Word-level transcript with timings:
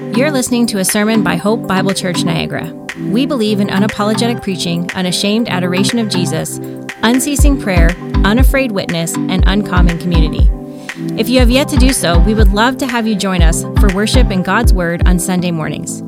You're 0.00 0.30
listening 0.30 0.66
to 0.68 0.78
a 0.78 0.84
sermon 0.84 1.22
by 1.22 1.36
Hope 1.36 1.66
Bible 1.66 1.92
Church 1.92 2.24
Niagara. 2.24 2.72
We 3.10 3.26
believe 3.26 3.60
in 3.60 3.68
unapologetic 3.68 4.42
preaching, 4.42 4.90
unashamed 4.92 5.48
adoration 5.48 5.98
of 5.98 6.08
Jesus, 6.08 6.58
unceasing 7.02 7.60
prayer, 7.60 7.90
unafraid 8.24 8.72
witness, 8.72 9.14
and 9.14 9.44
uncommon 9.46 9.98
community. 9.98 10.50
If 11.20 11.28
you 11.28 11.38
have 11.38 11.50
yet 11.50 11.68
to 11.68 11.76
do 11.76 11.92
so, 11.92 12.18
we 12.20 12.32
would 12.32 12.48
love 12.48 12.78
to 12.78 12.86
have 12.86 13.06
you 13.06 13.14
join 13.14 13.42
us 13.42 13.62
for 13.78 13.94
worship 13.94 14.30
in 14.30 14.42
God's 14.42 14.72
Word 14.72 15.06
on 15.06 15.18
Sunday 15.18 15.50
mornings. 15.50 16.00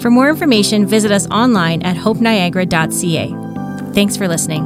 For 0.00 0.08
more 0.08 0.30
information, 0.30 0.86
visit 0.86 1.10
us 1.10 1.28
online 1.28 1.82
at 1.82 1.96
hopeniagara.ca. 1.96 3.92
Thanks 3.92 4.16
for 4.16 4.28
listening. 4.28 4.62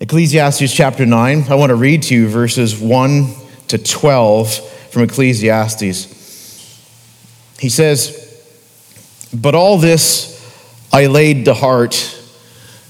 Ecclesiastes 0.00 0.74
chapter 0.74 1.06
9. 1.06 1.44
I 1.48 1.54
want 1.54 1.70
to 1.70 1.76
read 1.76 2.02
to 2.04 2.14
you 2.14 2.28
verses 2.28 2.78
1 2.78 3.34
to 3.68 3.78
12 3.78 4.58
from 4.90 5.02
Ecclesiastes. 5.02 6.15
He 7.58 7.68
says, 7.68 8.42
But 9.32 9.54
all 9.54 9.78
this 9.78 10.32
I 10.92 11.06
laid 11.06 11.44
to 11.46 11.54
heart, 11.54 12.18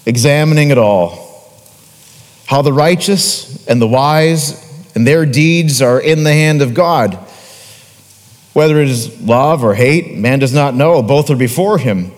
examining 0.05 0.71
it 0.71 0.79
all. 0.79 1.25
How 2.47 2.63
the 2.63 2.73
righteous 2.73 3.67
and 3.67 3.83
the 3.83 3.89
wise 3.89 4.63
and 4.95 5.07
their 5.07 5.27
deeds 5.27 5.83
are 5.83 6.01
in 6.01 6.25
the 6.25 6.33
hand 6.33 6.63
of 6.63 6.73
God. 6.73 7.15
Whether 8.55 8.81
it 8.81 8.89
is 8.89 9.21
love 9.21 9.63
or 9.63 9.75
hate, 9.75 10.17
man 10.17 10.39
does 10.39 10.55
not 10.55 10.75
know. 10.75 11.03
Both 11.03 11.29
are 11.29 11.37
before 11.37 11.79
him. 11.79 12.13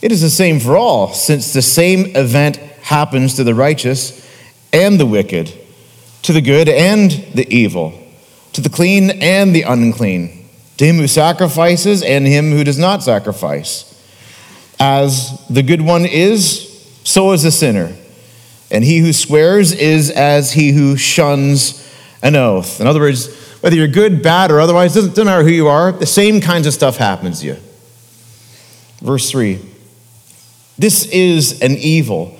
It 0.00 0.10
is 0.10 0.22
the 0.22 0.30
same 0.30 0.58
for 0.58 0.76
all, 0.76 1.12
since 1.12 1.52
the 1.52 1.62
same 1.62 2.16
event 2.16 2.56
happens 2.82 3.34
to 3.36 3.44
the 3.44 3.54
righteous 3.54 4.26
and 4.72 4.98
the 4.98 5.06
wicked, 5.06 5.52
to 6.22 6.32
the 6.32 6.40
good 6.40 6.68
and 6.68 7.10
the 7.34 7.46
evil, 7.54 7.92
to 8.54 8.60
the 8.60 8.70
clean 8.70 9.10
and 9.10 9.54
the 9.54 9.62
unclean, 9.62 10.41
to 10.82 10.88
him 10.88 10.96
who 10.96 11.06
sacrifices 11.06 12.02
and 12.02 12.26
him 12.26 12.50
who 12.50 12.64
does 12.64 12.76
not 12.76 13.04
sacrifice. 13.04 13.88
As 14.80 15.46
the 15.46 15.62
good 15.62 15.80
one 15.80 16.04
is, 16.04 16.68
so 17.04 17.30
is 17.30 17.44
the 17.44 17.52
sinner. 17.52 17.94
And 18.68 18.82
he 18.82 18.98
who 18.98 19.12
swears 19.12 19.72
is 19.72 20.10
as 20.10 20.54
he 20.54 20.72
who 20.72 20.96
shuns 20.96 21.88
an 22.20 22.34
oath. 22.34 22.80
In 22.80 22.88
other 22.88 22.98
words, 22.98 23.32
whether 23.60 23.76
you're 23.76 23.86
good, 23.86 24.24
bad, 24.24 24.50
or 24.50 24.58
otherwise, 24.58 24.94
doesn't, 24.94 25.10
doesn't 25.10 25.26
matter 25.26 25.44
who 25.44 25.50
you 25.50 25.68
are, 25.68 25.92
the 25.92 26.04
same 26.04 26.40
kinds 26.40 26.66
of 26.66 26.74
stuff 26.74 26.96
happens 26.96 27.40
to 27.40 27.46
you. 27.46 27.56
Verse 29.00 29.30
3 29.30 29.60
This 30.78 31.06
is 31.06 31.62
an 31.62 31.76
evil 31.76 32.36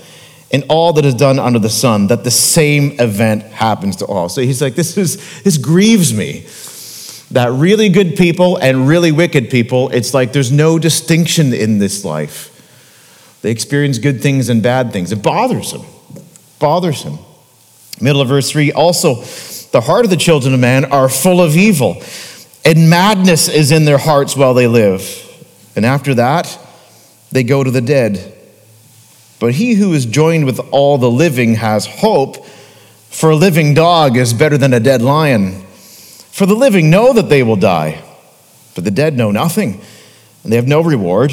in 0.51 0.65
all 0.65 0.93
that 0.95 1.05
is 1.05 1.15
done 1.15 1.39
under 1.39 1.61
the 1.61 1.71
sun, 1.71 2.09
that 2.09 2.25
the 2.25 2.31
same 2.33 2.99
event 2.99 3.45
happens 3.45 3.95
to 3.97 4.07
all. 4.07 4.29
So 4.29 4.41
he's 4.41 4.61
like, 4.61 4.75
this 4.75 4.99
is 4.99 5.43
this 5.45 5.59
grieves 5.59 6.13
me. 6.13 6.45
That 7.33 7.51
really 7.53 7.89
good 7.89 8.17
people 8.17 8.57
and 8.59 8.87
really 8.87 9.11
wicked 9.11 9.51
people, 9.51 9.89
it's 9.91 10.15
like 10.15 10.33
there's 10.33 10.53
no 10.53 10.79
distinction 10.79 11.53
in 11.53 11.79
this 11.79 12.05
life. 12.05 12.51
They 13.43 13.51
experience 13.51 13.99
good 13.99 14.23
things 14.23 14.49
and 14.49 14.63
bad 14.63 14.93
things. 14.93 15.13
It 15.13 15.23
bothers 15.23 15.73
him. 15.73 15.83
Bothers 16.59 17.03
him. 17.03 17.19
Middle 18.01 18.21
of 18.21 18.29
verse 18.29 18.51
3 18.51 18.73
also, 18.73 19.17
the 19.73 19.81
heart 19.81 20.05
of 20.05 20.11
the 20.11 20.17
children 20.17 20.55
of 20.55 20.61
man 20.61 20.85
are 20.87 21.09
full 21.09 21.41
of 21.41 21.57
evil, 21.57 22.03
and 22.65 22.91
madness 22.91 23.49
is 23.49 23.73
in 23.73 23.85
their 23.85 23.99
hearts 23.99 24.37
while 24.37 24.55
they 24.55 24.67
live. 24.67 25.19
And 25.75 25.87
after 25.87 26.15
that, 26.15 26.59
they 27.31 27.43
go 27.43 27.65
to 27.65 27.71
the 27.71 27.81
dead. 27.81 28.35
But 29.41 29.55
he 29.55 29.75
who 29.75 29.93
is 29.95 30.07
joined 30.07 30.45
with 30.45 30.61
all 30.71 30.99
the 30.99 31.11
living 31.11 31.55
has 31.55 31.87
hope, 31.87 32.47
for 33.11 33.31
a 33.31 33.37
living 33.37 33.75
dog 33.75 34.17
is 34.17 34.33
better 34.33 34.59
than 34.59 34.73
a 34.73 34.81
dead 34.81 35.03
lion. 35.03 35.65
For 36.33 36.47
the 36.47 36.55
living 36.55 36.89
know 36.89 37.13
that 37.13 37.29
they 37.29 37.43
will 37.43 37.57
die, 37.57 38.03
but 38.75 38.85
the 38.85 38.91
dead 38.91 39.17
know 39.17 39.31
nothing, 39.31 39.83
and 40.43 40.51
they 40.51 40.57
have 40.57 40.67
no 40.67 40.81
reward, 40.81 41.31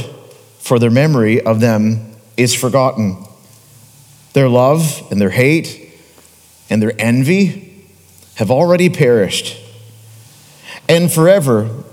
for 0.59 0.77
their 0.77 0.91
memory 0.91 1.41
of 1.41 1.61
them 1.61 2.15
is 2.35 2.53
forgotten. 2.53 3.25
Their 4.33 4.49
love 4.49 5.07
and 5.09 5.19
their 5.19 5.29
hate 5.29 5.93
and 6.69 6.81
their 6.81 6.93
envy 6.99 7.85
have 8.35 8.51
already 8.51 8.89
perished, 8.89 9.57
and 10.89 11.11
forever 11.11 11.83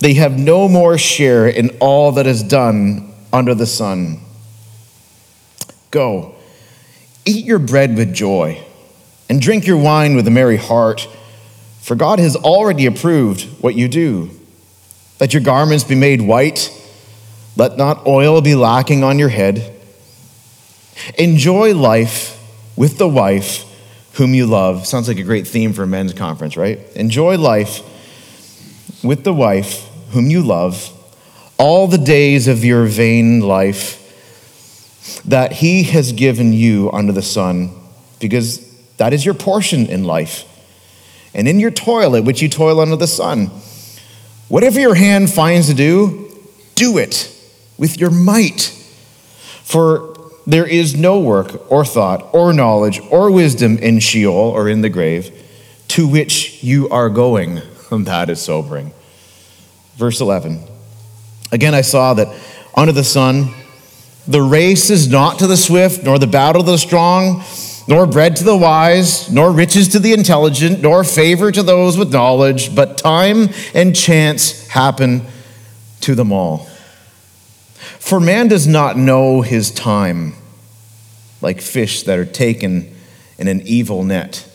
they 0.00 0.14
have 0.14 0.38
no 0.38 0.66
more 0.66 0.96
share 0.96 1.46
in 1.46 1.68
all 1.80 2.12
that 2.12 2.26
is 2.26 2.42
done 2.42 3.12
under 3.30 3.54
the 3.54 3.66
sun. 3.66 4.20
Go, 5.90 6.34
eat 7.26 7.44
your 7.44 7.58
bread 7.58 7.94
with 7.94 8.14
joy, 8.14 8.64
and 9.28 9.40
drink 9.40 9.66
your 9.66 9.76
wine 9.76 10.16
with 10.16 10.26
a 10.26 10.30
merry 10.30 10.56
heart, 10.56 11.06
for 11.84 11.94
God 11.94 12.18
has 12.18 12.34
already 12.34 12.86
approved 12.86 13.42
what 13.62 13.74
you 13.74 13.88
do. 13.88 14.30
Let 15.20 15.34
your 15.34 15.42
garments 15.42 15.84
be 15.84 15.94
made 15.94 16.22
white, 16.22 16.70
let 17.56 17.76
not 17.76 18.06
oil 18.06 18.40
be 18.40 18.54
lacking 18.54 19.04
on 19.04 19.18
your 19.18 19.28
head. 19.28 19.78
Enjoy 21.18 21.74
life 21.74 22.42
with 22.74 22.96
the 22.96 23.06
wife 23.06 23.66
whom 24.14 24.32
you 24.32 24.46
love. 24.46 24.86
Sounds 24.86 25.08
like 25.08 25.18
a 25.18 25.22
great 25.22 25.46
theme 25.46 25.74
for 25.74 25.82
a 25.82 25.86
men's 25.86 26.14
conference, 26.14 26.56
right? 26.56 26.78
Enjoy 26.96 27.36
life 27.36 27.82
with 29.04 29.22
the 29.22 29.34
wife 29.34 29.86
whom 30.12 30.30
you 30.30 30.42
love 30.42 30.90
all 31.58 31.86
the 31.86 31.98
days 31.98 32.48
of 32.48 32.64
your 32.64 32.86
vain 32.86 33.40
life 33.40 34.00
that 35.26 35.52
He 35.52 35.82
has 35.82 36.12
given 36.12 36.54
you 36.54 36.90
under 36.92 37.12
the 37.12 37.20
sun, 37.20 37.72
because 38.20 38.66
that 38.96 39.12
is 39.12 39.22
your 39.22 39.34
portion 39.34 39.84
in 39.84 40.04
life. 40.04 40.48
And 41.34 41.48
in 41.48 41.58
your 41.58 41.70
toil 41.70 42.16
at 42.16 42.24
which 42.24 42.40
you 42.40 42.48
toil 42.48 42.80
under 42.80 42.96
the 42.96 43.06
sun, 43.06 43.50
whatever 44.48 44.78
your 44.78 44.94
hand 44.94 45.30
finds 45.30 45.66
to 45.68 45.74
do, 45.74 46.30
do 46.74 46.98
it 46.98 47.30
with 47.76 47.98
your 47.98 48.10
might. 48.10 48.60
For 49.64 50.16
there 50.46 50.66
is 50.66 50.94
no 50.94 51.18
work 51.18 51.70
or 51.70 51.84
thought 51.84 52.28
or 52.32 52.52
knowledge 52.52 53.00
or 53.10 53.30
wisdom 53.30 53.78
in 53.78 53.98
Sheol 53.98 54.34
or 54.34 54.68
in 54.68 54.82
the 54.82 54.88
grave 54.88 55.42
to 55.88 56.06
which 56.06 56.62
you 56.62 56.88
are 56.90 57.08
going. 57.08 57.60
that 57.90 58.30
is 58.30 58.40
sobering. 58.40 58.92
Verse 59.96 60.20
11. 60.20 60.60
Again, 61.52 61.74
I 61.74 61.82
saw 61.82 62.14
that 62.14 62.28
under 62.76 62.92
the 62.92 63.04
sun, 63.04 63.54
the 64.26 64.42
race 64.42 64.90
is 64.90 65.08
not 65.08 65.38
to 65.38 65.46
the 65.46 65.56
swift, 65.56 66.02
nor 66.02 66.18
the 66.18 66.26
battle 66.26 66.64
to 66.64 66.70
the 66.72 66.78
strong, 66.78 67.42
nor 67.86 68.06
bread 68.06 68.36
to 68.36 68.44
the 68.44 68.56
wise, 68.56 69.30
nor 69.30 69.50
riches 69.50 69.88
to 69.88 69.98
the 69.98 70.12
intelligent, 70.12 70.80
nor 70.80 71.04
favor 71.04 71.52
to 71.52 71.62
those 71.62 71.98
with 71.98 72.12
knowledge, 72.12 72.74
but 72.74 72.98
time 72.98 73.48
and 73.74 73.94
chance 73.94 74.66
happen 74.68 75.22
to 76.00 76.14
them 76.14 76.32
all. 76.32 76.66
For 77.98 78.20
man 78.20 78.48
does 78.48 78.66
not 78.66 78.96
know 78.96 79.42
his 79.42 79.70
time, 79.70 80.34
like 81.40 81.60
fish 81.60 82.02
that 82.04 82.18
are 82.18 82.24
taken 82.24 82.94
in 83.38 83.48
an 83.48 83.62
evil 83.66 84.04
net, 84.04 84.48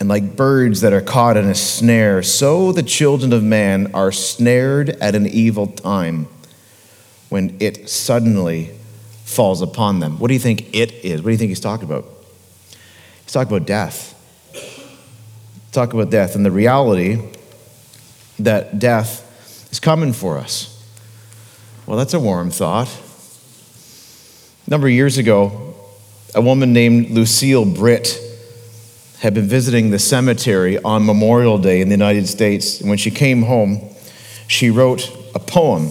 and 0.00 0.08
like 0.08 0.36
birds 0.36 0.80
that 0.82 0.92
are 0.92 1.00
caught 1.00 1.36
in 1.36 1.46
a 1.46 1.54
snare, 1.54 2.22
so 2.22 2.70
the 2.72 2.82
children 2.82 3.32
of 3.32 3.42
man 3.42 3.92
are 3.94 4.12
snared 4.12 4.90
at 4.90 5.14
an 5.14 5.26
evil 5.26 5.66
time 5.66 6.28
when 7.28 7.56
it 7.60 7.88
suddenly 7.88 8.70
falls 9.24 9.60
upon 9.60 10.00
them. 10.00 10.18
What 10.18 10.28
do 10.28 10.34
you 10.34 10.40
think 10.40 10.74
it 10.74 10.92
is? 11.04 11.20
What 11.20 11.26
do 11.26 11.32
you 11.32 11.38
think 11.38 11.50
he's 11.50 11.60
talking 11.60 11.84
about? 11.84 12.17
He's 13.28 13.34
talking 13.34 13.54
about 13.54 13.66
death. 13.66 14.14
Talk 15.70 15.92
about 15.92 16.08
death 16.08 16.34
and 16.34 16.46
the 16.46 16.50
reality 16.50 17.20
that 18.38 18.78
death 18.78 19.68
is 19.70 19.78
coming 19.78 20.14
for 20.14 20.38
us. 20.38 20.82
Well, 21.84 21.98
that's 21.98 22.14
a 22.14 22.20
warm 22.20 22.50
thought. 22.50 22.88
A 24.66 24.70
number 24.70 24.86
of 24.86 24.94
years 24.94 25.18
ago, 25.18 25.74
a 26.34 26.40
woman 26.40 26.72
named 26.72 27.10
Lucille 27.10 27.66
Britt 27.66 28.18
had 29.18 29.34
been 29.34 29.46
visiting 29.46 29.90
the 29.90 29.98
cemetery 29.98 30.78
on 30.78 31.04
Memorial 31.04 31.58
Day 31.58 31.82
in 31.82 31.90
the 31.90 31.94
United 31.94 32.28
States. 32.28 32.80
And 32.80 32.88
when 32.88 32.96
she 32.96 33.10
came 33.10 33.42
home, 33.42 33.90
she 34.46 34.70
wrote 34.70 35.06
a 35.34 35.38
poem. 35.38 35.90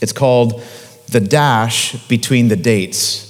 It's 0.00 0.12
called 0.12 0.62
The 1.08 1.18
Dash 1.18 2.06
Between 2.06 2.46
the 2.46 2.54
Dates. 2.54 3.25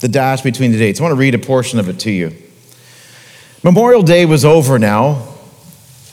The 0.00 0.08
dash 0.08 0.42
between 0.42 0.72
the 0.72 0.78
dates. 0.78 1.00
I 1.00 1.02
want 1.02 1.12
to 1.12 1.18
read 1.18 1.34
a 1.34 1.38
portion 1.38 1.78
of 1.78 1.88
it 1.88 1.98
to 2.00 2.10
you. 2.10 2.32
Memorial 3.62 4.02
Day 4.02 4.26
was 4.26 4.44
over 4.44 4.78
now. 4.78 5.26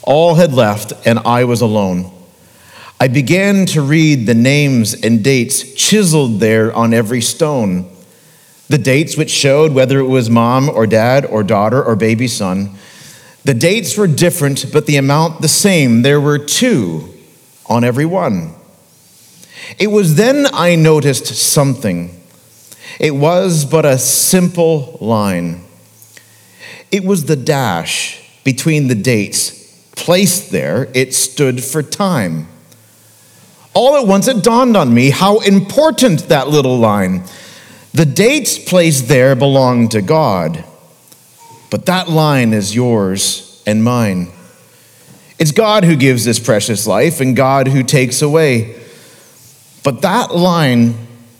All 0.01 0.35
had 0.35 0.53
left, 0.53 0.93
and 1.05 1.19
I 1.19 1.43
was 1.43 1.61
alone. 1.61 2.11
I 2.99 3.09
began 3.09 3.65
to 3.67 3.81
read 3.81 4.25
the 4.25 4.33
names 4.33 4.93
and 4.93 5.23
dates 5.23 5.73
chiseled 5.73 6.39
there 6.39 6.73
on 6.73 6.93
every 6.93 7.21
stone. 7.21 7.89
The 8.69 8.77
dates 8.77 9.17
which 9.17 9.29
showed 9.29 9.73
whether 9.73 9.99
it 9.99 10.07
was 10.07 10.29
mom 10.29 10.69
or 10.69 10.87
dad 10.87 11.25
or 11.25 11.43
daughter 11.43 11.83
or 11.83 11.95
baby 11.95 12.27
son. 12.27 12.75
The 13.43 13.53
dates 13.53 13.97
were 13.97 14.07
different, 14.07 14.71
but 14.71 14.85
the 14.85 14.95
amount 14.95 15.41
the 15.41 15.49
same. 15.49 16.01
There 16.01 16.21
were 16.21 16.39
two 16.39 17.13
on 17.65 17.83
every 17.83 18.05
one. 18.05 18.55
It 19.77 19.87
was 19.87 20.15
then 20.15 20.47
I 20.53 20.75
noticed 20.75 21.25
something. 21.25 22.22
It 22.99 23.15
was 23.15 23.65
but 23.65 23.85
a 23.85 23.97
simple 23.97 24.97
line. 25.01 25.65
It 26.91 27.03
was 27.03 27.25
the 27.25 27.35
dash 27.35 28.21
between 28.43 28.87
the 28.87 28.95
dates 28.95 29.63
placed 29.95 30.51
there, 30.51 30.89
it 30.93 31.13
stood 31.13 31.63
for 31.63 31.81
time. 31.81 32.47
All 33.73 33.95
at 33.95 34.05
once 34.05 34.27
it 34.27 34.43
dawned 34.43 34.75
on 34.75 34.93
me 34.93 35.09
how 35.09 35.39
important 35.39 36.27
that 36.29 36.49
little 36.49 36.77
line. 36.77 37.23
The 37.93 38.05
dates 38.05 38.57
placed 38.57 39.07
there 39.07 39.35
belong 39.35 39.89
to 39.89 40.01
God, 40.01 40.63
but 41.69 41.85
that 41.85 42.09
line 42.09 42.53
is 42.53 42.75
yours 42.75 43.63
and 43.65 43.83
mine. 43.83 44.31
It's 45.39 45.51
God 45.51 45.83
who 45.83 45.95
gives 45.95 46.25
this 46.25 46.39
precious 46.39 46.85
life 46.85 47.19
and 47.19 47.35
God 47.35 47.67
who 47.67 47.83
takes 47.83 48.21
away. 48.21 48.79
But 49.83 50.01
that 50.01 50.35
line 50.35 50.95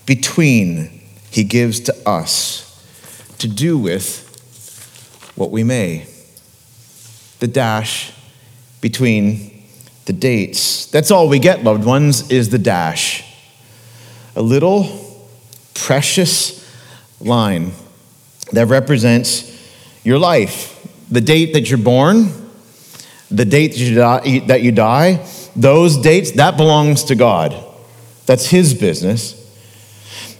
between, 0.06 0.93
He 1.33 1.44
gives 1.44 1.80
to 1.80 1.95
us 2.07 2.59
to 3.39 3.47
do 3.47 3.75
with 3.75 4.21
what 5.35 5.50
we 5.50 5.63
may. 5.63 6.06
The 7.39 7.47
dash 7.47 8.13
between 8.81 9.63
the 10.06 10.13
dates. 10.13 10.85
That's 10.85 11.09
all 11.09 11.27
we 11.27 11.39
get, 11.39 11.63
loved 11.63 11.85
ones, 11.85 12.30
is 12.30 12.50
the 12.50 12.59
dash. 12.59 13.25
A 14.35 14.44
little 14.44 15.25
precious 15.74 16.63
line 17.19 17.71
that 18.51 18.68
represents 18.68 19.50
your 20.03 20.19
life. 20.19 20.88
The 21.09 21.21
date 21.21 21.53
that 21.53 21.68
you're 21.68 21.80
born, 21.80 22.31
the 23.31 23.45
date 23.45 23.69
that 23.69 24.62
you 24.62 24.71
die, 24.71 25.27
those 25.56 25.97
dates, 25.97 26.33
that 26.33 26.57
belongs 26.57 27.06
to 27.06 27.15
God. 27.15 27.56
That's 28.27 28.45
His 28.45 28.75
business. 28.75 29.39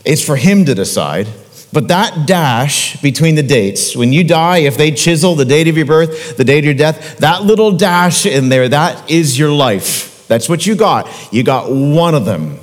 It's 0.06 0.24
for 0.24 0.36
Him 0.36 0.66
to 0.66 0.76
decide. 0.76 1.28
But 1.72 1.88
that 1.88 2.28
dash 2.28 3.02
between 3.02 3.34
the 3.34 3.44
dates, 3.44 3.96
when 3.96 4.14
you 4.14 4.24
die, 4.24 4.60
if 4.60 4.78
they 4.78 4.92
chisel 4.92 5.34
the 5.34 5.46
date 5.46 5.68
of 5.68 5.76
your 5.76 5.88
birth, 5.88 6.38
the 6.38 6.44
date 6.44 6.60
of 6.60 6.66
your 6.66 6.74
death, 6.76 7.18
that 7.18 7.44
little 7.44 7.72
dash 7.72 8.28
in 8.28 8.50
there, 8.50 8.70
that 8.70 9.10
is 9.10 9.40
your 9.40 9.52
life. 9.52 10.28
That's 10.28 10.48
what 10.48 10.68
you 10.68 10.76
got. 10.76 11.10
You 11.34 11.44
got 11.44 11.72
one 11.72 12.14
of 12.14 12.26
them. 12.26 12.60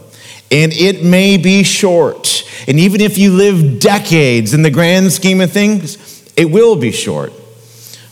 And 0.52 0.72
it 0.72 1.04
may 1.04 1.36
be 1.36 1.64
short. 1.64 2.44
And 2.68 2.78
even 2.78 3.00
if 3.00 3.18
you 3.18 3.32
live 3.32 3.80
decades 3.80 4.54
in 4.54 4.62
the 4.62 4.70
grand 4.70 5.12
scheme 5.12 5.40
of 5.40 5.50
things, 5.50 6.32
it 6.36 6.50
will 6.50 6.76
be 6.76 6.92
short. 6.92 7.32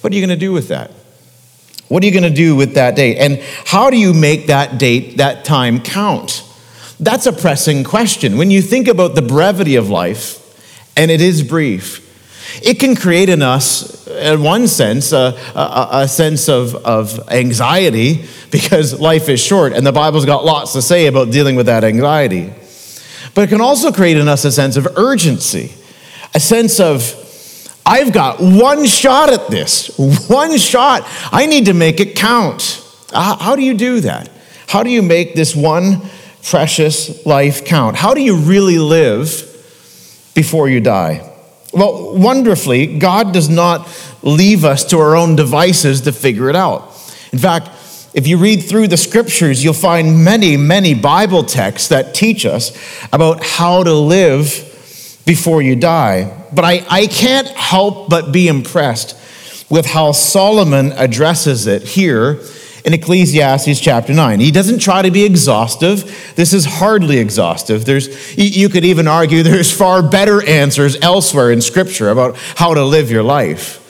What 0.00 0.12
are 0.12 0.16
you 0.16 0.24
going 0.24 0.36
to 0.36 0.40
do 0.40 0.52
with 0.52 0.68
that? 0.68 0.90
What 1.88 2.02
are 2.02 2.06
you 2.06 2.12
going 2.12 2.24
to 2.24 2.30
do 2.30 2.54
with 2.54 2.74
that 2.74 2.96
date? 2.96 3.18
And 3.18 3.40
how 3.64 3.90
do 3.90 3.96
you 3.96 4.12
make 4.12 4.48
that 4.48 4.78
date, 4.78 5.18
that 5.18 5.44
time 5.44 5.80
count? 5.80 6.44
That's 7.00 7.26
a 7.26 7.32
pressing 7.32 7.84
question. 7.84 8.38
When 8.38 8.50
you 8.50 8.60
think 8.60 8.88
about 8.88 9.14
the 9.14 9.22
brevity 9.22 9.76
of 9.76 9.88
life, 9.88 10.44
and 10.98 11.12
it 11.12 11.20
is 11.20 11.42
brief. 11.44 12.04
It 12.60 12.80
can 12.80 12.96
create 12.96 13.28
in 13.28 13.40
us, 13.40 14.08
in 14.08 14.42
one 14.42 14.66
sense, 14.66 15.12
a, 15.12 15.38
a, 15.54 15.88
a, 15.92 16.08
sense 16.08 16.48
of, 16.48 16.74
of 16.74 17.30
anxiety 17.30 18.24
because 18.50 18.98
life 18.98 19.28
is 19.28 19.38
short, 19.38 19.72
and 19.74 19.86
the 19.86 19.92
Bible's 19.92 20.24
got 20.24 20.44
lots 20.44 20.72
to 20.72 20.82
say 20.82 21.06
about 21.06 21.30
dealing 21.30 21.54
with 21.54 21.66
that 21.66 21.84
anxiety. 21.84 22.52
But 23.34 23.42
it 23.42 23.48
can 23.48 23.60
also 23.60 23.92
create 23.92 24.16
in 24.16 24.26
us 24.26 24.44
a 24.44 24.50
sense 24.50 24.76
of 24.76 24.88
urgency, 24.96 25.72
a 26.34 26.40
sense 26.40 26.80
of, 26.80 27.14
I've 27.86 28.12
got 28.12 28.40
one 28.40 28.84
shot 28.86 29.32
at 29.32 29.48
this, 29.48 29.96
one 30.28 30.58
shot. 30.58 31.02
I 31.30 31.46
need 31.46 31.66
to 31.66 31.74
make 31.74 32.00
it 32.00 32.16
count. 32.16 32.84
How 33.12 33.54
do 33.54 33.62
you 33.62 33.74
do 33.74 34.00
that? 34.00 34.30
How 34.66 34.82
do 34.82 34.90
you 34.90 35.02
make 35.02 35.34
this 35.34 35.54
one 35.54 36.02
precious 36.50 37.24
life 37.26 37.64
count? 37.64 37.96
How 37.96 38.14
do 38.14 38.20
you 38.20 38.36
really 38.36 38.78
live? 38.78 39.48
before 40.38 40.68
you 40.68 40.80
die. 40.80 41.28
Well, 41.72 42.16
wonderfully, 42.16 42.98
God 42.98 43.32
does 43.32 43.48
not 43.48 43.88
leave 44.22 44.64
us 44.64 44.84
to 44.84 44.98
our 45.00 45.16
own 45.16 45.34
devices 45.34 46.02
to 46.02 46.12
figure 46.12 46.48
it 46.48 46.54
out. 46.54 46.82
In 47.32 47.40
fact, 47.40 47.70
if 48.14 48.28
you 48.28 48.38
read 48.38 48.58
through 48.58 48.86
the 48.86 48.96
scriptures, 48.96 49.64
you'll 49.64 49.74
find 49.74 50.24
many, 50.24 50.56
many 50.56 50.94
Bible 50.94 51.42
texts 51.42 51.88
that 51.88 52.14
teach 52.14 52.46
us 52.46 52.70
about 53.12 53.42
how 53.42 53.82
to 53.82 53.92
live 53.92 54.46
before 55.26 55.60
you 55.60 55.74
die. 55.74 56.32
But 56.54 56.64
I, 56.64 56.86
I 56.88 57.08
can't 57.08 57.48
help 57.48 58.08
but 58.08 58.30
be 58.30 58.46
impressed 58.46 59.16
with 59.68 59.86
how 59.86 60.12
Solomon 60.12 60.92
addresses 60.92 61.66
it 61.66 61.82
here 61.82 62.34
in 62.88 62.94
Ecclesiastes 62.94 63.78
chapter 63.80 64.14
9. 64.14 64.40
He 64.40 64.50
doesn't 64.50 64.78
try 64.78 65.02
to 65.02 65.10
be 65.10 65.26
exhaustive. 65.26 66.32
This 66.36 66.54
is 66.54 66.64
hardly 66.64 67.18
exhaustive. 67.18 67.84
There's, 67.84 68.34
you 68.38 68.70
could 68.70 68.86
even 68.86 69.06
argue 69.06 69.42
there's 69.42 69.70
far 69.70 70.02
better 70.02 70.42
answers 70.48 70.96
elsewhere 71.02 71.52
in 71.52 71.60
Scripture 71.60 72.08
about 72.08 72.38
how 72.56 72.72
to 72.72 72.82
live 72.82 73.10
your 73.10 73.22
life. 73.22 73.84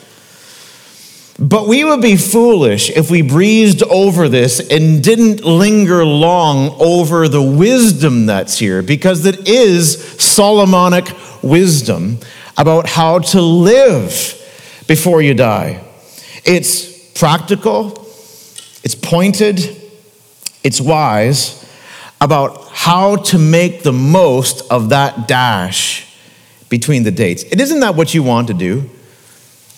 But 1.39 1.69
we 1.69 1.85
would 1.85 2.01
be 2.01 2.17
foolish 2.17 2.89
if 2.89 3.09
we 3.09 3.21
breezed 3.21 3.83
over 3.83 4.27
this 4.27 4.59
and 4.69 5.01
didn't 5.01 5.45
linger 5.45 6.03
long 6.03 6.75
over 6.77 7.29
the 7.29 7.41
wisdom 7.41 8.25
that's 8.25 8.59
here, 8.59 8.81
because 8.81 9.25
it 9.25 9.47
is 9.47 10.03
Solomonic 10.21 11.07
wisdom 11.41 12.19
about 12.57 12.85
how 12.85 13.19
to 13.19 13.41
live 13.41 14.35
before 14.87 15.21
you 15.21 15.33
die. 15.33 15.81
It's 16.43 17.13
practical, 17.13 18.08
it's 18.83 18.95
pointed, 18.95 19.59
it's 20.63 20.81
wise 20.81 21.55
about 22.21 22.67
how 22.71 23.15
to 23.15 23.37
make 23.37 23.83
the 23.83 23.93
most 23.93 24.69
of 24.71 24.89
that 24.89 25.27
dash 25.27 26.05
between 26.69 27.03
the 27.03 27.11
dates. 27.11 27.43
It 27.43 27.59
isn't 27.59 27.79
that 27.79 27.95
what 27.95 28.13
you 28.13 28.23
want 28.23 28.47
to 28.47 28.53
do? 28.53 28.89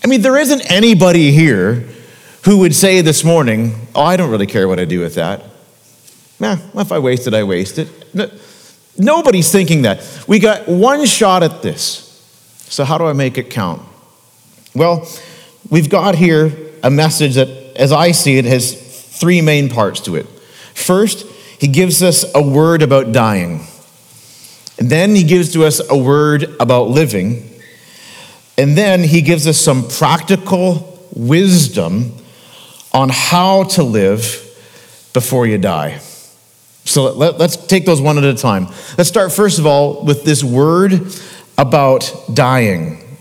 I 0.03 0.07
mean, 0.07 0.21
there 0.21 0.37
isn't 0.37 0.69
anybody 0.71 1.31
here 1.31 1.87
who 2.43 2.57
would 2.59 2.73
say 2.73 3.01
this 3.01 3.23
morning, 3.23 3.87
Oh, 3.93 4.03
I 4.03 4.17
don't 4.17 4.31
really 4.31 4.47
care 4.47 4.67
what 4.67 4.79
I 4.79 4.85
do 4.85 4.99
with 4.99 5.15
that. 5.15 5.43
Nah, 6.39 6.57
if 6.75 6.91
I 6.91 6.97
waste 6.97 7.27
it, 7.27 7.33
I 7.35 7.43
waste 7.43 7.77
it. 7.77 7.87
Nobody's 8.97 9.51
thinking 9.51 9.83
that. 9.83 10.25
We 10.27 10.39
got 10.39 10.67
one 10.67 11.05
shot 11.05 11.43
at 11.43 11.61
this. 11.61 12.07
So, 12.57 12.83
how 12.83 12.97
do 12.97 13.05
I 13.05 13.13
make 13.13 13.37
it 13.37 13.49
count? 13.49 13.81
Well, 14.73 15.07
we've 15.69 15.89
got 15.89 16.15
here 16.15 16.51
a 16.81 16.89
message 16.89 17.35
that, 17.35 17.47
as 17.75 17.91
I 17.91 18.11
see 18.11 18.37
it, 18.37 18.45
has 18.45 18.73
three 19.21 19.39
main 19.39 19.69
parts 19.69 20.01
to 20.01 20.15
it. 20.15 20.25
First, 20.73 21.25
he 21.59 21.67
gives 21.67 22.01
us 22.01 22.25
a 22.33 22.41
word 22.41 22.81
about 22.81 23.11
dying. 23.11 23.61
And 24.79 24.89
then 24.89 25.15
he 25.15 25.23
gives 25.23 25.53
to 25.53 25.63
us 25.63 25.79
a 25.89 25.95
word 25.95 26.55
about 26.59 26.89
living. 26.89 27.47
And 28.57 28.75
then 28.75 29.03
he 29.03 29.21
gives 29.21 29.45
us 29.45 29.59
some 29.59 29.87
practical 29.87 31.07
wisdom 31.13 32.13
on 32.91 33.09
how 33.09 33.65
to 33.65 33.83
live 33.83 34.23
before 35.13 35.45
you 35.45 35.59
die. 35.59 35.99
So 36.83 37.13
let, 37.13 37.39
us 37.39 37.67
take 37.67 37.85
those 37.85 38.01
one 38.01 38.17
at 38.17 38.23
a 38.23 38.33
time. 38.33 38.67
Let's 38.97 39.09
start, 39.09 39.31
first 39.31 39.59
of 39.59 39.67
all, 39.67 40.03
with 40.03 40.23
this 40.23 40.43
word 40.43 41.13
about 41.59 42.11
dying. 42.33 43.17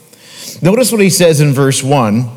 Notice 0.63 0.91
what 0.93 1.03
he 1.03 1.11
says 1.11 1.43
in 1.43 1.53
verse 1.53 1.83
1. 1.83 2.29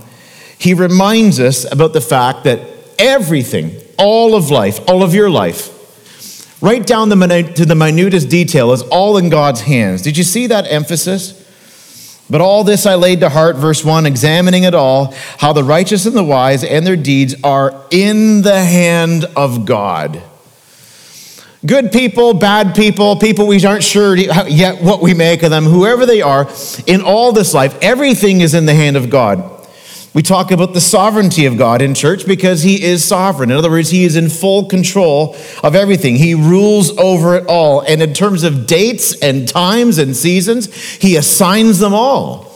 He 0.60 0.74
reminds 0.74 1.40
us 1.40 1.70
about 1.72 1.94
the 1.94 2.02
fact 2.02 2.44
that 2.44 2.73
everything, 3.00 3.82
all 3.98 4.36
of 4.36 4.50
life, 4.50 4.80
all 4.90 5.04
of 5.04 5.14
your 5.14 5.30
life, 5.30 5.70
right 6.62 6.86
down 6.86 7.10
the, 7.10 7.54
to 7.56 7.66
the 7.66 7.76
minutest 7.76 8.30
detail, 8.30 8.72
is 8.72 8.82
all 8.84 9.18
in 9.18 9.30
God's 9.30 9.62
hands. 9.62 10.02
Did 10.02 10.18
you 10.18 10.24
see 10.24 10.48
that 10.48 10.66
emphasis? 10.70 11.40
But 12.30 12.42
all 12.42 12.64
this 12.64 12.86
I 12.86 12.96
laid 12.96 13.20
to 13.20 13.30
heart, 13.30 13.58
verse 13.58 13.84
1, 13.84 14.06
examining 14.06 14.64
it 14.64 14.74
all, 14.74 15.14
how 15.38 15.54
the 15.54 15.64
righteous 15.64 16.06
and 16.06 16.16
the 16.16 16.24
wise 16.24 16.64
and 16.64 16.88
their 16.88 16.96
deeds 16.96 17.36
are 17.44 17.86
in 17.92 18.42
the 18.42 18.64
hand 18.64 19.26
of 19.36 19.66
God. 19.66 20.22
Good 21.66 21.92
people, 21.92 22.34
bad 22.34 22.76
people, 22.76 23.18
people 23.18 23.48
we 23.48 23.64
aren't 23.66 23.84
sure 23.84 24.16
yet 24.18 24.82
what 24.82 25.02
we 25.02 25.14
make 25.14 25.44
of 25.44 25.50
them, 25.50 25.64
whoever 25.64 26.06
they 26.06 26.22
are, 26.22 26.50
in 26.88 27.02
all 27.02 27.32
this 27.32 27.54
life, 27.54 27.78
everything 27.82 28.42
is 28.42 28.54
in 28.54 28.66
the 28.66 28.74
hand 28.74 28.98
of 28.98 29.10
God. 29.10 29.53
We 30.14 30.22
talk 30.22 30.52
about 30.52 30.74
the 30.74 30.82
sovereignty 30.82 31.48
of 31.48 31.58
God 31.58 31.82
in 31.82 31.96
church 31.96 32.28
because 32.28 32.62
He 32.62 32.84
is 32.84 33.04
sovereign. 33.04 33.50
In 33.50 33.58
other 33.58 33.72
words, 33.72 33.90
He 33.90 34.04
is 34.06 34.16
in 34.16 34.30
full 34.30 34.66
control 34.66 35.36
of 35.64 35.76
everything. 35.76 36.16
He 36.18 36.36
rules 36.36 36.96
over 37.00 37.36
it 37.36 37.48
all. 37.48 37.82
And 37.82 38.02
in 38.02 38.14
terms 38.14 38.44
of 38.44 38.68
dates 38.68 39.20
and 39.22 39.48
times 39.48 39.98
and 39.98 40.16
seasons, 40.16 40.74
He 40.76 41.16
assigns 41.16 41.80
them 41.80 41.94
all. 41.96 42.53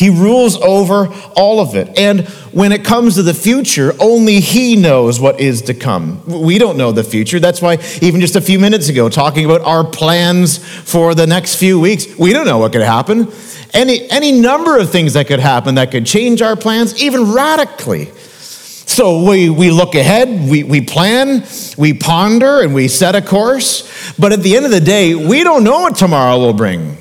He 0.00 0.08
rules 0.08 0.56
over 0.56 1.08
all 1.36 1.60
of 1.60 1.76
it. 1.76 1.98
And 1.98 2.26
when 2.52 2.72
it 2.72 2.86
comes 2.86 3.16
to 3.16 3.22
the 3.22 3.34
future, 3.34 3.92
only 4.00 4.40
He 4.40 4.74
knows 4.74 5.20
what 5.20 5.38
is 5.38 5.60
to 5.62 5.74
come. 5.74 6.24
We 6.24 6.56
don't 6.56 6.78
know 6.78 6.90
the 6.90 7.04
future. 7.04 7.38
That's 7.38 7.60
why, 7.60 7.76
even 8.00 8.22
just 8.22 8.34
a 8.34 8.40
few 8.40 8.58
minutes 8.58 8.88
ago, 8.88 9.10
talking 9.10 9.44
about 9.44 9.60
our 9.60 9.84
plans 9.84 10.56
for 10.56 11.14
the 11.14 11.26
next 11.26 11.56
few 11.56 11.78
weeks, 11.78 12.06
we 12.18 12.32
don't 12.32 12.46
know 12.46 12.56
what 12.56 12.72
could 12.72 12.80
happen. 12.80 13.30
Any, 13.74 14.10
any 14.10 14.32
number 14.32 14.78
of 14.78 14.90
things 14.90 15.12
that 15.12 15.26
could 15.26 15.38
happen 15.38 15.74
that 15.74 15.90
could 15.90 16.06
change 16.06 16.40
our 16.40 16.56
plans, 16.56 16.98
even 17.02 17.34
radically. 17.34 18.06
So 18.16 19.28
we, 19.28 19.50
we 19.50 19.70
look 19.70 19.94
ahead, 19.94 20.48
we, 20.48 20.62
we 20.62 20.80
plan, 20.80 21.44
we 21.76 21.92
ponder, 21.92 22.62
and 22.62 22.72
we 22.72 22.88
set 22.88 23.14
a 23.14 23.20
course. 23.20 24.14
But 24.18 24.32
at 24.32 24.40
the 24.40 24.56
end 24.56 24.64
of 24.64 24.70
the 24.70 24.80
day, 24.80 25.14
we 25.14 25.44
don't 25.44 25.62
know 25.62 25.80
what 25.80 25.96
tomorrow 25.96 26.38
will 26.38 26.54
bring. 26.54 26.96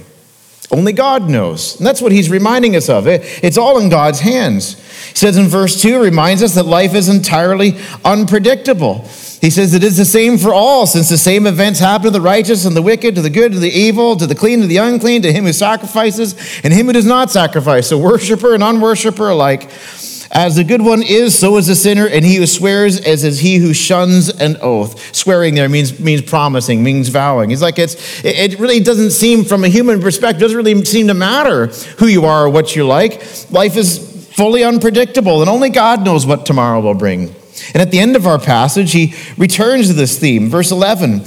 Only 0.71 0.93
God 0.93 1.29
knows. 1.29 1.77
And 1.77 1.87
that's 1.87 2.01
what 2.01 2.11
he's 2.11 2.29
reminding 2.29 2.75
us 2.75 2.89
of. 2.89 3.07
It's 3.07 3.57
all 3.57 3.79
in 3.79 3.89
God's 3.89 4.19
hands. 4.19 4.75
He 5.09 5.15
says 5.15 5.35
in 5.35 5.47
verse 5.47 5.81
2, 5.81 5.99
reminds 5.99 6.43
us 6.43 6.53
that 6.55 6.67
life 6.67 6.93
is 6.93 7.09
entirely 7.09 7.79
unpredictable. 8.05 8.99
He 9.41 9.49
says 9.49 9.73
it 9.73 9.83
is 9.83 9.97
the 9.97 10.05
same 10.05 10.37
for 10.37 10.53
all, 10.53 10.85
since 10.85 11.09
the 11.09 11.17
same 11.17 11.47
events 11.47 11.79
happen 11.79 12.03
to 12.03 12.11
the 12.11 12.21
righteous 12.21 12.65
and 12.65 12.75
the 12.75 12.81
wicked, 12.81 13.15
to 13.15 13.21
the 13.21 13.29
good, 13.29 13.53
to 13.53 13.59
the 13.59 13.69
evil, 13.69 14.15
to 14.17 14.27
the 14.27 14.35
clean, 14.35 14.61
to 14.61 14.67
the 14.67 14.77
unclean, 14.77 15.21
to 15.23 15.33
him 15.33 15.45
who 15.45 15.53
sacrifices, 15.53 16.35
and 16.63 16.73
him 16.73 16.85
who 16.87 16.93
does 16.93 17.05
not 17.05 17.31
sacrifice, 17.31 17.87
so 17.87 17.97
worshiper 17.97 18.53
and 18.53 18.61
unworshiper 18.61 19.31
alike. 19.31 19.71
As 20.31 20.55
the 20.55 20.63
good 20.63 20.83
one 20.83 21.01
is, 21.01 21.37
so 21.37 21.57
is 21.57 21.67
the 21.67 21.75
sinner, 21.75 22.05
and 22.05 22.23
he 22.23 22.35
who 22.35 22.45
swears 22.45 22.99
as 23.01 23.23
is 23.23 23.39
he 23.39 23.57
who 23.57 23.73
shuns 23.73 24.29
an 24.29 24.57
oath. 24.61 25.15
Swearing 25.15 25.55
there 25.55 25.67
means, 25.67 25.99
means 25.99 26.21
promising, 26.21 26.83
means 26.83 27.09
vowing. 27.09 27.49
He's 27.49 27.63
like, 27.63 27.79
it's, 27.79 28.23
it 28.23 28.59
really 28.59 28.79
doesn't 28.79 29.09
seem, 29.09 29.43
from 29.43 29.63
a 29.63 29.69
human 29.69 29.99
perspective, 29.99 30.41
doesn't 30.41 30.57
really 30.57 30.85
seem 30.85 31.07
to 31.07 31.15
matter 31.15 31.67
who 31.97 32.05
you 32.05 32.25
are 32.25 32.45
or 32.45 32.49
what 32.49 32.75
you're 32.75 32.85
like. 32.85 33.23
Life 33.51 33.75
is 33.75 33.97
fully 34.35 34.63
unpredictable, 34.63 35.41
and 35.41 35.49
only 35.49 35.71
God 35.71 36.05
knows 36.05 36.27
what 36.27 36.45
tomorrow 36.45 36.79
will 36.79 36.93
bring. 36.93 37.33
And 37.73 37.81
at 37.81 37.89
the 37.89 37.99
end 37.99 38.15
of 38.15 38.27
our 38.27 38.39
passage, 38.39 38.91
he 38.91 39.15
returns 39.35 39.87
to 39.87 39.93
this 39.93 40.19
theme. 40.19 40.47
Verse 40.47 40.71
11, 40.71 41.23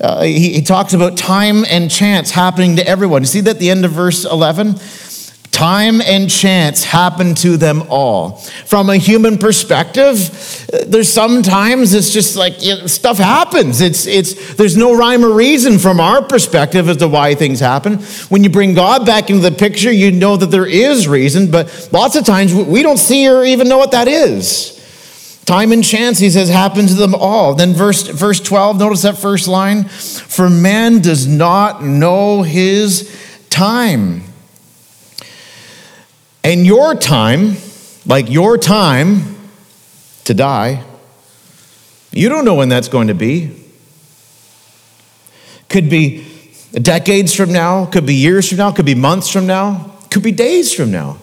uh, 0.00 0.22
he, 0.22 0.54
he 0.54 0.62
talks 0.62 0.94
about 0.94 1.18
time 1.18 1.64
and 1.66 1.90
chance 1.90 2.30
happening 2.30 2.76
to 2.76 2.86
everyone. 2.86 3.22
You 3.22 3.26
see 3.26 3.40
that 3.42 3.56
at 3.56 3.58
the 3.58 3.70
end 3.70 3.84
of 3.84 3.92
verse 3.92 4.24
11? 4.24 4.76
Time 5.56 6.02
and 6.02 6.28
chance 6.28 6.84
happen 6.84 7.34
to 7.36 7.56
them 7.56 7.84
all. 7.88 8.32
From 8.66 8.90
a 8.90 8.98
human 8.98 9.38
perspective, 9.38 10.68
there's 10.86 11.10
sometimes 11.10 11.94
it's 11.94 12.10
just 12.10 12.36
like 12.36 12.62
you 12.62 12.76
know, 12.76 12.86
stuff 12.86 13.16
happens. 13.16 13.80
It's, 13.80 14.06
it's, 14.06 14.54
there's 14.56 14.76
no 14.76 14.94
rhyme 14.94 15.24
or 15.24 15.32
reason 15.32 15.78
from 15.78 15.98
our 15.98 16.22
perspective 16.22 16.90
as 16.90 16.98
to 16.98 17.08
why 17.08 17.34
things 17.34 17.58
happen. 17.58 18.00
When 18.28 18.44
you 18.44 18.50
bring 18.50 18.74
God 18.74 19.06
back 19.06 19.30
into 19.30 19.48
the 19.48 19.56
picture, 19.56 19.90
you 19.90 20.10
know 20.10 20.36
that 20.36 20.50
there 20.50 20.66
is 20.66 21.08
reason, 21.08 21.50
but 21.50 21.88
lots 21.90 22.16
of 22.16 22.26
times 22.26 22.54
we 22.54 22.82
don't 22.82 22.98
see 22.98 23.26
or 23.26 23.42
even 23.42 23.66
know 23.66 23.78
what 23.78 23.92
that 23.92 24.08
is. 24.08 24.74
Time 25.46 25.72
and 25.72 25.82
chance, 25.82 26.18
he 26.18 26.28
says, 26.28 26.50
happen 26.50 26.86
to 26.86 26.94
them 26.94 27.14
all. 27.14 27.54
Then 27.54 27.72
verse, 27.72 28.06
verse 28.08 28.40
12, 28.40 28.78
notice 28.78 29.00
that 29.02 29.16
first 29.16 29.48
line. 29.48 29.84
For 29.84 30.50
man 30.50 31.00
does 31.00 31.26
not 31.26 31.82
know 31.82 32.42
his 32.42 33.10
time. 33.48 34.22
And 36.46 36.64
your 36.64 36.94
time, 36.94 37.56
like 38.06 38.30
your 38.30 38.56
time 38.56 39.36
to 40.22 40.32
die, 40.32 40.84
you 42.12 42.28
don't 42.28 42.44
know 42.44 42.54
when 42.54 42.68
that's 42.68 42.86
going 42.86 43.08
to 43.08 43.14
be. 43.14 43.50
Could 45.68 45.90
be 45.90 46.24
decades 46.70 47.34
from 47.34 47.52
now, 47.52 47.86
could 47.86 48.06
be 48.06 48.14
years 48.14 48.48
from 48.48 48.58
now, 48.58 48.70
could 48.70 48.86
be 48.86 48.94
months 48.94 49.28
from 49.28 49.48
now, 49.48 49.92
could 50.08 50.22
be 50.22 50.30
days 50.30 50.72
from 50.72 50.92
now. 50.92 51.18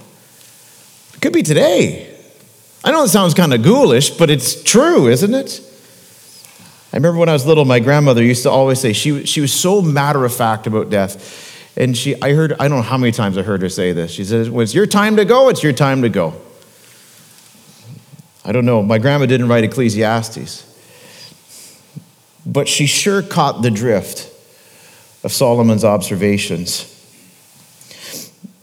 Could 1.21 1.31
be 1.31 1.41
today. 1.41 2.13
I 2.83 2.91
know 2.91 3.05
it 3.05 3.07
sounds 3.07 3.33
kind 3.33 3.53
of 3.53 3.63
ghoulish, 3.63 4.09
but 4.09 4.29
it's 4.29 4.61
true, 4.61 5.07
isn't 5.07 5.33
it? 5.33 5.61
I 6.91 6.97
remember 6.97 7.17
when 7.17 7.29
I 7.29 7.33
was 7.33 7.45
little, 7.45 7.63
my 7.63 7.79
grandmother 7.79 8.21
used 8.21 8.43
to 8.43 8.49
always 8.49 8.81
say 8.81 8.91
she, 8.91 9.25
she 9.25 9.39
was 9.39 9.53
so 9.53 9.81
matter 9.81 10.25
of 10.25 10.35
fact 10.35 10.67
about 10.67 10.89
death. 10.89 11.52
And 11.75 11.97
she, 11.97 12.19
I 12.21 12.33
heard, 12.33 12.53
I 12.53 12.67
don't 12.67 12.77
know 12.77 12.83
how 12.83 12.97
many 12.97 13.11
times 13.11 13.37
I 13.37 13.41
heard 13.41 13.61
her 13.61 13.69
say 13.69 13.93
this. 13.93 14.11
She 14.11 14.23
says, 14.23 14.49
When 14.49 14.63
it's 14.63 14.75
your 14.75 14.85
time 14.85 15.15
to 15.15 15.25
go, 15.25 15.49
it's 15.49 15.63
your 15.63 15.73
time 15.73 16.03
to 16.03 16.09
go. 16.09 16.35
I 18.45 18.51
don't 18.51 18.65
know. 18.65 18.83
My 18.83 18.99
grandma 18.99 19.25
didn't 19.25 19.47
write 19.47 19.63
Ecclesiastes. 19.63 20.69
But 22.45 22.67
she 22.67 22.85
sure 22.85 23.21
caught 23.21 23.61
the 23.61 23.71
drift 23.71 24.29
of 25.23 25.31
Solomon's 25.31 25.85
observations. 25.85 26.89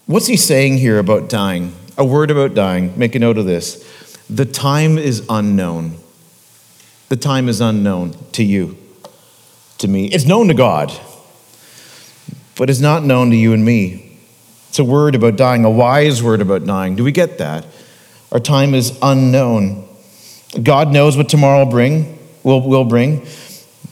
What's 0.07 0.27
he 0.27 0.37
saying 0.37 0.79
here 0.79 0.99
about 0.99 1.29
dying? 1.29 1.75
A 1.97 2.05
word 2.05 2.31
about 2.31 2.55
dying. 2.55 2.97
Make 2.99 3.15
a 3.15 3.19
note 3.19 3.39
of 3.39 3.47
this. 3.47 3.87
The 4.29 4.45
time 4.45 4.99
is 4.99 5.25
unknown. 5.29 5.97
The 7.09 7.17
time 7.17 7.49
is 7.49 7.61
unknown 7.61 8.15
to 8.33 8.45
you, 8.45 8.77
to 9.79 9.89
me. 9.89 10.07
It's 10.07 10.27
known 10.27 10.49
to 10.49 10.55
God 10.55 10.93
but 12.61 12.69
is 12.69 12.83
not 12.83 13.03
known 13.03 13.31
to 13.31 13.37
you 13.37 13.55
and 13.55 13.65
me. 13.65 14.19
It's 14.69 14.79
a 14.79 14.85
word 14.85 15.15
about 15.15 15.37
dying, 15.37 15.65
a 15.65 15.71
wise 15.71 16.23
word 16.23 16.43
about 16.43 16.67
dying. 16.67 16.95
Do 16.95 17.03
we 17.03 17.11
get 17.11 17.39
that? 17.39 17.65
Our 18.33 18.39
time 18.39 18.75
is 18.75 18.99
unknown. 19.01 19.89
God 20.63 20.93
knows 20.93 21.17
what 21.17 21.31
tomorrow 21.31 21.65
will 21.65 21.71
bring, 21.71 22.19
will, 22.43 22.61
will 22.61 22.85
bring, 22.85 23.27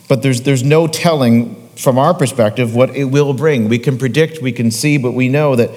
but 0.07 0.21
there's, 0.21 0.43
there's 0.43 0.61
no 0.61 0.85
telling 0.85 1.67
from 1.77 1.97
our 1.97 2.13
perspective 2.13 2.75
what 2.75 2.95
it 2.95 3.05
will 3.05 3.33
bring. 3.33 3.69
We 3.69 3.79
can 3.79 3.97
predict, 3.97 4.39
we 4.39 4.51
can 4.51 4.69
see, 4.69 4.99
but 4.99 5.13
we 5.13 5.29
know 5.29 5.55
that 5.55 5.71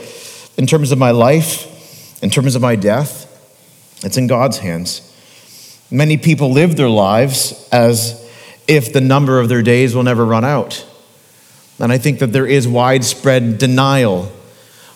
in 0.58 0.66
terms 0.66 0.92
of 0.92 0.98
my 0.98 1.12
life, 1.12 2.22
in 2.22 2.28
terms 2.28 2.54
of 2.56 2.60
my 2.60 2.76
death, 2.76 3.26
it's 4.04 4.18
in 4.18 4.26
God's 4.26 4.58
hands. 4.58 5.00
Many 5.90 6.18
people 6.18 6.52
live 6.52 6.76
their 6.76 6.90
lives 6.90 7.66
as 7.72 8.30
if 8.68 8.92
the 8.92 9.00
number 9.00 9.40
of 9.40 9.48
their 9.48 9.62
days 9.62 9.94
will 9.94 10.02
never 10.02 10.26
run 10.26 10.44
out. 10.44 10.86
And 11.78 11.92
I 11.92 11.98
think 11.98 12.20
that 12.20 12.32
there 12.32 12.46
is 12.46 12.68
widespread 12.68 13.58
denial. 13.58 14.30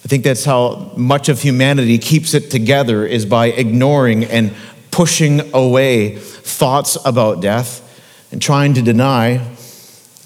I 0.04 0.08
think 0.08 0.24
that's 0.24 0.44
how 0.44 0.92
much 0.96 1.28
of 1.28 1.42
humanity 1.42 1.98
keeps 1.98 2.34
it 2.34 2.50
together 2.50 3.04
is 3.04 3.26
by 3.26 3.46
ignoring 3.46 4.24
and 4.24 4.54
pushing 4.90 5.52
away 5.52 6.16
thoughts 6.16 6.96
about 7.04 7.40
death 7.40 7.82
and 8.30 8.40
trying 8.40 8.74
to 8.74 8.82
deny 8.82 9.40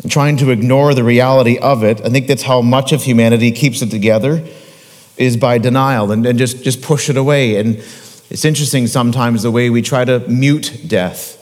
and 0.03 0.11
trying 0.11 0.37
to 0.39 0.51
ignore 0.51 0.95
the 0.95 1.05
reality 1.05 1.59
of 1.59 1.83
it. 1.83 2.01
I 2.03 2.09
think 2.11 2.27
that's 2.27 2.43
how 2.43 2.63
much 2.63 2.93
of 2.93 3.03
humanity 3.03 3.53
keeps 3.53 3.83
it 3.83 3.91
together 3.91 4.47
is 5.17 5.37
by 5.37 5.59
denial 5.59 6.13
and, 6.13 6.25
and 6.27 6.39
just, 6.39 6.63
just 6.63 6.83
push 6.83 7.11
it 7.11 7.17
away. 7.17 7.57
And 7.57 7.77
it's 8.31 8.45
interesting 8.45 8.87
sometimes 8.87 9.43
the 9.43 9.51
way 9.51 9.71
we 9.71 9.83
try 9.83 10.05
to 10.05 10.21
mute 10.29 10.83
death 10.87 11.40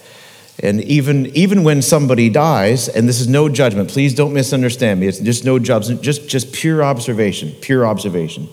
and 0.61 0.83
even, 0.83 1.27
even 1.37 1.63
when 1.63 1.83
somebody 1.83 2.29
dies, 2.29 2.89
and 2.89 3.09
this 3.09 3.21
is 3.21 3.29
no 3.29 3.49
judgment, 3.49 3.89
please 3.89 4.15
don't 4.15 4.33
misunderstand 4.33 4.99
me. 4.99 5.07
It's 5.07 5.21
just 5.21 5.45
no 5.45 5.59
judgment, 5.59 6.03
just, 6.03 6.29
just 6.29 6.53
pure 6.53 6.83
observation, 6.83 7.53
pure 7.61 7.87
observation. 7.87 8.49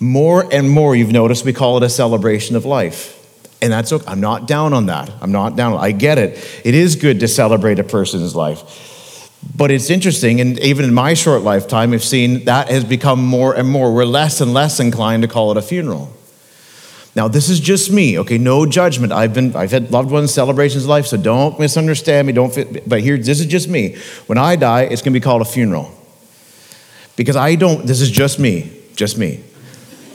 More 0.00 0.48
and 0.52 0.70
more, 0.70 0.96
you've 0.96 1.12
noticed, 1.12 1.44
we 1.44 1.52
call 1.52 1.76
it 1.76 1.82
a 1.82 1.90
celebration 1.90 2.56
of 2.56 2.64
life. 2.64 3.12
And 3.60 3.72
that's 3.72 3.92
okay. 3.92 4.04
I'm 4.06 4.20
not 4.20 4.46
down 4.46 4.72
on 4.72 4.86
that. 4.86 5.10
I'm 5.20 5.32
not 5.32 5.56
down. 5.56 5.78
I 5.78 5.92
get 5.92 6.18
it. 6.18 6.62
It 6.64 6.74
is 6.74 6.96
good 6.96 7.20
to 7.20 7.28
celebrate 7.28 7.78
a 7.78 7.84
person's 7.84 8.34
life. 8.34 9.30
But 9.54 9.70
it's 9.70 9.90
interesting, 9.90 10.40
and 10.40 10.58
even 10.60 10.84
in 10.84 10.92
my 10.92 11.14
short 11.14 11.42
lifetime, 11.42 11.92
I've 11.92 12.04
seen 12.04 12.44
that 12.46 12.68
has 12.68 12.84
become 12.84 13.24
more 13.24 13.54
and 13.54 13.68
more. 13.68 13.92
We're 13.94 14.04
less 14.04 14.40
and 14.40 14.52
less 14.52 14.80
inclined 14.80 15.22
to 15.22 15.28
call 15.28 15.50
it 15.52 15.56
a 15.56 15.62
funeral. 15.62 16.12
Now, 17.16 17.28
this 17.28 17.48
is 17.48 17.60
just 17.60 17.90
me, 17.90 18.18
okay? 18.18 18.36
No 18.36 18.66
judgment. 18.66 19.10
I've 19.10 19.32
been, 19.32 19.56
I've 19.56 19.70
had 19.70 19.90
loved 19.90 20.10
ones, 20.10 20.34
celebrations 20.34 20.84
of 20.84 20.90
life, 20.90 21.06
so 21.06 21.16
don't 21.16 21.58
misunderstand 21.58 22.26
me. 22.26 22.34
Don't 22.34 22.52
fit, 22.52 22.86
but 22.86 23.00
here, 23.00 23.16
this 23.16 23.40
is 23.40 23.46
just 23.46 23.70
me. 23.70 23.96
When 24.26 24.36
I 24.36 24.54
die, 24.54 24.82
it's 24.82 25.00
gonna 25.00 25.14
be 25.14 25.20
called 25.20 25.40
a 25.40 25.46
funeral. 25.46 25.90
Because 27.16 27.34
I 27.34 27.54
don't, 27.54 27.86
this 27.86 28.02
is 28.02 28.10
just 28.10 28.38
me, 28.38 28.70
just 28.96 29.16
me, 29.16 29.42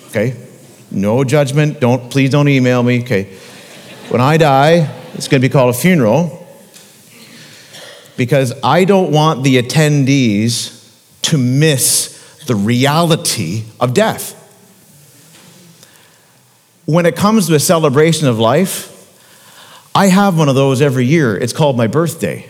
okay? 0.10 0.36
No 0.92 1.24
judgment. 1.24 1.80
Don't, 1.80 2.12
please 2.12 2.30
don't 2.30 2.48
email 2.48 2.84
me, 2.84 3.02
okay? 3.02 3.36
When 4.10 4.22
I 4.22 4.38
die, 4.38 4.96
it's 5.16 5.28
gonna 5.28 5.42
be 5.42 5.50
called 5.50 5.74
a 5.74 5.78
funeral 5.78 6.38
because 8.16 8.54
I 8.64 8.86
don't 8.86 9.12
want 9.12 9.44
the 9.44 9.60
attendees 9.60 10.88
to 11.24 11.40
miss 11.40 12.44
the 12.46 12.54
reality 12.54 13.64
of 13.80 13.96
death 13.96 14.38
when 16.86 17.06
it 17.06 17.16
comes 17.16 17.48
to 17.48 17.56
a 17.56 17.60
celebration 17.60 18.28
of 18.28 18.40
life, 18.40 18.90
I 19.94 20.08
have 20.08 20.38
one 20.38 20.50
of 20.50 20.56
those 20.56 20.82
every 20.82 21.06
year. 21.06 21.38
It's 21.38 21.54
called 21.54 21.78
my 21.78 21.88
birthday. 21.88 22.48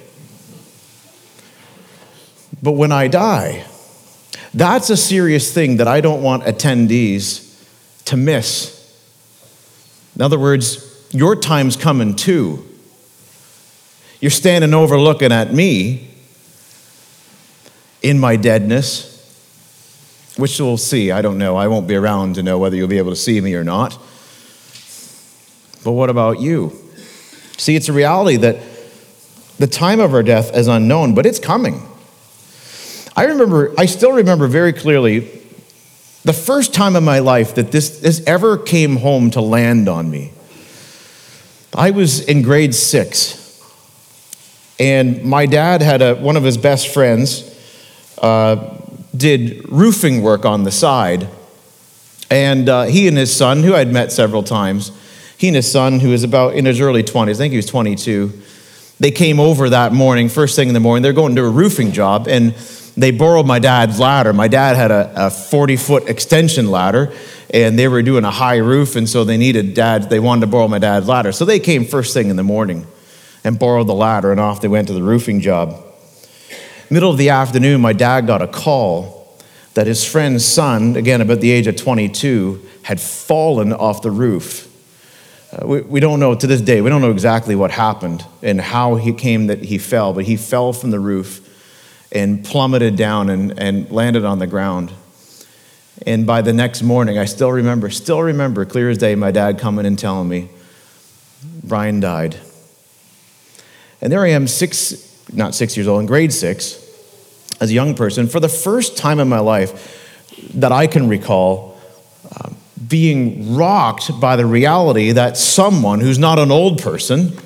But 2.64 2.74
when 2.74 2.92
I 2.92 3.08
die, 3.08 3.66
that's 4.54 4.90
a 4.90 4.98
serious 4.98 5.52
thing 5.54 5.78
that 5.78 5.88
I 5.88 6.02
don't 6.02 6.22
want 6.22 6.44
attendees 6.44 7.48
to 8.06 8.18
miss. 8.18 8.78
In 10.16 10.22
other 10.22 10.38
words, 10.38 11.08
your 11.12 11.36
time's 11.36 11.76
coming 11.76 12.16
too. 12.16 12.68
You're 14.20 14.30
standing 14.30 14.74
over 14.74 15.00
looking 15.00 15.32
at 15.32 15.52
me 15.52 16.10
in 18.04 18.20
my 18.20 18.36
deadness, 18.36 19.08
which 20.38 20.60
we'll 20.60 20.78
see. 20.78 21.12
I 21.12 21.22
don't 21.22 21.38
know. 21.38 21.56
I 21.56 21.68
won't 21.68 21.88
be 21.88 21.96
around 21.96 22.36
to 22.36 22.44
know 22.44 22.60
whether 22.60 22.76
you'll 22.76 22.88
be 22.88 23.00
able 23.00 23.12
to 23.12 23.16
see 23.16 23.42
me 23.42 23.56
or 23.56 23.64
not. 23.64 23.98
But 25.84 25.92
what 25.92 26.10
about 26.10 26.40
you? 26.40 26.74
See, 27.58 27.76
it's 27.76 27.90
a 27.90 27.94
reality 27.94 28.38
that 28.38 28.58
the 29.58 29.68
time 29.68 30.00
of 30.00 30.14
our 30.14 30.24
death 30.24 30.56
is 30.56 30.68
unknown, 30.68 31.14
but 31.14 31.26
it's 31.26 31.40
coming. 31.40 31.88
I 33.16 33.26
remember, 33.26 33.74
I 33.78 33.86
still 33.86 34.14
remember 34.14 34.48
very 34.48 34.74
clearly 34.74 35.20
the 36.24 36.34
first 36.34 36.74
time 36.74 36.96
in 36.96 37.04
my 37.04 37.20
life 37.20 37.56
that 37.56 37.72
this, 37.72 38.00
this 38.00 38.24
ever 38.26 38.58
came 38.58 38.98
home 38.98 39.32
to 39.32 39.42
land 39.42 39.90
on 39.90 40.10
me. 40.10 40.32
I 41.74 41.92
was 41.92 42.22
in 42.28 42.42
grade 42.42 42.76
six, 42.76 43.38
and 44.80 45.24
my 45.24 45.46
dad 45.46 45.82
had 45.82 46.02
a, 46.02 46.16
one 46.16 46.38
of 46.38 46.44
his 46.44 46.58
best 46.58 46.94
friends 46.94 47.48
uh, 48.18 48.78
did 49.16 49.70
roofing 49.70 50.22
work 50.22 50.46
on 50.46 50.64
the 50.64 50.72
side. 50.72 51.28
And 52.30 52.70
uh, 52.70 52.84
he 52.84 53.08
and 53.08 53.18
his 53.18 53.36
son, 53.36 53.64
who 53.64 53.76
I'd 53.76 53.92
met 53.92 54.12
several 54.12 54.44
times, 54.44 54.92
he 55.42 55.48
and 55.48 55.56
his 55.56 55.72
son, 55.72 56.00
who 56.00 56.10
was 56.10 56.24
about 56.24 56.54
in 56.54 56.66
his 56.66 56.80
early 56.80 57.02
20s, 57.02 57.32
I 57.32 57.34
think 57.34 57.50
he 57.50 57.58
was 57.58 57.66
22, 57.66 58.32
they 59.00 59.10
came 59.10 59.40
over 59.40 59.72
that 59.72 59.92
morning, 59.92 60.30
first 60.30 60.56
thing 60.56 60.68
in 60.68 60.76
the 60.76 60.80
morning. 60.80 61.02
They're 61.02 61.14
going 61.14 61.36
to 61.36 61.44
a 61.44 61.50
roofing 61.50 61.94
job, 61.94 62.28
and 62.28 62.52
they 62.96 63.10
borrowed 63.10 63.48
my 63.48 63.58
dad's 63.58 64.00
ladder. 64.00 64.34
My 64.34 64.48
dad 64.48 64.76
had 64.76 64.92
a 64.92 65.32
40 65.32 65.78
foot 65.78 66.08
extension 66.08 66.70
ladder, 66.70 67.12
and 67.52 67.80
they 67.80 67.88
were 67.88 68.04
doing 68.04 68.24
a 68.24 68.30
high 68.30 68.58
roof, 68.58 68.96
and 68.96 69.10
so 69.10 69.24
they 69.24 69.38
needed 69.38 69.74
dad, 69.74 70.12
they 70.12 70.20
wanted 70.20 70.42
to 70.42 70.48
borrow 70.48 70.68
my 70.68 70.78
dad's 70.78 71.08
ladder. 71.08 71.32
So 71.32 71.44
they 71.44 71.60
came 71.60 71.86
first 71.86 72.14
thing 72.14 72.30
in 72.30 72.36
the 72.36 72.44
morning 72.44 72.86
and 73.44 73.58
borrowed 73.58 73.88
the 73.88 73.96
ladder, 73.96 74.30
and 74.30 74.40
off 74.40 74.62
they 74.62 74.68
went 74.68 74.90
to 74.90 74.94
the 74.94 75.02
roofing 75.02 75.42
job. 75.42 75.84
Middle 76.92 77.10
of 77.10 77.18
the 77.18 77.30
afternoon, 77.30 77.82
my 77.82 77.94
dad 77.94 78.28
got 78.28 78.44
a 78.44 78.48
call 78.48 79.36
that 79.74 79.88
his 79.88 80.06
friend's 80.06 80.46
son, 80.46 80.96
again 80.96 81.20
about 81.20 81.42
the 81.42 81.50
age 81.50 81.66
of 81.66 81.78
22, 81.78 82.64
had 82.84 83.02
fallen 83.02 83.74
off 83.74 84.04
the 84.04 84.12
roof. 84.12 84.68
Uh, 85.52 85.68
we, 85.68 85.82
we 85.82 86.00
don't 86.00 86.20
know 86.20 86.34
to 86.34 86.48
this 86.48 86.62
day, 86.62 86.80
we 86.82 86.90
don't 86.90 87.02
know 87.02 87.12
exactly 87.12 87.56
what 87.56 87.72
happened 87.72 88.26
and 88.42 88.62
how 88.62 88.96
he 88.96 89.12
came 89.12 89.48
that 89.48 89.62
he 89.64 89.78
fell, 89.78 90.14
but 90.14 90.24
he 90.24 90.38
fell 90.38 90.72
from 90.72 90.92
the 90.92 91.00
roof 91.00 91.48
and 92.12 92.44
plummeted 92.46 92.96
down 92.96 93.30
and, 93.30 93.60
and 93.60 93.92
landed 93.92 94.24
on 94.24 94.40
the 94.40 94.48
ground. 94.48 94.92
And 96.06 96.26
by 96.26 96.42
the 96.42 96.54
next 96.54 96.82
morning, 96.82 97.18
I 97.18 97.26
still 97.26 97.52
remember, 97.52 97.90
still 97.90 98.22
remember, 98.22 98.66
clear 98.66 98.90
as 98.90 98.98
day, 98.98 99.14
my 99.16 99.32
dad 99.32 99.60
coming 99.60 99.86
and 99.86 100.00
telling 100.00 100.30
me, 100.30 100.50
Brian 101.64 102.00
died. 102.00 102.38
And 104.02 104.12
there 104.12 104.22
I 104.22 104.30
am, 104.30 104.48
six, 104.48 105.30
not 105.34 105.54
six 105.54 105.76
years 105.76 105.88
old, 105.88 106.00
in 106.00 106.06
grade 106.06 106.34
six, 106.34 106.78
as 107.60 107.70
a 107.70 107.74
young 107.74 107.94
person, 107.94 108.28
for 108.28 108.40
the 108.40 108.50
first 108.50 108.98
time 108.98 109.20
in 109.20 109.28
my 109.28 109.40
life 109.40 110.50
that 110.56 110.72
I 110.72 110.88
can 110.88 111.08
recall, 111.08 111.71
being 112.88 113.56
rocked 113.56 114.20
by 114.20 114.36
the 114.36 114.46
reality 114.46 115.12
that 115.12 115.38
someone 115.38 116.00
who's 116.00 116.20
not 116.20 116.40
an 116.40 116.52
old 116.52 116.82
person, 116.82 117.38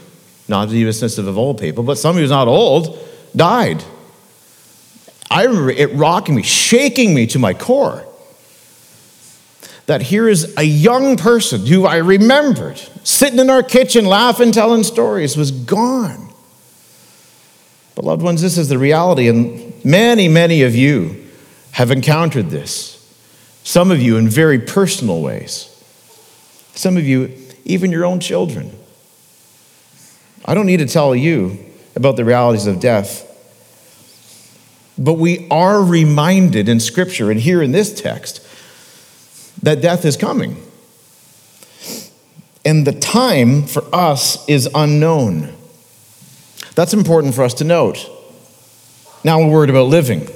not 0.48 0.72
even 0.72 0.94
sensitive 0.94 1.28
of 1.28 1.38
old 1.38 1.60
people, 1.60 1.84
but 1.84 1.98
someone 1.98 2.22
who's 2.22 2.32
not 2.32 2.48
old, 2.48 2.98
died. 3.36 3.84
I 5.30 5.44
remember 5.44 5.72
it 5.72 5.94
rocking 5.94 6.36
me, 6.36 6.44
shaking 6.44 7.14
me 7.14 7.28
to 7.28 7.40
my 7.40 7.54
core. 7.54 8.06
That 9.88 10.02
here 10.02 10.28
is 10.28 10.56
a 10.58 10.64
young 10.64 11.16
person 11.18 11.66
who 11.66 11.86
I 11.86 11.98
remembered 11.98 12.82
sitting 13.04 13.40
in 13.40 13.50
our 13.50 13.62
kitchen 13.62 14.06
laughing, 14.06 14.52
telling 14.52 14.84
stories, 14.84 15.38
was 15.38 15.52
gone. 15.52 16.34
But, 17.94 18.04
loved 18.04 18.24
ones, 18.24 18.42
this 18.42 18.58
is 18.58 18.68
the 18.68 18.78
reality, 18.78 19.30
and 19.30 19.74
many, 19.86 20.28
many 20.28 20.64
of 20.64 20.76
you 20.76 21.28
have 21.72 21.92
encountered 21.92 22.50
this. 22.50 22.95
Some 23.66 23.90
of 23.90 24.00
you 24.00 24.16
in 24.18 24.30
very 24.30 24.60
personal 24.60 25.24
ways, 25.24 25.70
some 26.76 26.98
of 26.98 27.04
you, 27.04 27.36
even 27.66 27.92
your 27.92 28.06
own 28.06 28.20
children. 28.20 28.72
I 30.46 30.54
don't 30.54 30.68
need 30.68 30.78
to 30.78 30.86
tell 30.86 31.16
you 31.16 31.58
about 31.96 32.16
the 32.16 32.24
realities 32.24 32.68
of 32.68 32.80
death. 32.80 33.24
But 35.00 35.14
we 35.14 35.48
are 35.50 35.84
reminded 35.84 36.70
in 36.70 36.80
Scripture 36.80 37.32
and 37.32 37.40
here 37.40 37.64
in 37.64 37.72
this 37.72 38.00
text 38.00 38.46
that 39.64 39.82
death 39.82 40.06
is 40.06 40.16
coming. 40.16 40.62
And 42.64 42.86
the 42.86 42.94
time 42.94 43.64
for 43.64 43.84
us 43.92 44.48
is 44.48 44.70
unknown. 44.76 45.56
That's 46.76 46.94
important 46.94 47.34
for 47.34 47.44
us 47.44 47.56
to 47.56 47.64
note. 47.64 48.08
Now, 49.24 49.40
we're 49.40 49.50
worried 49.50 49.72
about 49.72 49.88
living. 49.88 50.28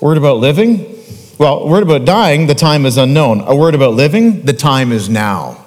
Worried 0.00 0.18
about 0.18 0.36
living? 0.36 0.99
Well, 1.40 1.60
a 1.60 1.66
word 1.66 1.82
about 1.82 2.04
dying, 2.04 2.48
the 2.48 2.54
time 2.54 2.84
is 2.84 2.98
unknown. 2.98 3.40
A 3.40 3.56
word 3.56 3.74
about 3.74 3.94
living, 3.94 4.42
the 4.42 4.52
time 4.52 4.92
is 4.92 5.08
now. 5.08 5.64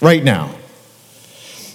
Right 0.00 0.24
now. 0.24 0.54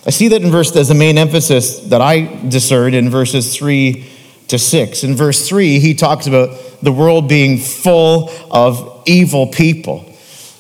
I 0.08 0.10
see 0.10 0.30
that 0.30 0.42
in 0.42 0.50
verse, 0.50 0.76
as 0.76 0.88
the 0.88 0.96
main 0.96 1.20
emphasis 1.20 1.82
that 1.82 2.02
I 2.02 2.42
discern 2.50 2.96
in 2.96 3.12
verses 3.12 3.56
3 3.56 4.10
to 4.48 4.58
6. 4.58 5.04
In 5.04 5.16
verse 5.16 5.48
3, 5.48 5.80
he 5.80 5.94
talks 5.94 6.26
about 6.26 6.58
the 6.82 6.92
world 6.92 7.30
being 7.30 7.60
full 7.60 8.32
of 8.50 9.04
evil 9.06 9.46
people. 9.46 10.04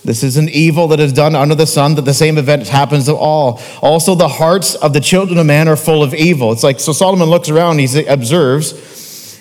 This 0.06 0.22
is 0.22 0.38
an 0.38 0.48
evil 0.48 0.88
that 0.90 1.00
is 1.00 1.14
done 1.14 1.34
under 1.34 1.56
the 1.56 1.66
sun, 1.66 1.96
that 1.96 2.06
the 2.06 2.14
same 2.14 2.38
event 2.38 2.68
happens 2.68 3.06
to 3.06 3.16
all. 3.16 3.60
Also, 3.82 4.14
the 4.14 4.28
hearts 4.28 4.76
of 4.76 4.94
the 4.94 5.02
children 5.02 5.40
of 5.40 5.48
man 5.48 5.68
are 5.68 5.76
full 5.76 6.04
of 6.04 6.14
evil. 6.14 6.52
It's 6.52 6.62
like, 6.62 6.80
so 6.80 6.94
Solomon 6.94 7.28
looks 7.28 7.50
around, 7.50 7.80
he 7.80 8.06
observes, 8.06 8.74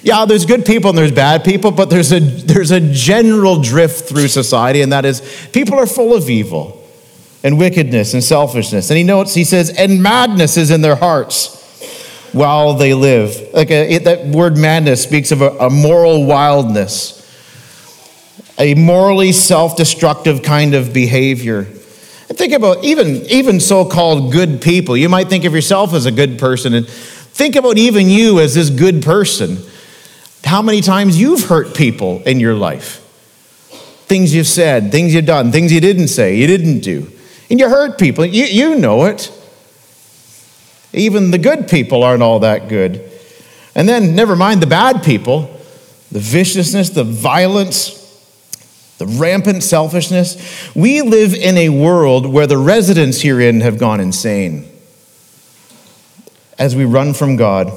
yeah, 0.03 0.25
there's 0.25 0.47
good 0.47 0.65
people 0.65 0.91
and 0.91 0.99
there's 0.99 1.13
bad 1.13 1.45
people, 1.45 1.71
but 1.71 1.91
there's 1.91 2.13
a, 2.13 2.21
there's 2.21 2.71
a 2.71 2.81
general 2.81 3.61
drift 3.61 4.09
through 4.09 4.29
society, 4.29 4.81
and 4.81 4.93
that 4.93 5.05
is 5.05 5.21
people 5.53 5.79
are 5.79 5.87
full 5.87 6.15
of 6.15 6.31
evil 6.31 6.83
and 7.43 7.59
wickedness 7.59 8.15
and 8.15 8.25
selfishness. 8.25 8.91
And 8.91 8.97
he 8.99 9.05
notes, 9.05 9.35
he 9.35 9.45
says, 9.45 9.71
and 9.71 10.03
madness 10.03 10.57
is 10.57 10.71
in 10.71 10.81
their 10.81 10.97
hearts 10.97 11.59
while 12.33 12.75
they 12.75 12.95
live. 12.95 13.53
Like 13.53 13.71
a, 13.71 13.95
it, 13.95 14.05
that 14.05 14.27
word 14.27 14.57
madness 14.57 15.03
speaks 15.03 15.33
of 15.33 15.43
a, 15.43 15.51
a 15.59 15.71
moral 15.71 16.25
wildness, 16.25 17.17
a 18.59 18.75
morally 18.75 19.33
self 19.33 19.77
destructive 19.77 20.43
kind 20.43 20.75
of 20.75 20.95
behavior. 20.95 21.67
And 22.29 22.39
think 22.39 22.53
about 22.53 22.85
even, 22.85 23.27
even 23.27 23.61
so 23.61 23.85
called 23.85 24.33
good 24.33 24.63
people. 24.63 24.97
You 24.97 25.09
might 25.09 25.29
think 25.29 25.45
of 25.45 25.53
yourself 25.53 25.93
as 25.93 26.07
a 26.07 26.13
good 26.13 26.39
person, 26.39 26.73
and 26.73 26.89
think 26.89 27.57
about 27.57 27.77
even 27.77 28.09
you 28.09 28.41
as 28.41 28.55
this 28.55 28.71
good 28.71 29.03
person. 29.03 29.59
How 30.45 30.63
many 30.63 30.81
times 30.81 31.21
you've 31.21 31.45
hurt 31.45 31.75
people 31.75 32.23
in 32.25 32.41
your 32.41 32.55
life? 32.55 32.97
Things 34.07 34.35
you've 34.35 34.47
said, 34.47 34.91
things 34.91 35.15
you've 35.15 35.27
done, 35.27 35.53
things 35.53 35.73
you 35.73 35.81
didn't 35.81 36.09
say, 36.09 36.37
you 36.37 36.47
didn't 36.47 36.81
do. 36.81 37.11
And 37.51 37.59
you 37.59 37.69
hurt 37.69 37.99
people. 37.99 38.25
You, 38.25 38.45
you 38.45 38.77
know 38.77 39.05
it. 39.05 39.33
Even 40.93 41.31
the 41.31 41.39
good 41.39 41.69
people 41.69 42.03
aren't 42.03 42.23
all 42.23 42.41
that 42.41 42.69
good. 42.69 43.09
And 43.75 43.89
then, 43.89 44.15
never 44.17 44.35
mind 44.35 44.61
the 44.61 44.67
bad 44.67 45.03
people, 45.05 45.43
the 46.11 46.19
viciousness, 46.19 46.91
the 46.91 47.05
violence, 47.05 47.97
the 48.99 49.07
rampant 49.07 49.63
selfishness. 49.63 50.37
We 50.75 51.03
live 51.03 51.35
in 51.35 51.57
a 51.57 51.69
world 51.69 52.27
where 52.27 52.47
the 52.47 52.59
residents 52.59 53.23
herein 53.23 53.61
have 53.61 53.79
gone 53.79 54.01
insane. 54.01 54.69
As 56.59 56.75
we 56.75 56.85
run 56.85 57.15
from 57.15 57.37
God, 57.37 57.73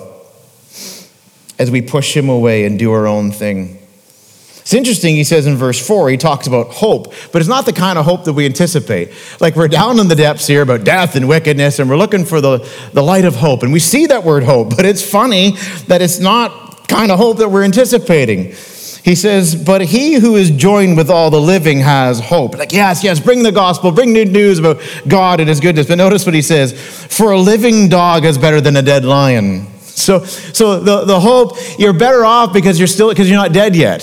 as 1.64 1.72
we 1.72 1.82
push 1.82 2.16
Him 2.16 2.30
away 2.30 2.66
and 2.66 2.78
do 2.78 2.92
our 2.92 3.08
own 3.08 3.32
thing. 3.32 3.80
It's 4.64 4.74
interesting, 4.74 5.16
he 5.16 5.26
says 5.26 5.46
in 5.46 5.58
verse 5.58 5.86
4, 5.86 6.10
he 6.10 6.16
talks 6.16 6.48
about 6.48 6.68
hope, 6.68 7.14
but 7.34 7.42
it's 7.42 7.50
not 7.50 7.66
the 7.66 7.74
kind 7.74 8.00
of 8.00 8.06
hope 8.06 8.24
that 8.24 8.32
we 8.32 8.46
anticipate. 8.46 9.12
Like 9.42 9.58
we're 9.58 9.68
down 9.68 10.00
in 10.00 10.08
the 10.08 10.16
depths 10.16 10.48
here 10.48 10.62
about 10.62 10.86
death 10.86 11.18
and 11.18 11.28
wickedness, 11.28 11.80
and 11.80 11.90
we're 11.90 11.98
looking 11.98 12.24
for 12.24 12.40
the, 12.40 12.60
the 12.94 13.04
light 13.04 13.26
of 13.26 13.36
hope. 13.36 13.64
And 13.64 13.74
we 13.74 13.80
see 13.80 14.06
that 14.06 14.24
word 14.24 14.44
hope, 14.44 14.78
but 14.78 14.86
it's 14.86 15.04
funny 15.06 15.58
that 15.88 16.02
it's 16.02 16.20
not 16.20 16.88
kind 16.88 17.12
of 17.12 17.20
hope 17.20 17.40
that 17.40 17.50
we're 17.50 17.64
anticipating. 17.66 18.56
He 19.04 19.16
says, 19.16 19.54
But 19.54 19.82
he 19.82 20.14
who 20.14 20.38
is 20.38 20.50
joined 20.50 20.96
with 20.96 21.10
all 21.10 21.30
the 21.30 21.42
living 21.42 21.82
has 21.82 22.22
hope. 22.22 22.58
Like, 22.58 22.72
yes, 22.72 23.04
yes, 23.04 23.20
bring 23.20 23.44
the 23.44 23.52
gospel, 23.52 23.92
bring 23.92 24.14
good 24.14 24.32
news 24.32 24.60
about 24.60 24.82
God 25.10 25.42
and 25.42 25.50
his 25.50 25.60
goodness. 25.60 25.88
But 25.88 25.98
notice 25.98 26.26
what 26.26 26.36
he 26.36 26.42
says 26.42 26.72
For 26.72 27.32
a 27.32 27.40
living 27.40 27.90
dog 27.90 28.24
is 28.24 28.38
better 28.38 28.62
than 28.62 28.78
a 28.78 28.82
dead 28.82 29.04
lion. 29.04 29.73
So, 29.96 30.24
so 30.26 30.80
the, 30.80 31.06
the 31.06 31.20
hope, 31.20 31.58
you're 31.78 31.94
better 31.94 32.26
off 32.26 32.52
because 32.52 32.80
you're 32.80 32.88
still 32.88 33.10
because 33.10 33.30
you're 33.30 33.38
not 33.38 33.54
dead 33.54 33.76
yet. 33.76 34.02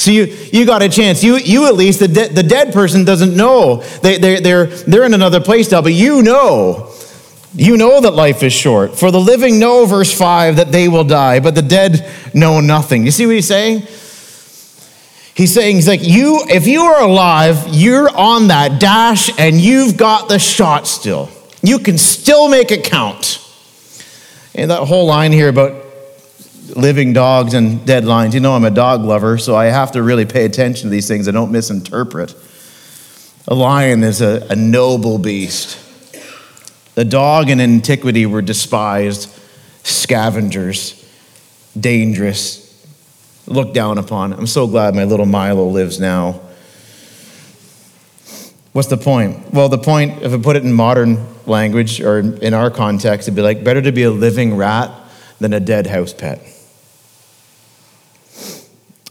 So 0.00 0.10
you, 0.10 0.24
you 0.50 0.64
got 0.64 0.80
a 0.80 0.88
chance. 0.88 1.22
You, 1.22 1.36
you 1.36 1.66
at 1.66 1.74
least, 1.74 2.00
the, 2.00 2.08
de- 2.08 2.28
the 2.28 2.42
dead 2.42 2.72
person 2.72 3.04
doesn't 3.04 3.36
know. 3.36 3.82
They, 4.02 4.16
they, 4.16 4.40
they're, 4.40 4.64
they're 4.64 5.04
in 5.04 5.12
another 5.12 5.40
place 5.40 5.70
now, 5.70 5.82
but 5.82 5.92
you 5.92 6.22
know. 6.22 6.90
You 7.52 7.76
know 7.76 8.00
that 8.00 8.12
life 8.12 8.42
is 8.42 8.54
short. 8.54 8.96
For 8.96 9.10
the 9.10 9.20
living 9.20 9.58
know, 9.58 9.84
verse 9.84 10.16
5, 10.16 10.56
that 10.56 10.72
they 10.72 10.88
will 10.88 11.04
die, 11.04 11.40
but 11.40 11.54
the 11.54 11.60
dead 11.60 12.08
know 12.32 12.60
nothing. 12.60 13.04
You 13.04 13.10
see 13.10 13.26
what 13.26 13.34
he's 13.34 13.48
saying? 13.48 13.80
He's 15.34 15.52
saying, 15.52 15.76
he's 15.76 15.88
like, 15.88 16.02
you, 16.02 16.44
if 16.48 16.66
you 16.66 16.82
are 16.82 17.02
alive, 17.02 17.66
you're 17.68 18.08
on 18.08 18.48
that 18.48 18.80
dash 18.80 19.38
and 19.38 19.60
you've 19.60 19.96
got 19.96 20.30
the 20.30 20.38
shot 20.38 20.86
still. 20.86 21.28
You 21.62 21.78
can 21.78 21.98
still 21.98 22.48
make 22.48 22.70
it 22.70 22.84
count. 22.84 23.46
And 24.54 24.70
that 24.70 24.84
whole 24.84 25.06
line 25.06 25.32
here 25.32 25.48
about 25.48 25.84
living 26.76 27.12
dogs 27.12 27.54
and 27.54 27.84
dead 27.86 28.04
lions. 28.04 28.34
You 28.34 28.40
know, 28.40 28.54
I'm 28.54 28.64
a 28.64 28.70
dog 28.70 29.02
lover, 29.02 29.38
so 29.38 29.54
I 29.54 29.66
have 29.66 29.92
to 29.92 30.02
really 30.02 30.24
pay 30.24 30.44
attention 30.44 30.84
to 30.84 30.90
these 30.90 31.08
things. 31.08 31.28
I 31.28 31.32
don't 31.32 31.52
misinterpret. 31.52 32.34
A 33.48 33.54
lion 33.54 34.02
is 34.02 34.20
a, 34.20 34.46
a 34.50 34.56
noble 34.56 35.18
beast. 35.18 35.78
The 36.94 37.04
dog 37.04 37.50
in 37.50 37.60
antiquity 37.60 38.26
were 38.26 38.42
despised, 38.42 39.32
scavengers, 39.82 40.96
dangerous, 41.78 42.66
looked 43.46 43.74
down 43.74 43.98
upon. 43.98 44.32
I'm 44.32 44.46
so 44.46 44.66
glad 44.66 44.94
my 44.94 45.04
little 45.04 45.26
Milo 45.26 45.68
lives 45.68 45.98
now. 45.98 46.40
What's 48.72 48.88
the 48.88 48.96
point? 48.96 49.52
Well, 49.52 49.68
the 49.68 49.78
point, 49.78 50.22
if 50.22 50.32
I 50.32 50.38
put 50.38 50.56
it 50.56 50.64
in 50.64 50.72
modern 50.72 51.26
language 51.46 52.00
or 52.00 52.20
in 52.20 52.54
our 52.54 52.70
context, 52.70 53.26
it'd 53.26 53.34
be 53.34 53.42
like 53.42 53.64
better 53.64 53.82
to 53.82 53.90
be 53.90 54.04
a 54.04 54.10
living 54.10 54.56
rat 54.56 54.90
than 55.40 55.52
a 55.52 55.60
dead 55.60 55.86
house 55.88 56.12
pet. 56.12 56.40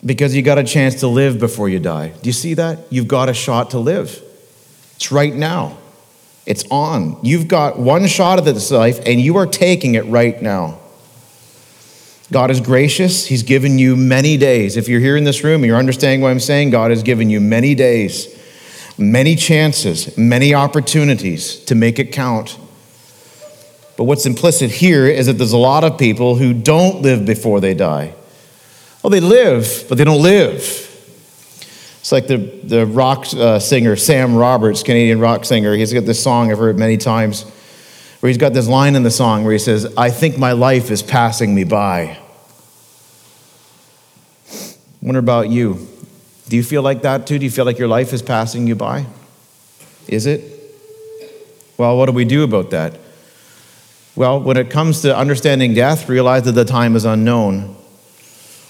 because 0.06 0.36
you 0.36 0.41
got 0.41 0.58
a 0.58 0.63
chance 0.63 1.02
to 1.02 1.08
live 1.08 1.39
before 1.39 1.69
you 1.69 1.80
die. 1.80 2.10
Do 2.10 2.30
you 2.30 2.34
see 2.34 2.54
that? 2.56 2.80
You've 2.89 3.08
got 3.08 3.30
a 3.30 3.34
shot 3.34 3.72
to 3.72 3.80
live. 3.80 4.22
It's 4.95 5.12
right 5.12 5.34
now. 5.34 5.78
It's 6.45 6.63
on. 6.72 7.19
You've 7.22 7.48
got 7.48 7.78
one 7.78 8.08
shot 8.08 8.39
at 8.39 8.45
this 8.45 8.72
life, 8.72 9.00
and 9.06 9.19
you 9.19 9.38
are 9.38 9.45
taking 9.45 9.95
it 9.95 10.06
right 10.06 10.41
now. 10.41 10.80
God 12.32 12.52
is 12.52 12.62
gracious. 12.62 13.26
He's 13.26 13.43
given 13.43 13.80
you 13.80 13.95
many 13.95 14.38
days. 14.38 14.78
If 14.78 14.88
you're 14.88 15.00
here 15.00 15.17
in 15.17 15.24
this 15.24 15.43
room 15.43 15.56
and 15.56 15.65
you're 15.65 15.78
understanding 15.78 16.22
what 16.22 16.30
I'm 16.30 16.39
saying, 16.39 16.69
God 16.69 16.91
has 16.91 17.04
given 17.04 17.30
you 17.30 17.41
many 17.41 17.76
days, 17.76 18.28
many 19.00 19.36
chances, 19.36 20.18
many 20.18 20.54
opportunities 20.54 21.56
to 21.66 21.76
make 21.76 22.00
it 22.00 22.12
count. 22.12 22.58
But 23.98 24.04
what's 24.04 24.26
implicit 24.26 24.72
here 24.72 25.08
is 25.08 25.26
that 25.26 25.34
there's 25.34 25.54
a 25.54 25.58
lot 25.58 25.84
of 25.84 25.98
people 25.98 26.36
who 26.36 26.54
don't 26.54 27.02
live 27.02 27.26
before 27.26 27.60
they 27.60 27.74
die. 27.74 28.14
Well, 29.04 29.12
they 29.12 29.20
live, 29.20 29.86
but 29.88 29.98
they 29.98 30.04
don't 30.04 30.22
live. 30.22 30.86
It's 32.00 32.12
like 32.12 32.28
the, 32.28 32.38
the 32.38 32.86
rock 32.86 33.26
uh, 33.34 33.60
singer, 33.60 33.96
Sam 33.96 34.36
Roberts, 34.36 34.84
Canadian 34.84 35.20
rock 35.20 35.46
singer. 35.46 35.76
He's 35.76 35.94
got 35.94 36.06
this 36.06 36.22
song 36.22 36.52
I've 36.52 36.58
heard 36.58 36.78
many 36.78 36.98
times 36.98 37.44
where 38.20 38.30
he's 38.30 38.38
got 38.38 38.54
this 38.54 38.68
line 38.68 38.96
in 38.96 39.04
the 39.04 39.12
song 39.12 39.44
where 39.44 39.54
he 39.54 39.60
says, 39.60 39.94
I 39.96 40.10
think 40.10 40.38
my 40.38 40.52
life 40.52 40.92
is 40.92 41.02
passing 41.02 41.54
me 41.56 41.64
by. 41.64 42.18
Wonder 45.02 45.20
about 45.20 45.50
you. 45.50 45.88
Do 46.50 46.56
you 46.56 46.64
feel 46.64 46.82
like 46.82 47.04
that 47.04 47.28
too? 47.28 47.38
Do 47.38 47.46
you 47.46 47.52
feel 47.52 47.66
like 47.66 47.78
your 47.78 47.88
life 47.88 48.12
is 48.12 48.24
passing 48.24 48.66
you 48.66 48.76
by? 48.76 49.06
Is 50.08 50.26
it? 50.26 50.44
Well, 51.78 51.96
what 51.96 52.08
do 52.08 52.12
we 52.12 52.26
do 52.26 52.44
about 52.44 52.72
that? 52.72 53.00
Well, 54.16 54.42
when 54.42 54.58
it 54.58 54.72
comes 54.72 55.02
to 55.04 55.16
understanding 55.16 55.76
death, 55.76 56.10
realize 56.10 56.44
that 56.44 56.54
the 56.54 56.66
time 56.66 56.96
is 56.96 57.06
unknown. 57.06 57.76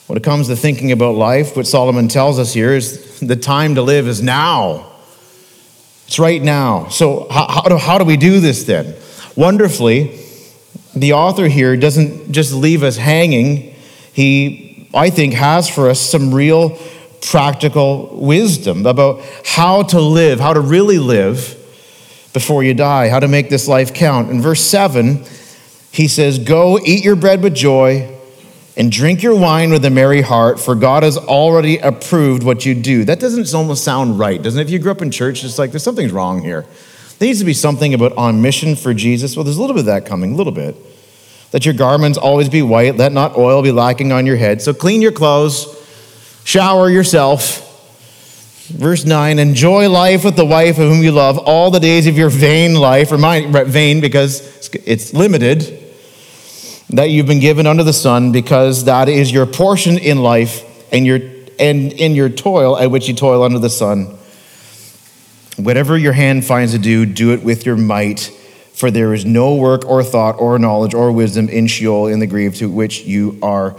When 0.07 0.17
it 0.17 0.23
comes 0.23 0.47
to 0.47 0.55
thinking 0.55 0.91
about 0.91 1.15
life, 1.15 1.55
what 1.55 1.67
Solomon 1.67 2.07
tells 2.09 2.37
us 2.37 2.53
here 2.53 2.73
is 2.73 3.19
the 3.21 3.35
time 3.37 3.75
to 3.75 3.81
live 3.81 4.07
is 4.07 4.21
now. 4.21 4.91
It's 6.05 6.19
right 6.19 6.41
now. 6.41 6.89
So, 6.89 7.27
how, 7.31 7.47
how, 7.47 7.61
do, 7.61 7.77
how 7.77 7.97
do 7.97 8.03
we 8.03 8.17
do 8.17 8.41
this 8.41 8.63
then? 8.63 8.95
Wonderfully, 9.35 10.19
the 10.95 11.13
author 11.13 11.47
here 11.47 11.77
doesn't 11.77 12.31
just 12.31 12.53
leave 12.53 12.83
us 12.83 12.97
hanging. 12.97 13.75
He, 14.11 14.89
I 14.93 15.09
think, 15.11 15.33
has 15.35 15.69
for 15.69 15.89
us 15.89 16.01
some 16.01 16.33
real 16.33 16.77
practical 17.21 18.07
wisdom 18.13 18.85
about 18.85 19.21
how 19.45 19.83
to 19.83 19.99
live, 19.99 20.39
how 20.39 20.53
to 20.53 20.61
really 20.61 20.99
live 20.99 21.55
before 22.33 22.63
you 22.63 22.73
die, 22.73 23.09
how 23.09 23.19
to 23.19 23.27
make 23.27 23.49
this 23.49 23.67
life 23.67 23.93
count. 23.93 24.29
In 24.29 24.41
verse 24.41 24.61
7, 24.61 25.23
he 25.91 26.07
says, 26.07 26.39
Go 26.39 26.79
eat 26.79 27.03
your 27.03 27.15
bread 27.15 27.41
with 27.41 27.55
joy 27.55 28.15
and 28.77 28.91
drink 28.91 29.21
your 29.21 29.37
wine 29.37 29.71
with 29.71 29.83
a 29.83 29.89
merry 29.89 30.21
heart, 30.21 30.59
for 30.59 30.73
God 30.73 31.03
has 31.03 31.17
already 31.17 31.77
approved 31.79 32.43
what 32.43 32.65
you 32.65 32.73
do. 32.73 33.03
That 33.03 33.19
doesn't 33.19 33.53
almost 33.53 33.83
sound 33.83 34.17
right, 34.17 34.41
doesn't 34.41 34.59
it? 34.59 34.63
If 34.63 34.69
you 34.69 34.79
grew 34.79 34.91
up 34.91 35.01
in 35.01 35.11
church, 35.11 35.43
it's 35.43 35.59
like 35.59 35.71
there's 35.71 35.83
something's 35.83 36.13
wrong 36.13 36.41
here. 36.41 36.65
There 37.17 37.27
needs 37.27 37.39
to 37.39 37.45
be 37.45 37.53
something 37.53 37.93
about 37.93 38.13
on 38.15 38.41
mission 38.41 38.77
for 38.77 38.93
Jesus. 38.93 39.35
Well, 39.35 39.43
there's 39.43 39.57
a 39.57 39.61
little 39.61 39.73
bit 39.73 39.81
of 39.81 39.85
that 39.87 40.05
coming, 40.05 40.33
a 40.33 40.35
little 40.35 40.53
bit. 40.53 40.77
That 41.51 41.65
your 41.65 41.73
garments 41.73 42.17
always 42.17 42.47
be 42.47 42.61
white, 42.61 42.95
let 42.95 43.11
not 43.11 43.37
oil 43.37 43.61
be 43.61 43.71
lacking 43.71 44.13
on 44.13 44.25
your 44.25 44.37
head. 44.37 44.61
So 44.61 44.73
clean 44.73 45.01
your 45.01 45.11
clothes, 45.11 45.65
shower 46.49 46.89
yourself. 46.89 47.67
Verse 48.69 49.05
9, 49.05 49.37
enjoy 49.37 49.87
life 49.87 50.25
with 50.25 50.35
the 50.35 50.45
wife 50.45 50.79
of 50.79 50.89
whom 50.89 51.03
you 51.03 51.11
love 51.11 51.37
all 51.37 51.69
the 51.69 51.79
days 51.79 52.07
of 52.07 52.17
your 52.17 52.31
vain 52.31 52.73
life. 52.73 53.11
Remind, 53.11 53.53
vain 53.67 54.01
because 54.01 54.67
it's 54.73 55.13
limited 55.13 55.91
that 56.89 57.11
you've 57.11 57.27
been 57.27 57.39
given 57.39 57.67
under 57.67 57.83
the 57.83 57.93
sun, 57.93 58.31
because 58.31 58.85
that 58.85 59.09
is 59.09 59.31
your 59.31 59.45
portion 59.45 59.99
in 59.99 60.23
life 60.23 60.63
and 60.91 61.05
your 61.05 61.19
and 61.59 61.93
in 61.93 62.15
your 62.15 62.29
toil 62.29 62.79
at 62.79 62.89
which 62.89 63.07
you 63.07 63.13
toil 63.13 63.43
under 63.43 63.59
the 63.59 63.69
sun. 63.69 64.17
Whatever 65.57 65.99
your 65.99 66.13
hand 66.13 66.45
finds 66.45 66.71
to 66.71 66.79
do, 66.79 67.05
do 67.05 67.31
it 67.33 67.43
with 67.43 67.63
your 67.63 67.77
might, 67.77 68.21
for 68.73 68.89
there 68.89 69.13
is 69.13 69.23
no 69.23 69.53
work 69.53 69.85
or 69.85 70.03
thought 70.03 70.39
or 70.39 70.57
knowledge 70.57 70.95
or 70.95 71.11
wisdom 71.11 71.47
in 71.47 71.67
Sheol 71.67 72.07
in 72.07 72.17
the 72.17 72.27
grave 72.27 72.55
to 72.55 72.71
which 72.71 73.01
you 73.01 73.37
are 73.43 73.75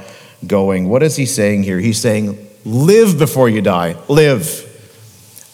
going. 0.47 0.89
What 0.89 1.03
is 1.03 1.17
he 1.17 1.27
saying 1.27 1.65
here? 1.65 1.81
He's 1.81 2.01
saying, 2.01 2.47
live 2.65 3.19
before 3.19 3.49
you 3.49 3.63
die. 3.63 3.97
Live. 4.09 4.67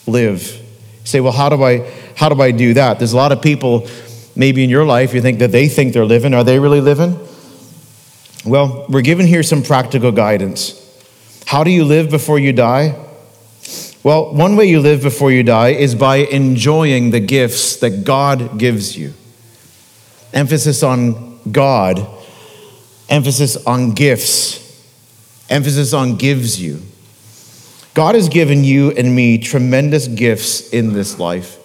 Live. 0.06 0.56
You 0.56 1.06
say, 1.06 1.20
well, 1.20 1.32
how 1.32 1.48
do 1.48 1.62
I 1.62 1.90
how 2.16 2.28
do 2.28 2.40
I 2.40 2.50
do 2.50 2.74
that? 2.74 2.98
There's 2.98 3.12
a 3.12 3.16
lot 3.16 3.30
of 3.30 3.42
people, 3.42 3.86
maybe 4.34 4.64
in 4.64 4.70
your 4.70 4.86
life, 4.86 5.12
you 5.12 5.20
think 5.20 5.38
that 5.40 5.52
they 5.52 5.68
think 5.68 5.92
they're 5.92 6.06
living. 6.06 6.32
Are 6.32 6.44
they 6.44 6.58
really 6.58 6.80
living? 6.80 7.18
Well, 8.44 8.86
we're 8.88 9.02
given 9.02 9.26
here 9.26 9.42
some 9.42 9.62
practical 9.62 10.12
guidance. 10.12 10.82
How 11.46 11.62
do 11.62 11.70
you 11.70 11.84
live 11.84 12.10
before 12.10 12.38
you 12.38 12.52
die? 12.52 12.96
Well, 14.02 14.32
one 14.32 14.56
way 14.56 14.66
you 14.66 14.80
live 14.80 15.02
before 15.02 15.32
you 15.32 15.42
die 15.42 15.70
is 15.70 15.94
by 15.94 16.18
enjoying 16.18 17.10
the 17.10 17.20
gifts 17.20 17.76
that 17.76 18.04
God 18.04 18.58
gives 18.58 18.96
you. 18.96 19.12
Emphasis 20.32 20.82
on 20.82 21.40
God, 21.50 22.06
emphasis 23.08 23.56
on 23.66 23.92
gifts, 23.92 24.80
emphasis 25.50 25.92
on 25.92 26.16
gives 26.16 26.62
you. 26.62 26.82
God 27.96 28.14
has 28.14 28.28
given 28.28 28.62
you 28.62 28.90
and 28.90 29.16
me 29.16 29.38
tremendous 29.38 30.06
gifts 30.06 30.68
in 30.68 30.92
this 30.92 31.18
life. 31.18 31.56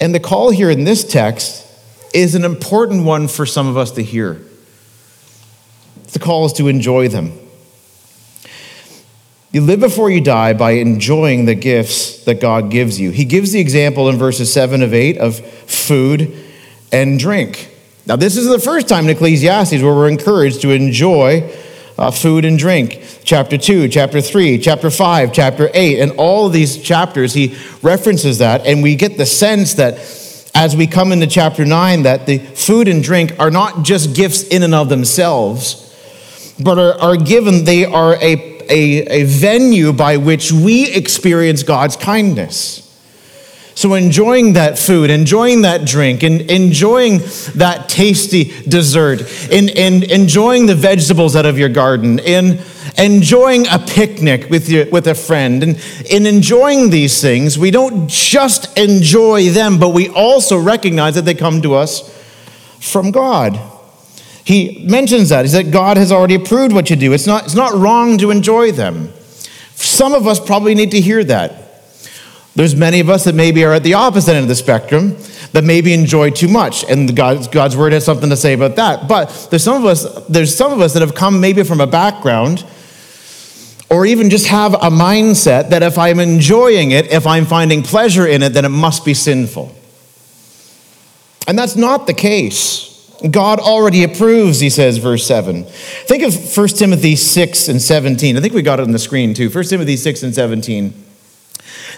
And 0.00 0.12
the 0.12 0.18
call 0.18 0.50
here 0.50 0.68
in 0.68 0.82
this 0.82 1.04
text 1.04 1.64
is 2.12 2.34
an 2.34 2.44
important 2.44 3.04
one 3.04 3.28
for 3.28 3.46
some 3.46 3.68
of 3.68 3.76
us 3.76 3.92
to 3.92 4.02
hear. 4.02 4.40
The 6.10 6.18
call 6.18 6.44
is 6.46 6.52
to 6.54 6.66
enjoy 6.66 7.06
them. 7.06 7.38
You 9.52 9.60
live 9.60 9.78
before 9.78 10.10
you 10.10 10.20
die 10.20 10.54
by 10.54 10.72
enjoying 10.72 11.44
the 11.44 11.54
gifts 11.54 12.24
that 12.24 12.40
God 12.40 12.72
gives 12.72 12.98
you. 12.98 13.12
He 13.12 13.24
gives 13.24 13.52
the 13.52 13.60
example 13.60 14.08
in 14.08 14.16
verses 14.16 14.52
7 14.52 14.82
of 14.82 14.92
8 14.92 15.18
of 15.18 15.38
food 15.38 16.36
and 16.90 17.16
drink. 17.16 17.72
Now, 18.06 18.16
this 18.16 18.36
is 18.36 18.48
the 18.48 18.58
first 18.58 18.88
time 18.88 19.04
in 19.04 19.10
Ecclesiastes 19.10 19.80
where 19.82 19.94
we're 19.94 20.08
encouraged 20.08 20.62
to 20.62 20.72
enjoy 20.72 21.48
uh, 21.98 22.10
food 22.10 22.44
and 22.44 22.58
drink. 22.58 23.02
Chapter 23.24 23.58
2, 23.58 23.88
chapter 23.88 24.20
3, 24.20 24.58
chapter 24.58 24.90
5, 24.90 25.32
chapter 25.32 25.70
8, 25.72 26.00
and 26.00 26.12
all 26.12 26.48
these 26.48 26.80
chapters, 26.80 27.34
he 27.34 27.56
references 27.82 28.38
that, 28.38 28.66
and 28.66 28.82
we 28.82 28.96
get 28.96 29.16
the 29.16 29.26
sense 29.26 29.74
that 29.74 29.94
as 30.54 30.76
we 30.76 30.86
come 30.86 31.12
into 31.12 31.26
chapter 31.26 31.64
9, 31.64 32.02
that 32.02 32.26
the 32.26 32.38
food 32.38 32.88
and 32.88 33.02
drink 33.02 33.38
are 33.38 33.50
not 33.50 33.82
just 33.82 34.14
gifts 34.14 34.42
in 34.44 34.62
and 34.62 34.74
of 34.74 34.88
themselves, 34.88 35.82
but 36.62 36.78
are, 36.78 36.98
are 37.00 37.16
given, 37.16 37.64
they 37.64 37.84
are 37.84 38.14
a 38.16 38.56
a, 38.68 39.22
a 39.22 39.24
venue 39.24 39.92
by 39.92 40.16
which 40.16 40.52
we 40.52 40.90
experience 40.92 41.62
God's 41.62 41.96
kindness. 41.96 42.82
So, 43.76 43.92
enjoying 43.92 44.54
that 44.54 44.78
food, 44.78 45.10
enjoying 45.10 45.60
that 45.60 45.84
drink, 45.84 46.22
and 46.22 46.40
enjoying 46.50 47.18
that 47.56 47.90
tasty 47.90 48.44
dessert, 48.62 49.20
and, 49.52 49.68
and 49.68 50.02
enjoying 50.04 50.64
the 50.64 50.74
vegetables 50.74 51.36
out 51.36 51.44
of 51.44 51.58
your 51.58 51.68
garden, 51.68 52.18
and 52.20 52.64
enjoying 52.96 53.66
a 53.68 53.78
picnic 53.78 54.48
with, 54.48 54.70
your, 54.70 54.86
with 54.86 55.06
a 55.06 55.14
friend, 55.14 55.62
and 55.62 55.78
in 56.08 56.24
enjoying 56.24 56.88
these 56.88 57.20
things, 57.20 57.58
we 57.58 57.70
don't 57.70 58.08
just 58.08 58.78
enjoy 58.78 59.50
them, 59.50 59.78
but 59.78 59.90
we 59.90 60.08
also 60.08 60.56
recognize 60.56 61.14
that 61.14 61.26
they 61.26 61.34
come 61.34 61.60
to 61.60 61.74
us 61.74 62.10
from 62.80 63.10
God. 63.10 63.60
He 64.42 64.86
mentions 64.88 65.28
that. 65.28 65.44
He 65.44 65.50
said, 65.50 65.70
God 65.70 65.98
has 65.98 66.10
already 66.10 66.36
approved 66.36 66.72
what 66.72 66.88
you 66.88 66.96
do. 66.96 67.12
It's 67.12 67.26
not, 67.26 67.44
it's 67.44 67.54
not 67.54 67.74
wrong 67.74 68.16
to 68.16 68.30
enjoy 68.30 68.72
them. 68.72 69.12
Some 69.74 70.14
of 70.14 70.26
us 70.26 70.40
probably 70.40 70.74
need 70.74 70.92
to 70.92 71.00
hear 71.02 71.22
that. 71.24 71.65
There's 72.56 72.74
many 72.74 73.00
of 73.00 73.10
us 73.10 73.24
that 73.24 73.34
maybe 73.34 73.64
are 73.64 73.74
at 73.74 73.82
the 73.82 73.94
opposite 73.94 74.32
end 74.32 74.44
of 74.44 74.48
the 74.48 74.54
spectrum 74.54 75.16
that 75.52 75.62
maybe 75.62 75.92
enjoy 75.92 76.30
too 76.30 76.48
much, 76.48 76.84
and 76.84 77.14
God's, 77.14 77.48
God's 77.48 77.76
word 77.76 77.92
has 77.92 78.04
something 78.04 78.30
to 78.30 78.36
say 78.36 78.54
about 78.54 78.76
that. 78.76 79.06
But 79.06 79.48
there's 79.50 79.62
some 79.62 79.82
of 79.82 79.84
us, 79.84 80.26
there's 80.26 80.56
some 80.56 80.72
of 80.72 80.80
us 80.80 80.94
that 80.94 81.02
have 81.02 81.14
come 81.14 81.38
maybe 81.38 81.62
from 81.62 81.82
a 81.82 81.86
background 81.86 82.64
or 83.90 84.06
even 84.06 84.30
just 84.30 84.46
have 84.46 84.74
a 84.74 84.90
mindset 84.90 85.68
that 85.68 85.82
if 85.82 85.98
I'm 85.98 86.18
enjoying 86.18 86.90
it, 86.90 87.12
if 87.12 87.26
I'm 87.26 87.44
finding 87.44 87.82
pleasure 87.82 88.26
in 88.26 88.42
it, 88.42 88.50
then 88.50 88.64
it 88.64 88.70
must 88.70 89.04
be 89.04 89.14
sinful. 89.14 89.74
And 91.46 91.58
that's 91.58 91.76
not 91.76 92.06
the 92.06 92.14
case. 92.14 92.92
God 93.30 93.60
already 93.60 94.02
approves, 94.02 94.60
he 94.60 94.70
says, 94.70 94.98
verse 94.98 95.26
7. 95.26 95.64
Think 95.64 96.22
of 96.22 96.56
1 96.56 96.68
Timothy 96.68 97.16
6 97.16 97.68
and 97.68 97.80
17. 97.80 98.36
I 98.36 98.40
think 98.40 98.54
we 98.54 98.62
got 98.62 98.80
it 98.80 98.82
on 98.82 98.92
the 98.92 98.98
screen 98.98 99.34
too. 99.34 99.50
1 99.50 99.64
Timothy 99.64 99.96
6 99.96 100.22
and 100.22 100.34
17. 100.34 101.05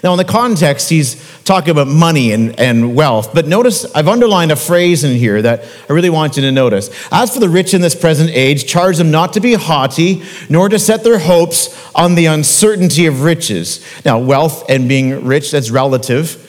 Now, 0.03 0.13
in 0.13 0.17
the 0.17 0.25
context, 0.25 0.89
he's 0.89 1.15
talking 1.43 1.71
about 1.71 1.87
money 1.87 2.31
and, 2.31 2.59
and 2.59 2.95
wealth. 2.95 3.33
But 3.33 3.47
notice 3.47 3.85
I've 3.93 4.07
underlined 4.07 4.51
a 4.51 4.55
phrase 4.55 5.03
in 5.03 5.17
here 5.17 5.41
that 5.41 5.63
I 5.89 5.93
really 5.93 6.09
want 6.09 6.35
you 6.35 6.41
to 6.43 6.51
notice. 6.51 6.89
As 7.11 7.33
for 7.33 7.39
the 7.39 7.49
rich 7.49 7.73
in 7.73 7.81
this 7.81 7.95
present 7.95 8.29
age, 8.31 8.65
charge 8.65 8.97
them 8.97 9.11
not 9.11 9.33
to 9.33 9.39
be 9.39 9.53
haughty, 9.53 10.23
nor 10.49 10.69
to 10.69 10.79
set 10.79 11.03
their 11.03 11.19
hopes 11.19 11.93
on 11.95 12.15
the 12.15 12.27
uncertainty 12.27 13.05
of 13.05 13.23
riches. 13.23 13.85
Now, 14.05 14.19
wealth 14.19 14.69
and 14.69 14.87
being 14.87 15.25
rich, 15.25 15.51
that's 15.51 15.69
relative. 15.69 16.45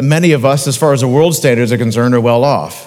Many 0.00 0.32
of 0.32 0.44
us, 0.44 0.66
as 0.66 0.76
far 0.76 0.92
as 0.92 1.00
the 1.00 1.08
world 1.08 1.34
standards 1.34 1.72
are 1.72 1.78
concerned, 1.78 2.14
are 2.14 2.20
well 2.20 2.44
off. 2.44 2.86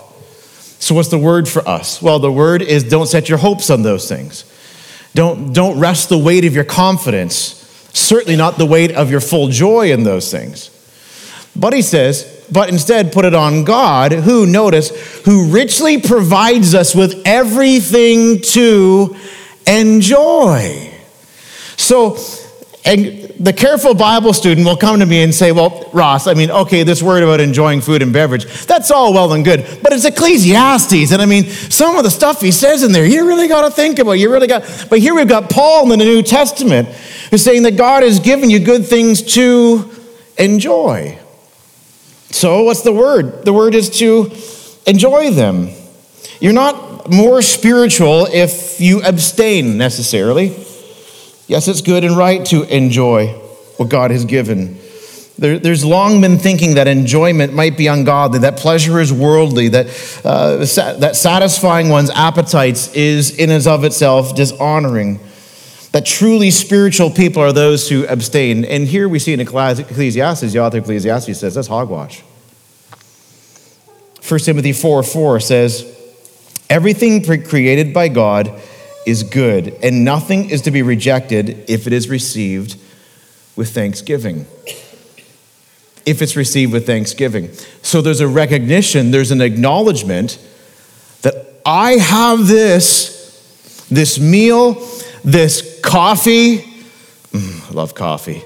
So, 0.82 0.96
what's 0.96 1.10
the 1.10 1.20
word 1.20 1.48
for 1.48 1.68
us? 1.68 2.02
Well, 2.02 2.20
the 2.20 2.32
word 2.32 2.62
is 2.62 2.84
don't 2.84 3.08
set 3.08 3.30
your 3.30 3.38
hopes 3.38 3.70
on 3.70 3.84
those 3.84 4.10
things. 4.10 4.46
Don't, 5.14 5.54
don't 5.54 5.80
rest 5.80 6.10
the 6.10 6.18
weight 6.18 6.46
of 6.46 6.56
your 6.56 6.64
confidence, 6.64 7.61
certainly 7.94 8.36
not 8.36 8.58
the 8.58 8.66
weight 8.66 8.92
of 8.92 9.12
your 9.12 9.22
full 9.22 9.48
joy 9.48 9.92
in 9.92 10.04
those 10.04 10.32
things. 10.32 10.70
But 11.56 11.74
he 11.74 11.82
says, 11.82 12.46
but 12.52 12.70
instead 12.70 13.14
put 13.14 13.26
it 13.26 13.34
on 13.34 13.64
God, 13.64 14.12
who, 14.12 14.46
notice, 14.46 14.90
who 15.24 15.48
richly 15.48 16.02
provides 16.02 16.76
us 16.76 16.94
with 16.94 17.22
everything 17.26 18.42
to 18.42 19.16
enjoy. 19.66 20.92
So, 21.78 22.18
and 22.84 23.32
the 23.40 23.54
careful 23.54 23.94
Bible 23.94 24.34
student 24.34 24.68
will 24.68 24.76
come 24.76 25.00
to 25.00 25.06
me 25.06 25.24
and 25.24 25.34
say, 25.34 25.52
Well, 25.52 25.90
Ross, 25.94 26.28
I 26.28 26.34
mean, 26.34 26.52
okay, 26.52 26.84
this 26.84 27.02
word 27.02 27.24
about 27.24 27.40
enjoying 27.40 27.82
food 27.82 28.02
and 28.02 28.12
beverage, 28.12 28.46
that's 28.66 28.92
all 28.92 29.14
well 29.14 29.32
and 29.34 29.46
good, 29.46 29.66
but 29.82 29.94
it's 29.94 30.06
Ecclesiastes. 30.06 31.12
And 31.12 31.22
I 31.22 31.26
mean, 31.26 31.46
some 31.46 31.98
of 31.98 32.04
the 32.04 32.12
stuff 32.12 32.42
he 32.42 32.52
says 32.52 32.84
in 32.84 32.92
there, 32.92 33.06
you 33.06 33.28
really 33.28 33.48
got 33.48 33.62
to 33.62 33.72
think 33.72 34.00
about. 34.00 34.14
You 34.14 34.32
really 34.32 34.48
got, 34.48 34.64
but 34.90 35.00
here 35.00 35.16
we've 35.16 35.28
got 35.28 35.50
Paul 35.50 35.92
in 35.94 36.00
the 36.00 36.06
New 36.06 36.22
Testament 36.22 36.90
who's 37.32 37.44
saying 37.44 37.64
that 37.64 37.78
God 37.78 38.04
has 38.04 38.20
given 38.20 38.50
you 38.50 38.60
good 38.60 38.86
things 38.86 39.22
to 39.34 39.90
enjoy. 40.38 41.18
So, 42.30 42.64
what's 42.64 42.84
the 42.84 42.94
word? 42.94 43.46
The 43.46 43.54
word 43.54 43.74
is 43.74 43.90
to 44.00 44.32
enjoy 44.86 45.32
them. 45.32 45.70
You're 46.40 46.54
not 46.54 47.10
more 47.10 47.42
spiritual 47.42 48.28
if 48.28 48.80
you 48.80 49.02
abstain 49.04 49.78
necessarily. 49.78 50.50
Yes, 51.48 51.68
it's 51.68 51.82
good 51.82 52.04
and 52.04 52.16
right 52.16 52.46
to 52.48 52.64
enjoy 52.64 53.28
what 53.78 53.90
God 53.90 54.12
has 54.12 54.26
given. 54.26 54.80
There, 55.38 55.58
there's 55.58 55.84
long 55.84 56.22
been 56.22 56.38
thinking 56.38 56.76
that 56.76 56.88
enjoyment 56.88 57.54
might 57.54 57.78
be 57.78 57.88
ungodly, 57.88 58.40
that 58.40 58.58
pleasure 58.58 59.00
is 59.00 59.12
worldly, 59.12 59.70
that, 59.70 59.88
uh, 60.24 60.58
that 61.00 61.16
satisfying 61.16 61.90
one's 61.90 62.12
appetites 62.12 62.94
is 62.94 63.38
in 63.38 63.50
and 63.50 63.66
of 63.66 63.84
itself 63.84 64.36
dishonoring, 64.36 65.20
that 65.92 66.06
truly 66.06 66.52
spiritual 66.52 67.10
people 67.10 67.42
are 67.42 67.52
those 67.52 67.90
who 67.90 68.06
abstain. 68.08 68.64
And 68.64 68.88
here 68.88 69.10
we 69.10 69.20
see 69.20 69.34
in 69.34 69.40
Ecclesiastes, 69.40 70.54
the 70.54 70.60
author 70.60 70.78
of 70.78 70.84
Ecclesiastes 70.86 71.38
says 71.40 71.56
that's 71.56 71.68
hogwash. 71.68 72.24
1 74.28 74.40
Timothy 74.42 74.72
4 74.72 75.04
4 75.04 75.40
says, 75.40 75.98
Everything 76.70 77.22
created 77.24 77.94
by 77.94 78.08
God 78.08 78.62
is 79.06 79.24
good, 79.24 79.76
and 79.84 80.06
nothing 80.06 80.50
is 80.50 80.62
to 80.62 80.72
be 80.72 80.82
rejected 80.82 81.66
if 81.70 81.88
it 81.88 81.92
is 81.92 82.08
received 82.08 82.80
with 83.58 83.74
thanksgiving. 83.74 84.46
If 86.06 86.22
it's 86.22 86.38
received 86.38 86.72
with 86.72 86.86
thanksgiving. 86.86 87.52
So 87.82 88.02
there's 88.02 88.22
a 88.22 88.28
recognition, 88.28 89.12
there's 89.12 89.32
an 89.32 89.42
acknowledgement 89.42 90.40
that 91.24 91.36
I 91.66 91.94
have 91.94 92.48
this, 92.48 93.88
this 93.90 94.18
meal, 94.18 94.76
this 95.24 95.71
coffee. 95.82 96.60
Mm, 97.32 97.72
I 97.72 97.74
love 97.74 97.96
coffee. 97.96 98.44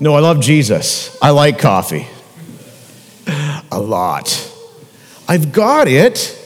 No, 0.00 0.14
I 0.14 0.20
love 0.20 0.40
Jesus. 0.40 1.16
I 1.22 1.30
like 1.30 1.58
coffee 1.58 2.06
a 3.74 3.80
lot. 3.80 4.50
I've 5.28 5.52
got 5.52 5.88
it 5.88 6.38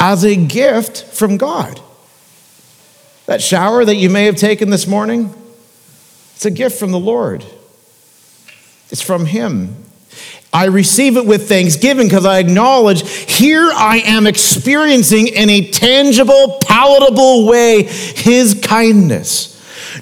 as 0.00 0.24
a 0.24 0.34
gift 0.34 1.04
from 1.04 1.36
God. 1.36 1.80
That 3.26 3.42
shower 3.42 3.84
that 3.84 3.96
you 3.96 4.10
may 4.10 4.24
have 4.24 4.36
taken 4.36 4.70
this 4.70 4.86
morning, 4.86 5.34
it's 6.34 6.44
a 6.44 6.50
gift 6.50 6.78
from 6.78 6.90
the 6.90 6.98
Lord. 6.98 7.44
It's 8.90 9.02
from 9.02 9.26
Him. 9.26 9.83
I 10.54 10.66
receive 10.66 11.16
it 11.16 11.26
with 11.26 11.48
thanksgiving 11.48 12.06
because 12.06 12.24
I 12.24 12.38
acknowledge 12.38 13.08
here 13.10 13.72
I 13.74 14.02
am 14.06 14.28
experiencing 14.28 15.26
in 15.26 15.50
a 15.50 15.68
tangible, 15.68 16.58
palatable 16.62 17.46
way 17.46 17.82
His 17.82 18.60
kindness. 18.62 19.50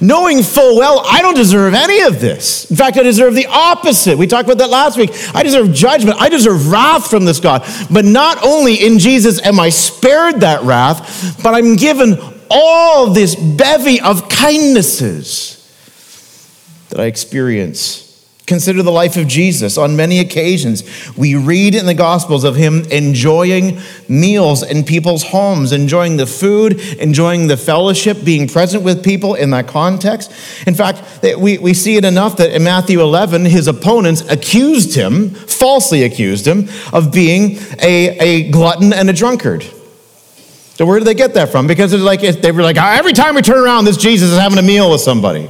Knowing 0.01 0.43
full 0.43 0.77
well 0.77 1.03
I 1.07 1.23
don't 1.23 1.37
deserve 1.37 1.73
any 1.73 2.03
of 2.03 2.21
this. 2.21 2.71
In 2.71 2.77
fact, 2.77 2.99
I 2.99 3.03
deserve 3.03 3.35
the 3.35 3.47
opposite. 3.47 4.19
We 4.19 4.27
talked 4.27 4.45
about 4.45 4.59
that 4.59 4.69
last 4.69 4.99
week. 4.99 5.11
I 5.35 5.43
deserve 5.43 5.73
judgment. 5.73 6.21
I 6.21 6.29
deserve 6.29 6.71
wrath 6.71 7.09
from 7.09 7.25
this 7.25 7.41
God. 7.41 7.65
But 7.91 8.05
not 8.05 8.45
only 8.45 8.75
in 8.75 8.99
Jesus 8.99 9.41
am 9.45 9.59
I 9.59 9.71
spared 9.71 10.41
that 10.41 10.63
wrath, 10.65 11.43
but 11.43 11.55
I'm 11.55 11.77
given 11.77 12.19
all 12.51 13.09
this 13.09 13.35
bevy 13.35 14.03
of 14.03 14.29
kindnesses 14.29 15.59
that 16.91 17.01
I 17.01 17.07
experience. 17.07 18.02
Consider 18.53 18.83
the 18.83 18.93
life 18.93 19.17
of 19.17 19.27
Jesus. 19.27 19.79
On 19.79 19.97
many 19.97 20.19
occasions, 20.19 20.85
we 21.17 21.35
read 21.35 21.75
in 21.75 21.87
the 21.87 21.95
Gospels 21.95 22.45
of 22.45 22.55
him 22.55 22.83
enjoying 22.91 23.79
meals 24.11 24.63
in 24.63 24.85
people's 24.85 25.23
homes, 25.23 25.73
enjoying 25.73 26.19
the 26.19 26.27
food, 26.27 26.79
enjoying 27.01 27.47
the 27.47 27.57
fellowship, 27.57 28.23
being 28.23 28.47
present 28.47 28.85
with 28.85 29.03
people 29.03 29.37
in 29.37 29.49
that 29.53 29.69
context. 29.69 30.31
In 30.67 30.75
fact, 30.75 31.03
we, 31.39 31.57
we 31.57 31.73
see 31.73 31.97
it 31.97 32.05
enough 32.05 32.37
that 32.37 32.55
in 32.55 32.63
Matthew 32.63 33.01
11, 33.01 33.47
his 33.47 33.69
opponents 33.69 34.21
accused 34.31 34.95
him, 34.95 35.31
falsely 35.31 36.03
accused 36.03 36.47
him, 36.47 36.69
of 36.93 37.11
being 37.11 37.57
a, 37.81 38.19
a 38.19 38.51
glutton 38.51 38.93
and 38.93 39.09
a 39.09 39.15
drunkard. 39.15 39.63
So 40.75 40.85
where 40.85 40.99
did 40.99 41.07
they 41.07 41.15
get 41.15 41.33
that 41.33 41.49
from? 41.49 41.67
Because 41.67 41.95
it's 41.95 42.03
like 42.03 42.21
they 42.21 42.53
were 42.53 42.61
like, 42.61 42.77
ah, 42.79 42.97
every 42.99 43.15
time 43.15 43.35
we 43.35 43.41
turn 43.41 43.65
around, 43.65 43.87
this 43.87 43.97
Jesus 43.97 44.29
is 44.31 44.39
having 44.39 44.59
a 44.59 44.63
meal 44.63 44.91
with 44.91 45.01
somebody. 45.01 45.49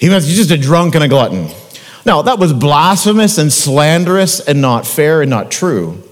He 0.00 0.08
was 0.08 0.26
just 0.26 0.50
a 0.50 0.58
drunk 0.58 0.94
and 0.94 1.04
a 1.04 1.08
glutton. 1.08 1.50
Now, 2.06 2.22
that 2.22 2.38
was 2.38 2.52
blasphemous 2.52 3.38
and 3.38 3.52
slanderous 3.52 4.40
and 4.40 4.60
not 4.60 4.86
fair 4.86 5.22
and 5.22 5.30
not 5.30 5.50
true. 5.50 6.02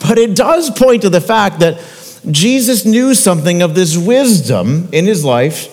But 0.00 0.18
it 0.18 0.36
does 0.36 0.70
point 0.70 1.02
to 1.02 1.10
the 1.10 1.20
fact 1.20 1.60
that 1.60 1.82
Jesus 2.30 2.84
knew 2.84 3.14
something 3.14 3.62
of 3.62 3.74
this 3.74 3.96
wisdom 3.96 4.88
in 4.92 5.06
his 5.06 5.24
life 5.24 5.72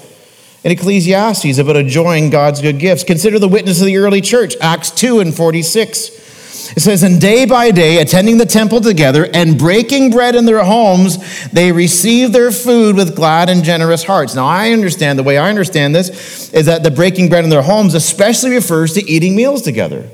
in 0.63 0.71
Ecclesiastes 0.71 1.57
about 1.57 1.75
enjoying 1.75 2.29
God's 2.29 2.61
good 2.61 2.79
gifts. 2.79 3.03
Consider 3.03 3.37
the 3.37 3.47
witness 3.47 3.81
of 3.81 3.85
the 3.85 3.97
early 3.97 4.21
church, 4.21 4.55
Acts 4.61 4.91
2 4.91 5.19
and 5.19 5.35
46. 5.35 6.22
It 6.53 6.81
says, 6.81 7.01
And 7.01 7.19
day 7.19 7.45
by 7.45 7.71
day, 7.71 7.97
attending 7.97 8.37
the 8.37 8.45
temple 8.45 8.79
together 8.79 9.27
and 9.33 9.57
breaking 9.57 10.11
bread 10.11 10.35
in 10.35 10.45
their 10.45 10.63
homes, 10.63 11.49
they 11.49 11.71
received 11.71 12.31
their 12.31 12.51
food 12.51 12.95
with 12.95 13.15
glad 13.15 13.49
and 13.49 13.63
generous 13.63 14.03
hearts. 14.03 14.35
Now, 14.35 14.45
I 14.45 14.71
understand, 14.71 15.17
the 15.17 15.23
way 15.23 15.39
I 15.39 15.49
understand 15.49 15.95
this 15.95 16.53
is 16.53 16.67
that 16.67 16.83
the 16.83 16.91
breaking 16.91 17.29
bread 17.29 17.43
in 17.43 17.49
their 17.49 17.63
homes 17.63 17.95
especially 17.95 18.51
refers 18.51 18.93
to 18.93 19.03
eating 19.09 19.35
meals 19.35 19.63
together 19.63 20.07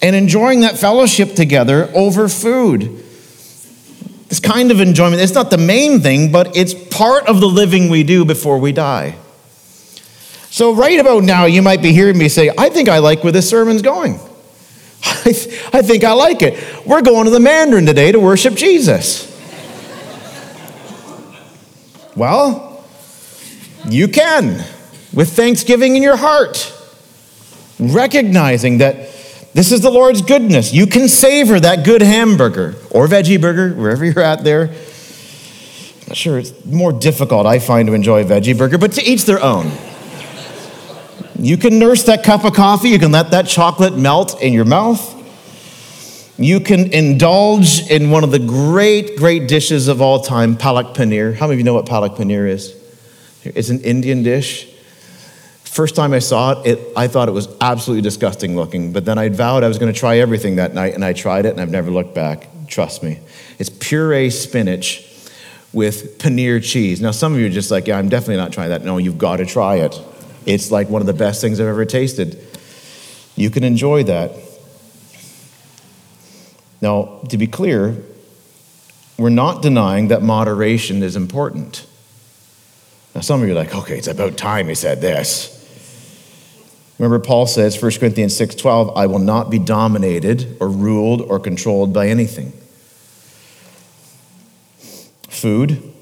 and 0.00 0.16
enjoying 0.16 0.60
that 0.60 0.78
fellowship 0.78 1.34
together 1.34 1.90
over 1.94 2.28
food. 2.30 3.04
This 4.28 4.40
kind 4.40 4.70
of 4.70 4.80
enjoyment, 4.80 5.20
it's 5.20 5.34
not 5.34 5.50
the 5.50 5.58
main 5.58 6.00
thing, 6.00 6.32
but 6.32 6.56
it's 6.56 6.72
part 6.72 7.26
of 7.26 7.40
the 7.40 7.46
living 7.46 7.90
we 7.90 8.04
do 8.04 8.24
before 8.24 8.56
we 8.56 8.72
die. 8.72 9.16
So, 10.48 10.74
right 10.74 10.98
about 10.98 11.24
now, 11.24 11.44
you 11.44 11.60
might 11.60 11.82
be 11.82 11.92
hearing 11.92 12.16
me 12.16 12.30
say, 12.30 12.50
I 12.56 12.70
think 12.70 12.88
I 12.88 12.98
like 12.98 13.22
where 13.22 13.32
this 13.32 13.48
sermon's 13.50 13.82
going. 13.82 14.18
I, 15.04 15.32
th- 15.32 15.74
I 15.74 15.82
think 15.82 16.04
I 16.04 16.12
like 16.12 16.42
it. 16.42 16.86
We're 16.86 17.02
going 17.02 17.24
to 17.24 17.30
the 17.30 17.40
Mandarin 17.40 17.86
today 17.86 18.12
to 18.12 18.20
worship 18.20 18.54
Jesus. 18.54 19.28
well, 22.14 22.84
you 23.88 24.08
can 24.08 24.64
with 25.12 25.32
thanksgiving 25.34 25.96
in 25.96 26.02
your 26.02 26.16
heart, 26.16 26.72
recognizing 27.78 28.78
that 28.78 28.94
this 29.54 29.72
is 29.72 29.80
the 29.80 29.90
Lord's 29.90 30.22
goodness. 30.22 30.72
You 30.72 30.86
can 30.86 31.08
savor 31.08 31.58
that 31.60 31.84
good 31.84 32.00
hamburger 32.00 32.76
or 32.90 33.06
veggie 33.06 33.40
burger, 33.40 33.74
wherever 33.74 34.04
you're 34.04 34.20
at 34.20 34.44
there. 34.44 34.68
I'm 34.68 36.08
not 36.08 36.16
sure 36.16 36.38
it's 36.38 36.64
more 36.64 36.92
difficult, 36.92 37.46
I 37.46 37.58
find, 37.58 37.88
to 37.88 37.94
enjoy 37.94 38.24
veggie 38.24 38.56
burger, 38.56 38.78
but 38.78 38.92
to 38.92 39.02
each 39.02 39.24
their 39.24 39.42
own. 39.42 39.70
You 41.42 41.56
can 41.56 41.80
nurse 41.80 42.04
that 42.04 42.22
cup 42.22 42.44
of 42.44 42.54
coffee, 42.54 42.90
you 42.90 43.00
can 43.00 43.10
let 43.10 43.32
that 43.32 43.48
chocolate 43.48 43.98
melt 43.98 44.40
in 44.40 44.52
your 44.52 44.64
mouth. 44.64 45.18
You 46.38 46.60
can 46.60 46.92
indulge 46.92 47.90
in 47.90 48.10
one 48.10 48.22
of 48.22 48.30
the 48.30 48.38
great, 48.38 49.16
great 49.16 49.48
dishes 49.48 49.88
of 49.88 50.00
all 50.00 50.20
time, 50.20 50.56
palak 50.56 50.94
paneer. 50.94 51.34
How 51.34 51.48
many 51.48 51.54
of 51.54 51.58
you 51.58 51.64
know 51.64 51.74
what 51.74 51.86
palak 51.86 52.16
paneer 52.16 52.48
is? 52.48 52.80
It's 53.42 53.70
an 53.70 53.80
Indian 53.80 54.22
dish. 54.22 54.72
First 55.64 55.96
time 55.96 56.12
I 56.12 56.20
saw 56.20 56.60
it, 56.60 56.78
it, 56.78 56.92
I 56.96 57.08
thought 57.08 57.28
it 57.28 57.32
was 57.32 57.48
absolutely 57.60 58.02
disgusting 58.02 58.54
looking, 58.54 58.92
but 58.92 59.04
then 59.04 59.18
I 59.18 59.28
vowed 59.28 59.64
I 59.64 59.68
was 59.68 59.78
going 59.78 59.92
to 59.92 59.98
try 59.98 60.18
everything 60.18 60.56
that 60.56 60.74
night, 60.74 60.94
and 60.94 61.04
I 61.04 61.12
tried 61.12 61.44
it, 61.44 61.50
and 61.50 61.60
I've 61.60 61.72
never 61.72 61.90
looked 61.90 62.14
back. 62.14 62.46
Trust 62.68 63.02
me. 63.02 63.18
It's 63.58 63.68
puree 63.68 64.30
spinach 64.30 65.04
with 65.72 66.18
paneer 66.18 66.62
cheese. 66.62 67.00
Now, 67.00 67.10
some 67.10 67.34
of 67.34 67.40
you 67.40 67.46
are 67.46 67.50
just 67.50 67.72
like, 67.72 67.88
yeah, 67.88 67.98
I'm 67.98 68.08
definitely 68.08 68.36
not 68.36 68.52
trying 68.52 68.68
that. 68.68 68.84
No, 68.84 68.98
you've 68.98 69.18
got 69.18 69.38
to 69.38 69.44
try 69.44 69.78
it. 69.78 70.00
It's 70.46 70.70
like 70.70 70.88
one 70.88 71.02
of 71.02 71.06
the 71.06 71.12
best 71.12 71.40
things 71.40 71.60
I've 71.60 71.66
ever 71.66 71.84
tasted. 71.84 72.38
You 73.36 73.50
can 73.50 73.64
enjoy 73.64 74.04
that. 74.04 74.32
Now, 76.80 77.20
to 77.28 77.38
be 77.38 77.46
clear, 77.46 77.96
we're 79.16 79.30
not 79.30 79.62
denying 79.62 80.08
that 80.08 80.22
moderation 80.22 81.02
is 81.02 81.14
important. 81.14 81.86
Now, 83.14 83.20
some 83.20 83.40
of 83.40 83.46
you 83.46 83.54
are 83.54 83.56
like, 83.56 83.74
okay, 83.74 83.98
it's 83.98 84.08
about 84.08 84.36
time 84.36 84.68
he 84.68 84.74
said 84.74 85.00
this. 85.00 85.58
Remember, 86.98 87.18
Paul 87.18 87.46
says, 87.46 87.80
1 87.80 87.92
Corinthians 87.98 88.38
6:12, 88.38 88.92
I 88.96 89.06
will 89.06 89.18
not 89.18 89.50
be 89.50 89.58
dominated 89.58 90.56
or 90.60 90.68
ruled 90.68 91.20
or 91.20 91.38
controlled 91.40 91.92
by 91.92 92.08
anything. 92.08 92.52
Food, 95.28 95.92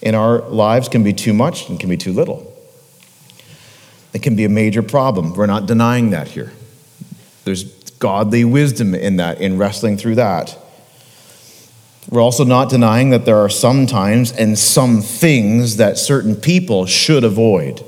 in 0.00 0.14
our 0.14 0.40
lives 0.48 0.88
can 0.88 1.02
be 1.02 1.12
too 1.12 1.34
much 1.34 1.68
and 1.68 1.78
can 1.78 1.90
be 1.90 1.96
too 1.96 2.12
little. 2.12 2.55
It 4.16 4.22
can 4.22 4.34
be 4.34 4.46
a 4.46 4.48
major 4.48 4.82
problem. 4.82 5.34
We're 5.34 5.44
not 5.44 5.66
denying 5.66 6.08
that 6.08 6.28
here. 6.28 6.50
There's 7.44 7.64
godly 7.98 8.46
wisdom 8.46 8.94
in 8.94 9.16
that, 9.18 9.42
in 9.42 9.58
wrestling 9.58 9.98
through 9.98 10.14
that. 10.14 10.56
We're 12.08 12.22
also 12.22 12.42
not 12.42 12.70
denying 12.70 13.10
that 13.10 13.26
there 13.26 13.36
are 13.36 13.50
some 13.50 13.86
times 13.86 14.32
and 14.32 14.58
some 14.58 15.02
things 15.02 15.76
that 15.76 15.98
certain 15.98 16.34
people 16.34 16.86
should 16.86 17.24
avoid. 17.24 17.84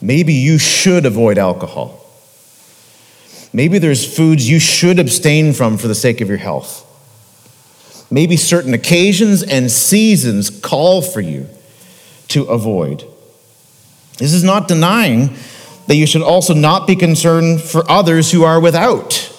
Maybe 0.00 0.32
you 0.32 0.56
should 0.56 1.04
avoid 1.04 1.36
alcohol. 1.36 2.06
Maybe 3.52 3.78
there's 3.78 4.16
foods 4.16 4.48
you 4.48 4.60
should 4.60 4.98
abstain 4.98 5.52
from 5.52 5.76
for 5.76 5.88
the 5.88 5.94
sake 5.94 6.22
of 6.22 6.30
your 6.30 6.38
health. 6.38 6.86
Maybe 8.10 8.38
certain 8.38 8.72
occasions 8.72 9.42
and 9.42 9.70
seasons 9.70 10.48
call 10.48 11.02
for 11.02 11.20
you 11.20 11.50
to 12.28 12.44
avoid. 12.44 13.04
This 14.18 14.32
is 14.32 14.44
not 14.44 14.68
denying 14.68 15.30
that 15.86 15.96
you 15.96 16.06
should 16.06 16.22
also 16.22 16.52
not 16.52 16.86
be 16.86 16.94
concerned 16.94 17.62
for 17.62 17.88
others 17.90 18.30
who 18.30 18.44
are 18.44 18.60
without. 18.60 19.34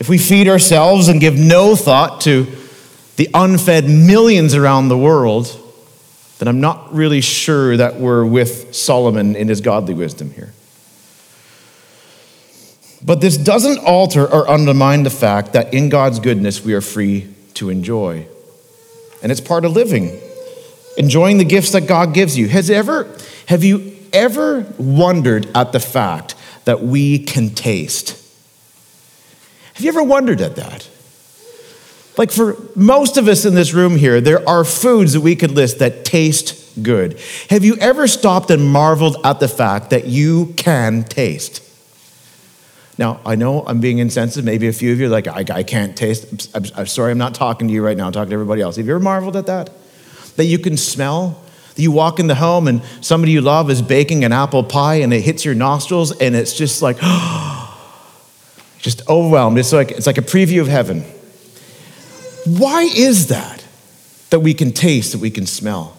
If 0.00 0.08
we 0.08 0.18
feed 0.18 0.48
ourselves 0.48 1.08
and 1.08 1.20
give 1.20 1.36
no 1.38 1.76
thought 1.76 2.22
to 2.22 2.46
the 3.16 3.28
unfed 3.34 3.88
millions 3.88 4.54
around 4.54 4.88
the 4.88 4.98
world, 4.98 5.60
then 6.38 6.48
I'm 6.48 6.60
not 6.60 6.92
really 6.92 7.20
sure 7.20 7.76
that 7.76 7.96
we're 8.00 8.24
with 8.24 8.74
Solomon 8.74 9.36
in 9.36 9.48
his 9.48 9.60
godly 9.60 9.94
wisdom 9.94 10.32
here. 10.32 10.52
But 13.04 13.20
this 13.20 13.36
doesn't 13.36 13.78
alter 13.78 14.26
or 14.26 14.48
undermine 14.48 15.02
the 15.02 15.10
fact 15.10 15.52
that 15.52 15.74
in 15.74 15.90
God's 15.90 16.18
goodness 16.18 16.64
we 16.64 16.72
are 16.72 16.80
free 16.80 17.28
to 17.54 17.68
enjoy. 17.68 18.26
And 19.22 19.30
it's 19.30 19.40
part 19.40 19.64
of 19.64 19.72
living, 19.72 20.18
enjoying 20.96 21.38
the 21.38 21.44
gifts 21.44 21.72
that 21.72 21.86
God 21.86 22.14
gives 22.14 22.36
you. 22.36 22.48
Has 22.48 22.70
ever, 22.70 23.08
have 23.46 23.64
you 23.64 23.96
ever 24.12 24.62
wondered 24.78 25.46
at 25.56 25.72
the 25.72 25.80
fact 25.80 26.34
that 26.64 26.82
we 26.82 27.18
can 27.18 27.50
taste? 27.50 28.20
Have 29.74 29.84
you 29.84 29.88
ever 29.88 30.02
wondered 30.02 30.40
at 30.40 30.56
that? 30.56 30.88
Like 32.16 32.30
for 32.30 32.56
most 32.76 33.16
of 33.16 33.26
us 33.26 33.44
in 33.44 33.54
this 33.54 33.74
room 33.74 33.96
here, 33.96 34.20
there 34.20 34.48
are 34.48 34.64
foods 34.64 35.14
that 35.14 35.20
we 35.20 35.34
could 35.34 35.50
list 35.50 35.80
that 35.80 36.04
taste 36.04 36.82
good. 36.82 37.18
Have 37.50 37.64
you 37.64 37.76
ever 37.76 38.06
stopped 38.06 38.50
and 38.50 38.64
marveled 38.64 39.16
at 39.24 39.40
the 39.40 39.48
fact 39.48 39.90
that 39.90 40.06
you 40.06 40.54
can 40.56 41.02
taste? 41.04 41.60
Now, 42.96 43.20
I 43.26 43.34
know 43.34 43.64
I'm 43.66 43.80
being 43.80 43.98
insensitive. 43.98 44.44
Maybe 44.44 44.68
a 44.68 44.72
few 44.72 44.92
of 44.92 45.00
you 45.00 45.06
are 45.06 45.08
like, 45.08 45.26
I, 45.26 45.44
I 45.52 45.62
can't 45.64 45.96
taste. 45.96 46.48
I'm, 46.54 46.64
I'm, 46.76 46.86
sorry, 46.86 47.10
I'm 47.10 47.18
not 47.18 47.34
talking 47.34 47.66
to 47.66 47.74
you 47.74 47.84
right 47.84 47.96
now. 47.96 48.06
I'm 48.06 48.12
talking 48.12 48.30
to 48.30 48.34
everybody 48.34 48.62
else. 48.62 48.76
Have 48.76 48.86
you 48.86 48.92
ever 48.92 49.02
marveled 49.02 49.34
at 49.34 49.46
that? 49.46 49.70
That 50.36 50.44
you 50.44 50.58
can 50.58 50.76
smell? 50.76 51.42
That 51.74 51.82
you 51.82 51.92
walk 51.92 52.20
in 52.20 52.26
the 52.26 52.34
home 52.34 52.68
and 52.68 52.82
somebody 53.00 53.32
you 53.32 53.40
love 53.40 53.70
is 53.70 53.82
baking 53.82 54.24
an 54.24 54.32
apple 54.32 54.62
pie 54.62 54.96
and 54.96 55.12
it 55.12 55.20
hits 55.20 55.44
your 55.44 55.54
nostrils 55.54 56.18
and 56.20 56.34
it's 56.34 56.52
just 56.52 56.82
like, 56.82 56.98
just 58.78 59.08
overwhelmed. 59.08 59.58
It's 59.58 59.72
like, 59.72 59.90
it's 59.90 60.06
like 60.06 60.18
a 60.18 60.22
preview 60.22 60.60
of 60.60 60.68
heaven. 60.68 61.02
Why 62.46 62.82
is 62.82 63.28
that? 63.28 63.64
That 64.30 64.40
we 64.40 64.54
can 64.54 64.72
taste, 64.72 65.12
that 65.12 65.20
we 65.20 65.30
can 65.30 65.46
smell? 65.46 65.96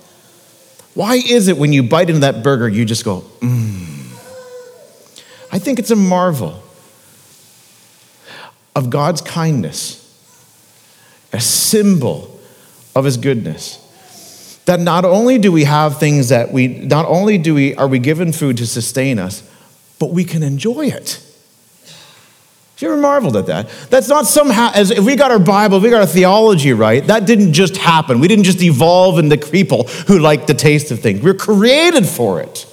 Why 0.93 1.15
is 1.15 1.48
it 1.48 1.58
when 1.58 1.74
you 1.74 1.84
bite 1.84 2.10
into 2.10 2.21
that 2.21 2.41
burger, 2.43 2.69
you 2.69 2.86
just 2.86 3.04
go, 3.04 3.21
mmm? 3.39 3.86
I 5.52 5.60
think 5.60 5.80
it's 5.80 5.91
a 5.91 5.95
marvel 5.95 6.62
of 8.76 8.89
God's 8.89 9.21
kindness, 9.21 10.02
a 11.32 11.39
symbol 11.39 12.39
of 12.95 13.06
his 13.06 13.17
goodness. 13.17 13.80
That 14.65 14.80
not 14.80 15.06
only 15.06 15.38
do 15.38 15.51
we 15.51 15.63
have 15.63 15.99
things 15.99 16.30
that 16.30 16.51
we, 16.51 16.67
not 16.67 17.06
only 17.06 17.38
do 17.38 17.54
we, 17.54 17.75
are 17.75 17.88
we 17.88 17.99
given 17.99 18.32
food 18.32 18.58
to 18.58 18.67
sustain 18.67 19.19
us, 19.19 19.47
but 19.99 20.12
we 20.12 20.23
can 20.23 20.43
enjoy 20.43 20.88
it. 20.88 21.21
Have 22.75 22.82
you 22.82 22.91
ever 22.91 22.99
marveled 22.99 23.38
at 23.38 23.45
that? 23.45 23.69
That's 23.89 24.10
not 24.10 24.25
somehow, 24.25 24.71
as 24.73 24.91
if 24.91 25.06
we 25.06 25.15
got 25.15 25.32
our 25.32 25.39
Bible, 25.39 25.80
we 25.80 25.89
got 25.89 26.01
our 26.01 26.08
theology 26.08 26.73
right, 26.73 27.06
that 27.08 27.25
didn't 27.25 27.54
just 27.54 27.78
happen. 27.78 28.19
We 28.19 28.28
didn't 28.28 28.43
just 28.43 28.62
evolve 28.62 29.17
into 29.17 29.38
people 29.38 29.84
who 30.08 30.19
like 30.19 30.45
the 30.45 30.54
taste 30.54 30.91
of 30.91 30.99
things. 30.99 31.21
We're 31.21 31.36
created 31.36 32.06
for 32.06 32.41
it. 32.41 32.65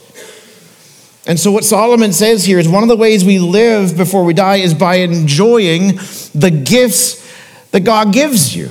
And 1.24 1.38
so, 1.38 1.52
what 1.52 1.62
Solomon 1.62 2.12
says 2.12 2.44
here 2.44 2.59
is 2.59 2.68
one 2.68 2.83
of 2.83 2.88
the 2.88 2.96
ways 2.96 3.24
we 3.24 3.38
live 3.38 3.96
before 3.96 4.24
we 4.24 4.35
die 4.35 4.57
is 4.57 4.74
by 4.74 4.96
enjoying 4.96 5.98
the 6.35 6.50
gifts 6.50 7.22
that 7.70 7.81
God 7.81 8.12
gives 8.12 8.57
you. 8.57 8.70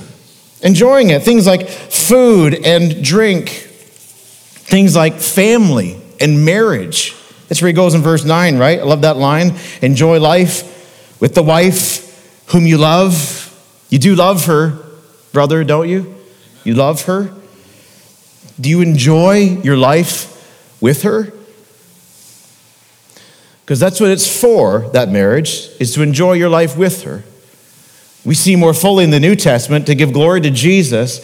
Enjoying 0.62 1.10
it. 1.10 1.22
Things 1.22 1.46
like 1.46 1.68
food 1.68 2.66
and 2.66 3.04
drink, 3.04 3.48
things 3.48 4.94
like 4.94 5.14
family 5.14 6.00
and 6.20 6.44
marriage. 6.44 7.16
That's 7.48 7.60
where 7.60 7.68
he 7.68 7.74
goes 7.74 7.94
in 7.94 8.00
verse 8.00 8.24
9, 8.24 8.58
right? 8.58 8.78
I 8.78 8.84
love 8.84 9.02
that 9.02 9.16
line. 9.16 9.56
Enjoy 9.82 10.18
life 10.20 11.20
with 11.20 11.34
the 11.34 11.42
wife 11.42 12.48
whom 12.50 12.66
you 12.66 12.78
love. 12.78 13.48
You 13.90 13.98
do 13.98 14.14
love 14.14 14.46
her, 14.46 14.78
brother, 15.32 15.64
don't 15.64 15.88
you? 15.88 16.14
You 16.64 16.74
love 16.74 17.02
her. 17.06 17.32
Do 18.60 18.70
you 18.70 18.80
enjoy 18.80 19.60
your 19.62 19.76
life 19.76 20.28
with 20.80 21.02
her? 21.02 21.32
Because 23.64 23.80
that's 23.80 24.00
what 24.00 24.10
it's 24.10 24.40
for, 24.40 24.90
that 24.92 25.08
marriage, 25.08 25.68
is 25.80 25.94
to 25.94 26.02
enjoy 26.02 26.34
your 26.34 26.48
life 26.48 26.76
with 26.76 27.04
her. 27.04 27.24
We 28.24 28.34
see 28.34 28.56
more 28.56 28.74
fully 28.74 29.04
in 29.04 29.10
the 29.10 29.20
New 29.20 29.34
Testament 29.34 29.86
to 29.86 29.94
give 29.94 30.12
glory 30.12 30.40
to 30.42 30.50
Jesus, 30.50 31.20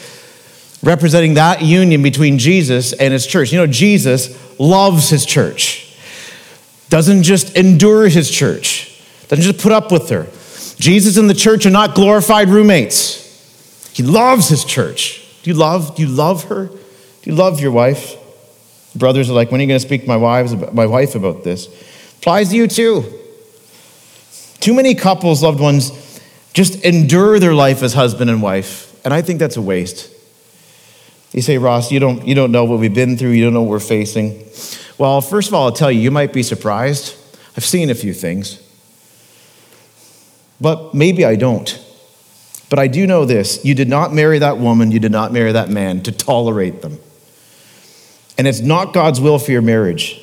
representing 0.83 1.35
that 1.35 1.63
union 1.63 2.03
between 2.03 2.39
Jesus 2.39 2.93
and 2.93 3.13
his 3.13 3.27
church. 3.27 3.53
You 3.53 3.59
know, 3.59 3.67
Jesus 3.67 4.59
loves 4.59 5.09
his 5.09 5.25
church, 5.25 5.97
doesn't 6.89 7.23
just 7.23 7.57
endure 7.57 8.09
his 8.09 8.31
church, 8.31 9.03
doesn't 9.29 9.45
just 9.45 9.63
put 9.63 9.73
up 9.73 9.93
with 9.93 10.09
her. 10.11 10.27
Jesus 10.81 11.17
and 11.17 11.29
the 11.29 11.35
church 11.35 11.67
are 11.67 11.71
not 11.71 11.95
glorified 11.95 12.49
roommates. 12.49 13.27
He 13.93 14.03
loves 14.03 14.49
his 14.49 14.65
church. 14.65 15.25
Do 15.43 15.51
you 15.51 15.57
love? 15.57 15.97
Do 15.97 16.03
you 16.03 16.09
love 16.09 16.45
her? 16.45 16.67
Do 16.67 17.31
you 17.31 17.35
love 17.35 17.61
your 17.61 17.73
wife? 17.73 18.17
Brothers 18.95 19.29
are 19.31 19.35
like, 19.35 19.51
when 19.51 19.61
are 19.61 19.63
you 19.63 19.69
going 19.69 19.81
to 19.81 19.87
speak 19.87 20.03
to 20.03 20.09
my 20.09 20.17
wives, 20.17 20.55
my 20.73 20.87
wife 20.87 21.15
about 21.15 21.45
this? 21.45 21.69
Applies 22.19 22.51
to 22.51 22.57
you 22.57 22.67
too. 22.67 23.05
Too 24.61 24.75
many 24.75 24.95
couples, 24.95 25.43
loved 25.43 25.61
ones, 25.61 25.91
just 26.59 26.85
endure 26.85 27.39
their 27.39 27.55
life 27.55 27.85
as 27.85 27.95
husband 27.95 28.29
and 28.29 28.43
wife, 28.43 29.01
and 29.05 29.15
I 29.15 29.23
think 29.23 29.39
that's 29.39 29.57
a 29.57 29.63
waste. 29.63 30.13
You 31.33 31.41
say, 31.41 31.57
Ross, 31.57 31.93
you 31.93 32.01
don't, 32.01 32.27
you 32.27 32.35
don't 32.35 32.51
know 32.51 32.65
what 32.65 32.81
we've 32.81 32.93
been 32.93 33.17
through, 33.17 33.31
you 33.31 33.45
don't 33.45 33.55
know 33.55 33.63
what 33.63 33.71
we're 33.71 33.79
facing. 33.79 34.45
Well, 34.99 35.21
first 35.21 35.47
of 35.47 35.55
all, 35.55 35.67
I'll 35.67 35.73
tell 35.73 35.93
you, 35.93 36.01
you 36.01 36.11
might 36.11 36.33
be 36.33 36.43
surprised. 36.43 37.15
I've 37.57 37.65
seen 37.65 37.91
a 37.91 37.95
few 37.95 38.13
things, 38.13 38.61
but 40.61 40.95
maybe 40.95 41.25
I 41.25 41.37
don't. 41.37 41.81
But 42.69 42.81
I 42.81 42.89
do 42.89 43.07
know 43.07 43.25
this 43.25 43.65
you 43.65 43.77
did 43.77 43.89
not 43.89 44.13
marry 44.13 44.41
that 44.41 44.59
woman, 44.59 44.91
you 44.91 44.99
did 44.99 45.13
not 45.13 45.33
marry 45.33 45.53
that 45.53 45.71
man 45.71 46.03
to 46.03 46.11
tolerate 46.11 46.83
them. 46.83 46.99
And 48.37 48.49
it's 48.49 48.59
not 48.59 48.93
God's 48.93 49.21
will 49.21 49.39
for 49.39 49.53
your 49.53 49.63
marriage. 49.63 50.21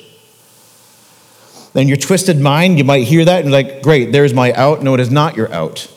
In 1.74 1.88
your 1.88 1.96
twisted 1.96 2.38
mind, 2.38 2.76
you 2.76 2.84
might 2.84 3.04
hear 3.04 3.24
that 3.24 3.42
and 3.42 3.50
like, 3.50 3.80
great, 3.80 4.12
there's 4.12 4.34
my 4.34 4.52
out. 4.52 4.82
No, 4.82 4.92
it 4.92 5.00
is 5.00 5.10
not 5.10 5.34
your 5.34 5.50
out. 5.50 5.90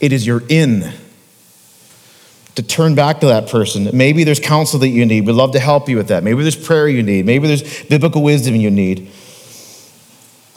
It 0.00 0.12
is 0.12 0.26
your 0.26 0.42
in. 0.48 0.92
To 2.56 2.62
turn 2.62 2.94
back 2.94 3.20
to 3.20 3.26
that 3.26 3.48
person. 3.48 3.88
Maybe 3.92 4.24
there's 4.24 4.40
counsel 4.40 4.80
that 4.80 4.88
you 4.88 5.06
need. 5.06 5.26
We'd 5.26 5.32
love 5.32 5.52
to 5.52 5.60
help 5.60 5.88
you 5.88 5.96
with 5.96 6.08
that. 6.08 6.24
Maybe 6.24 6.42
there's 6.42 6.56
prayer 6.56 6.88
you 6.88 7.02
need. 7.02 7.24
Maybe 7.24 7.46
there's 7.46 7.84
biblical 7.84 8.22
wisdom 8.22 8.56
you 8.56 8.70
need. 8.70 9.10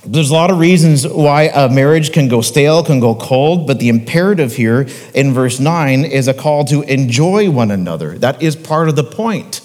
There's 0.06 0.32
a 0.32 0.34
lot 0.34 0.52
of 0.52 0.60
reasons 0.60 1.08
why 1.08 1.44
a 1.44 1.70
marriage 1.70 2.12
can 2.12 2.28
go 2.28 2.42
stale, 2.42 2.84
can 2.84 3.00
go 3.00 3.16
cold, 3.16 3.68
but 3.68 3.80
the 3.80 3.88
imperative 3.88 4.54
here 4.54 4.88
in 5.14 5.34
verse 5.34 5.62
9 5.62 6.04
is 6.04 6.28
a 6.28 6.34
call 6.34 6.66
to 6.66 6.82
enjoy 6.82 7.50
one 7.50 7.72
another. 7.72 8.18
That 8.18 8.42
is 8.42 8.58
part 8.58 8.90
of 8.90 8.98
the 8.98 9.04
point 9.06 9.62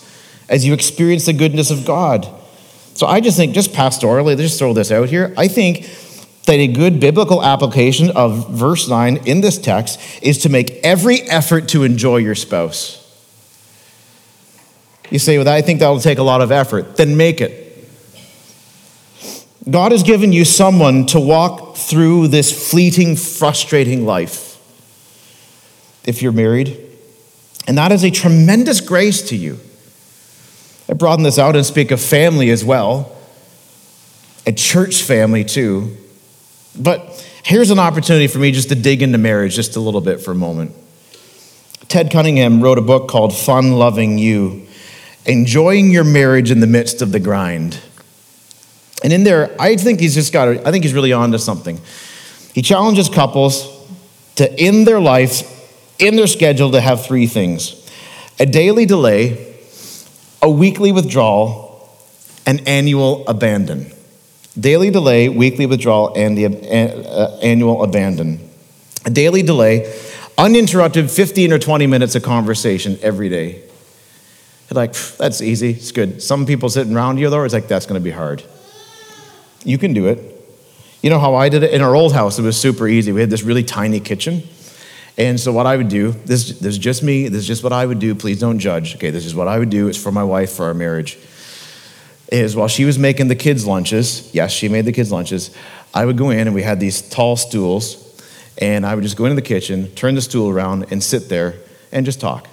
as 0.48 0.64
you 0.64 0.74
experience 0.74 1.26
the 1.26 1.32
goodness 1.32 1.72
of 1.72 1.84
God. 1.84 2.28
So 2.94 3.06
I 3.06 3.20
just 3.20 3.36
think, 3.36 3.52
just 3.52 3.72
pastorally, 3.72 4.36
just 4.36 4.58
throw 4.60 4.74
this 4.74 4.92
out 4.92 5.08
here. 5.08 5.34
I 5.36 5.48
think 5.48 5.84
that 6.48 6.58
a 6.58 6.66
good 6.66 6.98
biblical 6.98 7.42
application 7.42 8.10
of 8.12 8.48
verse 8.48 8.88
9 8.88 9.18
in 9.26 9.42
this 9.42 9.58
text 9.58 10.00
is 10.22 10.38
to 10.38 10.48
make 10.48 10.70
every 10.82 11.20
effort 11.22 11.68
to 11.68 11.84
enjoy 11.84 12.16
your 12.16 12.34
spouse. 12.34 13.04
You 15.10 15.18
say, 15.18 15.36
well, 15.36 15.46
I 15.46 15.60
think 15.60 15.80
that 15.80 15.88
will 15.88 16.00
take 16.00 16.16
a 16.16 16.22
lot 16.22 16.40
of 16.40 16.50
effort. 16.50 16.96
Then 16.96 17.18
make 17.18 17.42
it. 17.42 17.66
God 19.70 19.92
has 19.92 20.02
given 20.02 20.32
you 20.32 20.46
someone 20.46 21.04
to 21.06 21.20
walk 21.20 21.76
through 21.76 22.28
this 22.28 22.70
fleeting, 22.70 23.16
frustrating 23.16 24.06
life 24.06 24.56
if 26.06 26.22
you're 26.22 26.32
married. 26.32 26.80
And 27.66 27.76
that 27.76 27.92
is 27.92 28.04
a 28.04 28.10
tremendous 28.10 28.80
grace 28.80 29.20
to 29.28 29.36
you. 29.36 29.60
I 30.88 30.94
broaden 30.94 31.24
this 31.24 31.38
out 31.38 31.56
and 31.56 31.66
speak 31.66 31.90
of 31.90 32.00
family 32.00 32.48
as 32.48 32.64
well, 32.64 33.14
a 34.46 34.52
church 34.52 35.02
family 35.02 35.44
too. 35.44 35.94
But 36.76 37.24
here's 37.42 37.70
an 37.70 37.78
opportunity 37.78 38.26
for 38.26 38.38
me 38.38 38.52
just 38.52 38.68
to 38.68 38.74
dig 38.74 39.02
into 39.02 39.18
marriage 39.18 39.54
just 39.54 39.76
a 39.76 39.80
little 39.80 40.00
bit 40.00 40.20
for 40.20 40.32
a 40.32 40.34
moment. 40.34 40.74
Ted 41.88 42.10
Cunningham 42.10 42.60
wrote 42.60 42.78
a 42.78 42.82
book 42.82 43.08
called 43.08 43.34
Fun 43.34 43.72
Loving 43.72 44.18
You 44.18 44.66
Enjoying 45.24 45.90
Your 45.90 46.04
Marriage 46.04 46.50
in 46.50 46.60
the 46.60 46.66
Midst 46.66 47.00
of 47.00 47.12
the 47.12 47.20
Grind. 47.20 47.80
And 49.02 49.12
in 49.12 49.24
there, 49.24 49.54
I 49.60 49.76
think 49.76 50.00
he's 50.00 50.14
just 50.14 50.32
got, 50.32 50.48
I 50.66 50.70
think 50.70 50.84
he's 50.84 50.92
really 50.92 51.12
on 51.12 51.32
to 51.32 51.38
something. 51.38 51.80
He 52.52 52.62
challenges 52.62 53.08
couples 53.08 53.66
to, 54.36 54.62
in 54.62 54.84
their 54.84 55.00
life, 55.00 55.42
in 55.98 56.16
their 56.16 56.26
schedule, 56.26 56.72
to 56.72 56.80
have 56.80 57.04
three 57.04 57.26
things 57.26 57.74
a 58.40 58.46
daily 58.46 58.86
delay, 58.86 59.56
a 60.42 60.50
weekly 60.50 60.92
withdrawal, 60.92 61.88
an 62.46 62.60
annual 62.66 63.26
abandon. 63.26 63.92
Daily 64.58 64.90
delay, 64.90 65.28
weekly 65.28 65.66
withdrawal, 65.66 66.12
and 66.16 66.36
the 66.36 66.46
uh, 66.46 67.38
annual 67.42 67.84
abandon. 67.84 68.40
A 69.04 69.10
daily 69.10 69.42
delay, 69.42 69.94
uninterrupted 70.36 71.10
15 71.10 71.52
or 71.52 71.58
20 71.58 71.86
minutes 71.86 72.14
of 72.14 72.22
conversation 72.22 72.98
every 73.02 73.28
day. 73.28 73.62
You're 74.68 74.74
like, 74.74 74.94
that's 74.94 75.40
easy, 75.40 75.70
it's 75.70 75.92
good. 75.92 76.22
Some 76.22 76.44
people 76.44 76.68
sitting 76.68 76.94
around 76.94 77.18
you, 77.18 77.30
though, 77.30 77.44
it's 77.44 77.54
like, 77.54 77.68
that's 77.68 77.86
to 77.86 78.00
be 78.00 78.10
hard. 78.10 78.42
You 79.64 79.78
can 79.78 79.92
do 79.94 80.06
it. 80.06 80.34
You 81.02 81.10
know 81.10 81.20
how 81.20 81.36
I 81.36 81.48
did 81.48 81.62
it? 81.62 81.72
In 81.72 81.80
our 81.80 81.94
old 81.94 82.12
house, 82.12 82.38
it 82.38 82.42
was 82.42 82.60
super 82.60 82.88
easy. 82.88 83.12
We 83.12 83.20
had 83.20 83.30
this 83.30 83.42
really 83.42 83.64
tiny 83.64 84.00
kitchen. 84.00 84.42
And 85.16 85.38
so, 85.38 85.52
what 85.52 85.66
I 85.66 85.76
would 85.76 85.88
do, 85.88 86.12
this, 86.12 86.58
this 86.58 86.74
is 86.74 86.78
just 86.78 87.02
me, 87.02 87.28
this 87.28 87.40
is 87.40 87.46
just 87.46 87.64
what 87.64 87.72
I 87.72 87.86
would 87.86 87.98
do. 87.98 88.14
Please 88.14 88.40
don't 88.40 88.58
judge. 88.58 88.96
Okay, 88.96 89.10
this 89.10 89.24
is 89.26 89.34
what 89.34 89.48
I 89.48 89.58
would 89.58 89.70
do. 89.70 89.88
It's 89.88 90.00
for 90.00 90.12
my 90.12 90.24
wife, 90.24 90.52
for 90.52 90.66
our 90.66 90.74
marriage. 90.74 91.18
Is 92.30 92.54
while 92.54 92.68
she 92.68 92.84
was 92.84 92.98
making 92.98 93.28
the 93.28 93.34
kids' 93.34 93.66
lunches, 93.66 94.32
yes, 94.34 94.52
she 94.52 94.68
made 94.68 94.84
the 94.84 94.92
kids' 94.92 95.10
lunches, 95.10 95.54
I 95.94 96.04
would 96.04 96.18
go 96.18 96.30
in 96.30 96.40
and 96.40 96.54
we 96.54 96.62
had 96.62 96.78
these 96.78 97.00
tall 97.00 97.36
stools, 97.36 98.04
and 98.58 98.84
I 98.84 98.94
would 98.94 99.02
just 99.02 99.16
go 99.16 99.24
into 99.24 99.34
the 99.34 99.42
kitchen, 99.42 99.90
turn 99.94 100.14
the 100.14 100.20
stool 100.20 100.50
around, 100.50 100.86
and 100.90 101.02
sit 101.02 101.28
there 101.28 101.54
and 101.90 102.04
just 102.04 102.20
talk. 102.20 102.48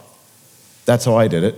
That's 0.85 1.03
how 1.03 1.15
I 1.15 1.27
did 1.27 1.43
it. 1.43 1.55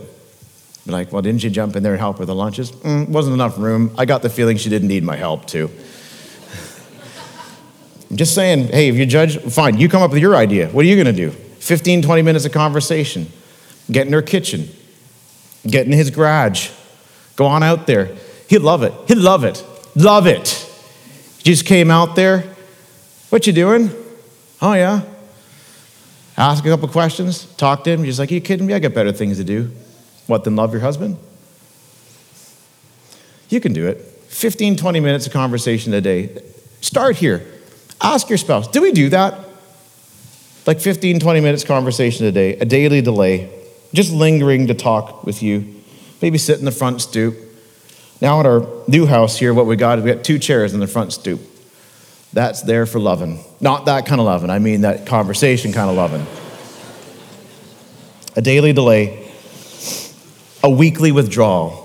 Like, 0.87 1.11
well, 1.11 1.21
didn't 1.21 1.43
you 1.43 1.49
jump 1.49 1.75
in 1.75 1.83
there 1.83 1.91
and 1.91 1.99
help 1.99 2.17
with 2.17 2.27
the 2.27 2.35
lunches? 2.35 2.71
Mm, 2.71 3.09
wasn't 3.09 3.33
enough 3.33 3.57
room. 3.57 3.93
I 3.97 4.05
got 4.05 4.21
the 4.21 4.29
feeling 4.29 4.57
she 4.57 4.69
didn't 4.69 4.87
need 4.87 5.03
my 5.03 5.17
help, 5.17 5.45
too. 5.45 5.69
I'm 8.09 8.15
just 8.15 8.33
saying, 8.33 8.69
hey, 8.69 8.87
if 8.87 8.95
you 8.95 9.05
judge, 9.05 9.37
fine, 9.37 9.77
you 9.77 9.89
come 9.89 10.01
up 10.01 10.11
with 10.11 10.21
your 10.21 10.35
idea. 10.35 10.69
What 10.69 10.85
are 10.85 10.87
you 10.87 10.95
going 10.95 11.13
to 11.13 11.29
do? 11.29 11.31
15, 11.31 12.01
20 12.01 12.21
minutes 12.21 12.45
of 12.45 12.53
conversation. 12.53 13.29
Get 13.91 14.07
in 14.07 14.13
her 14.13 14.21
kitchen. 14.21 14.69
Get 15.65 15.85
in 15.85 15.91
his 15.91 16.09
garage. 16.09 16.69
Go 17.37 17.45
on 17.45 17.63
out 17.63 17.87
there. 17.87 18.13
He'd 18.49 18.59
love 18.59 18.83
it. 18.83 18.93
He'd 19.07 19.17
love 19.17 19.45
it. 19.45 19.65
Love 19.95 20.27
it. 20.27 20.69
Just 21.43 21.65
came 21.65 21.89
out 21.89 22.17
there. 22.17 22.43
What 23.29 23.47
you 23.47 23.53
doing? 23.53 23.89
Oh, 24.61 24.73
yeah. 24.73 25.01
Ask 26.35 26.65
a 26.65 26.69
couple 26.69 26.87
questions. 26.89 27.45
Talk 27.55 27.83
to 27.85 27.91
him. 27.91 28.03
He's 28.03 28.19
like, 28.19 28.31
Are 28.31 28.33
you 28.33 28.41
kidding 28.41 28.65
me? 28.65 28.73
I 28.73 28.79
got 28.79 28.93
better 28.93 29.13
things 29.13 29.37
to 29.37 29.43
do. 29.43 29.71
What, 30.25 30.43
than 30.43 30.55
love 30.55 30.73
your 30.73 30.81
husband? 30.81 31.17
You 33.49 33.61
can 33.61 33.71
do 33.71 33.87
it. 33.87 33.97
15, 34.27 34.75
20 34.75 34.99
minutes 34.99 35.25
of 35.25 35.33
conversation 35.33 35.93
a 35.93 36.01
day. 36.01 36.41
Start 36.81 37.15
here. 37.17 37.45
Ask 38.01 38.29
your 38.29 38.37
spouse, 38.37 38.67
do 38.67 38.81
we 38.81 38.91
do 38.91 39.09
that? 39.09 39.39
Like 40.65 40.79
15, 40.79 41.19
20 41.19 41.39
minutes 41.39 41.63
conversation 41.63 42.25
a 42.25 42.31
day, 42.31 42.57
a 42.57 42.65
daily 42.65 43.01
delay, 43.01 43.49
just 43.93 44.11
lingering 44.11 44.67
to 44.67 44.73
talk 44.73 45.23
with 45.23 45.41
you. 45.41 45.76
Maybe 46.21 46.37
sit 46.37 46.59
in 46.59 46.65
the 46.65 46.71
front 46.71 47.01
stoop. 47.01 47.35
Now 48.21 48.39
at 48.39 48.45
our 48.45 48.65
new 48.87 49.05
house 49.05 49.37
here, 49.37 49.53
what 49.53 49.65
we 49.65 49.75
got 49.75 49.99
is 49.99 50.05
we 50.05 50.13
got 50.13 50.23
two 50.23 50.39
chairs 50.39 50.73
in 50.73 50.79
the 50.79 50.87
front 50.87 51.13
stoop. 51.13 51.39
That's 52.33 52.61
there 52.61 52.85
for 52.85 52.99
loving. 52.99 53.43
Not 53.61 53.85
that 53.85 54.05
kind 54.05 54.19
of 54.19 54.25
loving, 54.25 54.49
I 54.49 54.59
mean 54.59 54.81
that 54.81 55.05
conversation 55.05 55.71
kind 55.71 55.89
of 55.89 55.95
loving. 55.95 56.25
A 58.35 58.41
daily 58.41 58.73
delay, 58.73 59.31
a 60.63 60.69
weekly 60.69 61.11
withdrawal. 61.11 61.83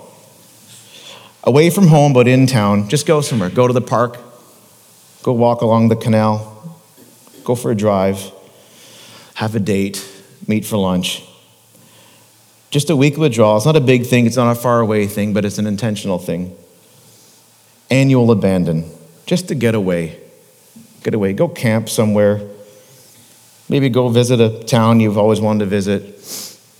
Away 1.45 1.71
from 1.71 1.89
home, 1.89 2.13
but 2.13 2.29
in 2.29 2.47
town, 2.47 2.89
just 2.89 3.07
go 3.07 3.21
somewhere. 3.21 3.51
Go 3.51 3.67
to 3.67 3.73
the 3.73 3.81
park, 3.81 4.19
Go 5.23 5.33
walk 5.33 5.61
along 5.61 5.89
the 5.89 5.95
canal, 5.95 6.81
go 7.45 7.55
for 7.55 7.71
a 7.71 7.77
drive, 7.77 8.33
have 9.35 9.55
a 9.55 9.61
date, 9.61 10.05
meet 10.49 10.67
for 10.67 10.77
lunch. 10.77 11.23
Just 12.73 12.89
a 12.89 12.97
week 12.97 13.19
withdrawal. 13.19 13.59
It's 13.59 13.67
not 13.67 13.77
a 13.77 13.83
big 13.83 14.07
thing, 14.07 14.25
it's 14.25 14.37
not 14.37 14.51
a 14.51 14.59
far 14.59 14.81
away 14.81 15.07
thing, 15.07 15.35
but 15.35 15.45
it's 15.45 15.59
an 15.59 15.67
intentional 15.67 16.19
thing. 16.19 16.57
Annual 17.91 18.31
abandon, 18.31 18.91
just 19.27 19.49
to 19.49 19.55
get 19.55 19.75
away. 19.75 20.19
Get 21.03 21.13
away. 21.13 21.35
Go 21.35 21.49
camp 21.49 21.91
somewhere. 21.91 22.41
Maybe 23.69 23.91
go 23.91 24.09
visit 24.09 24.41
a 24.41 24.65
town 24.65 25.01
you've 25.01 25.19
always 25.19 25.39
wanted 25.39 25.65
to 25.65 25.67
visit. 25.67 26.19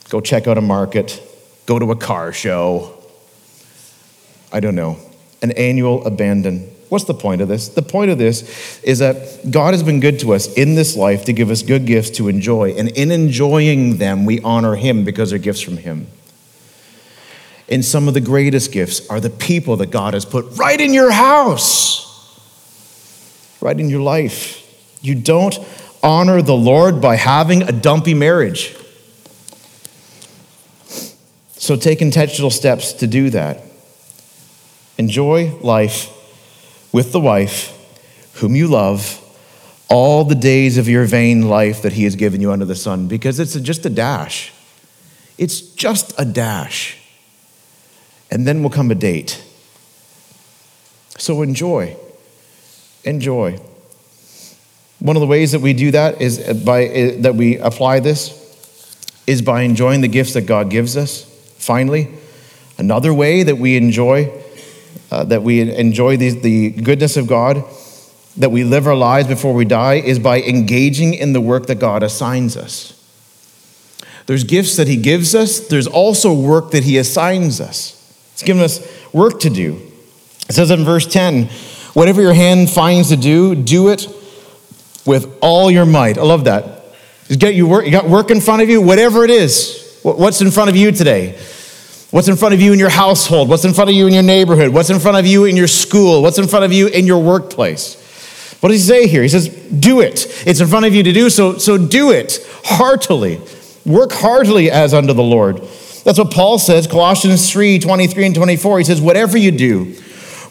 Go 0.09 0.23
check 0.23 0.47
out 0.47 0.57
a 0.57 0.63
market. 0.63 1.23
Go 1.67 1.79
to 1.79 1.91
a 1.91 1.97
car 1.97 2.33
show. 2.33 2.99
I 4.51 4.61
don't 4.61 4.75
know. 4.75 4.97
An 5.43 5.51
annual 5.53 6.07
abandon. 6.07 6.71
What's 6.93 7.07
the 7.07 7.15
point 7.15 7.41
of 7.41 7.49
this? 7.49 7.69
The 7.69 7.81
point 7.81 8.11
of 8.11 8.19
this 8.19 8.79
is 8.83 8.99
that 8.99 9.51
God 9.51 9.73
has 9.73 9.83
been 9.83 9.99
good 9.99 10.21
to 10.21 10.35
us 10.35 10.53
in 10.53 10.75
this 10.75 10.95
life 10.95 11.25
to 11.25 11.33
give 11.33 11.51
us 11.51 11.63
good 11.63 11.87
gifts 11.87 12.11
to 12.19 12.29
enjoy. 12.29 12.73
And 12.73 12.91
in 12.91 13.11
enjoying 13.11 13.97
them, 13.97 14.27
we 14.27 14.43
honor 14.43 14.75
Him 14.75 15.03
because 15.03 15.31
they're 15.31 15.39
gifts 15.39 15.63
from 15.63 15.79
Him. 15.79 16.07
And 17.67 17.83
some 17.83 18.09
of 18.09 18.13
the 18.13 18.21
greatest 18.21 18.73
gifts 18.73 19.09
are 19.09 19.21
the 19.21 19.31
people 19.31 19.79
that 19.79 19.87
God 19.87 20.13
has 20.13 20.27
put 20.27 20.59
right 20.59 20.79
in 20.79 20.93
your 20.93 21.11
house, 21.11 22.39
right 23.63 23.81
in 23.81 23.89
your 23.89 24.03
life. 24.03 24.59
You 25.01 25.15
don't 25.15 25.59
honor 26.03 26.43
the 26.43 26.55
Lord 26.55 27.01
by 27.01 27.17
having 27.17 27.63
a 27.63 27.73
dumpy 27.73 28.13
marriage. 28.13 28.77
So 31.53 31.75
take 31.75 32.03
intentional 32.03 32.51
steps 32.51 32.93
to 32.93 33.07
do 33.07 33.31
that. 33.31 33.63
Enjoy 34.99 35.57
life 35.63 36.19
with 36.93 37.13
the 37.13 37.21
wife 37.21 37.79
whom 38.35 38.55
you 38.55 38.69
love 38.69 39.19
all 39.89 40.25
the 40.25 40.35
days 40.35 40.79
of 40.79 40.89
your 40.89 41.05
vain 41.05 41.49
life 41.49 41.83
that 41.83 41.93
he 41.93 42.05
has 42.05 42.17
given 42.17 42.41
you 42.41 42.51
under 42.51 42.65
the 42.65 42.75
sun 42.75 43.09
because 43.09 43.39
it's 43.39 43.55
just 43.55 43.85
a 43.85 43.91
dash. 43.91 44.53
It's 45.37 45.61
just 45.61 46.15
a 46.19 46.25
dash. 46.25 46.99
And 48.31 48.47
then 48.47 48.63
will 48.63 48.71
come 48.71 48.91
a 48.91 48.95
date. 48.95 49.45
So 51.19 51.43
enjoy. 51.43 51.97
Enjoy. 53.05 53.61
One 54.99 55.17
of 55.17 55.21
the 55.21 55.27
ways 55.27 55.53
that 55.53 55.61
we 55.61 55.73
do 55.73 55.91
that 55.91 56.23
is 56.23 56.39
uh, 56.39 56.55
by 56.55 56.87
uh, 56.87 57.23
that 57.23 57.35
we 57.35 57.59
apply 57.59 58.01
this 58.01 58.39
is 59.27 59.43
by 59.43 59.63
enjoying 59.63 60.01
the 60.01 60.09
gifts 60.09 60.33
that 60.35 60.43
God 60.43 60.71
gives 60.71 60.97
us. 60.97 61.25
Finally, 61.59 62.09
another 62.79 63.13
way 63.13 63.43
that 63.43 63.59
we 63.59 63.77
enjoy 63.77 64.33
uh, 65.11 65.25
that 65.25 65.43
we 65.43 65.61
enjoy 65.61 66.17
the, 66.17 66.31
the 66.31 66.71
goodness 66.71 67.17
of 67.17 67.27
God, 67.27 67.65
that 68.37 68.51
we 68.51 68.65
live 68.65 68.87
our 68.87 68.95
lives 68.95 69.29
before 69.29 69.55
we 69.55 69.65
die, 69.65 69.95
is 69.95 70.19
by 70.19 70.41
engaging 70.43 71.15
in 71.15 71.33
the 71.33 71.41
work 71.41 71.67
that 71.67 71.77
God 71.77 72.03
assigns 72.03 72.57
us. 72.57 72.99
There's 74.27 74.45
gifts 74.45 74.77
that 74.77 74.89
He 74.89 74.97
gives 74.97 75.35
us, 75.35 75.61
there's 75.61 75.87
also 75.87 76.33
work 76.33 76.71
that 76.71 76.85
He 76.85 76.97
assigns 76.97 77.61
us. 77.61 77.99
He's 78.33 78.43
given 78.43 78.63
us 78.63 78.81
work 79.13 79.41
to 79.41 79.51
do. 79.51 79.81
It 80.49 80.53
says 80.53 80.71
in 80.71 80.85
verse 80.85 81.07
10 81.07 81.49
whatever 81.95 82.23
your 82.23 82.33
hand 82.33 82.71
finds 82.71 83.11
to 83.11 83.17
do, 83.17 83.55
do 83.55 83.89
it 83.89 84.09
with 85.05 85.37
all 85.41 85.71
your 85.71 85.85
might. 85.85 86.17
I 86.17 86.23
love 86.23 86.45
that. 86.45 86.85
Got, 87.39 87.55
you, 87.55 87.67
work, 87.67 87.85
you 87.85 87.91
got 87.91 88.09
work 88.09 88.31
in 88.31 88.41
front 88.41 88.63
of 88.63 88.69
you, 88.69 88.81
whatever 88.81 89.25
it 89.25 89.31
is. 89.31 90.01
What's 90.03 90.41
in 90.41 90.51
front 90.51 90.71
of 90.71 90.77
you 90.77 90.91
today? 90.91 91.39
What's 92.13 92.29
in 92.29 92.37
front 92.37 92.53
of 92.53 92.61
you 92.61 92.75
in 92.75 92.79
your 92.79 92.91
household? 92.91 93.49
What's 93.49 93.65
in 93.65 93.73
front 93.73 93.89
of 93.89 93.97
you 93.97 94.07
in 94.07 94.13
your 94.13 94.23
neighborhood? 94.23 94.75
What's 94.75 94.91
in 94.91 95.01
front 95.01 95.17
of 95.17 95.27
you 95.27 95.47
in 95.47 95.57
your 95.57 95.67
school? 95.67 96.21
What's 96.21 96.37
in 96.37 96.47
front 96.47 96.67
of 96.67 96.71
you 96.71 96.89
in 96.89 97.07
your 97.07 97.23
workplace? 97.23 97.97
What 98.61 98.69
does 98.69 98.83
he 98.83 98.87
say 98.87 99.07
here? 99.07 99.23
He 99.23 99.31
says, 99.31 99.49
Do 99.49 100.03
it. 100.03 100.27
It's 100.47 100.61
in 100.61 100.67
front 100.69 100.85
of 100.85 100.95
you 100.95 101.03
to 101.05 101.13
do 101.13 101.31
so, 101.31 101.57
so 101.57 101.79
do 101.79 102.11
it 102.11 102.47
heartily. 102.65 103.41
Work 103.87 104.13
heartily 104.13 104.71
as 104.71 104.93
unto 104.93 105.15
the 105.15 105.23
Lord. 105.23 105.57
That's 106.05 106.19
what 106.19 106.31
Paul 106.31 106.59
says, 106.59 106.87
Colossians 106.87 107.51
3 107.51 107.79
23 107.79 108.27
and 108.27 108.35
24. 108.35 108.79
He 108.79 108.85
says, 108.85 109.01
Whatever 109.01 109.39
you 109.39 109.51
do, 109.51 109.97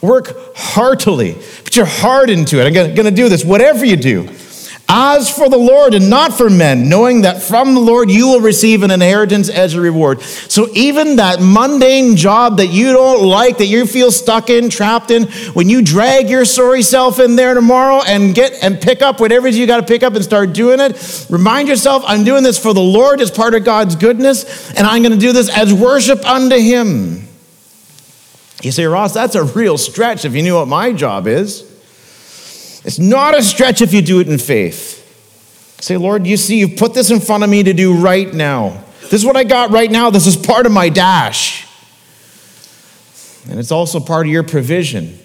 work 0.01 0.55
heartily. 0.55 1.36
Put 1.64 1.76
your 1.76 1.86
heart 1.86 2.32
into 2.32 2.59
it. 2.59 2.66
I'm 2.66 2.74
going 2.74 2.95
to 2.95 3.12
do 3.12 3.30
this. 3.30 3.45
Whatever 3.45 3.86
you 3.86 3.97
do, 3.97 4.24
as 4.94 5.34
for 5.34 5.48
the 5.48 5.58
Lord 5.58 5.94
and 5.94 6.10
not 6.10 6.34
for 6.34 6.50
men, 6.50 6.89
knowing 6.89 7.22
that 7.22 7.42
from 7.42 7.76
the 7.76 7.80
Lord 7.80 8.12
you 8.12 8.28
will 8.28 8.42
receive 8.42 8.84
an 8.84 8.92
inheritance 8.92 9.48
as 9.48 9.74
a 9.74 9.80
reward. 9.80 10.22
So 10.22 10.68
even 10.74 11.16
that 11.16 11.39
mundane 11.42 12.18
job 12.18 12.58
that 12.58 12.68
you 12.68 12.92
don't 12.92 13.24
like, 13.24 13.60
that 13.60 13.68
you 13.68 13.86
feel 13.86 14.12
stuck 14.12 14.50
in, 14.50 14.70
trapped 14.70 15.10
in, 15.10 15.32
when 15.54 15.70
you 15.70 15.82
drag 15.82 16.30
your 16.30 16.44
sorry 16.44 16.82
self 16.82 17.22
in 17.22 17.38
there 17.38 17.54
tomorrow 17.54 18.02
and 18.06 18.36
get 18.36 18.52
and 18.62 18.82
pick 18.82 19.02
up 19.02 19.22
whatever 19.22 19.48
you 19.48 19.66
got 19.66 19.80
to 19.80 19.86
pick 19.86 20.04
up 20.04 20.14
and 20.16 20.26
start 20.26 20.52
doing 20.52 20.82
it, 20.82 21.26
remind 21.30 21.70
yourself, 21.70 22.04
I'm 22.06 22.26
doing 22.26 22.44
this 22.44 22.60
for 22.60 22.74
the 22.74 22.82
Lord 22.82 23.22
as 23.22 23.32
part 23.32 23.56
of 23.56 23.64
God's 23.64 23.96
goodness, 23.96 24.74
and 24.74 24.86
I'm 24.86 25.04
going 25.04 25.14
to 25.14 25.18
do 25.18 25.32
this 25.32 25.50
as 25.50 25.74
worship 25.74 26.26
unto 26.26 26.58
Him. 26.58 27.30
You 28.62 28.74
say, 28.74 28.84
Ross, 28.88 29.14
that's 29.14 29.36
a 29.36 29.44
real 29.46 29.78
stretch 29.78 30.26
if 30.26 30.36
you 30.36 30.44
knew 30.44 30.56
what 30.56 30.68
my 30.68 30.92
job 30.92 31.28
is. 31.28 31.70
It's 32.84 32.99
not 32.99 33.38
a 33.38 33.43
stretch 33.43 33.82
if 33.82 33.93
you 33.93 34.01
do 34.01 34.19
it 34.19 34.27
in 34.27 34.38
faith. 34.38 34.97
Say, 35.82 35.97
Lord, 35.97 36.27
you 36.27 36.38
see, 36.38 36.59
you've 36.59 36.77
put 36.77 36.93
this 36.93 37.09
in 37.11 37.19
front 37.19 37.43
of 37.43 37.49
me 37.49 37.63
to 37.63 37.73
do 37.73 37.99
right 37.99 38.32
now. 38.32 38.84
This 39.01 39.13
is 39.13 39.25
what 39.25 39.36
I 39.36 39.43
got 39.43 39.71
right 39.71 39.89
now. 39.89 40.09
This 40.09 40.27
is 40.27 40.38
part 40.38 40.65
of 40.65 40.71
my 40.71 40.89
dash. 40.89 41.67
And 43.49 43.59
it's 43.59 43.71
also 43.71 43.99
part 43.99 44.27
of 44.27 44.32
your 44.32 44.43
provision. 44.43 45.19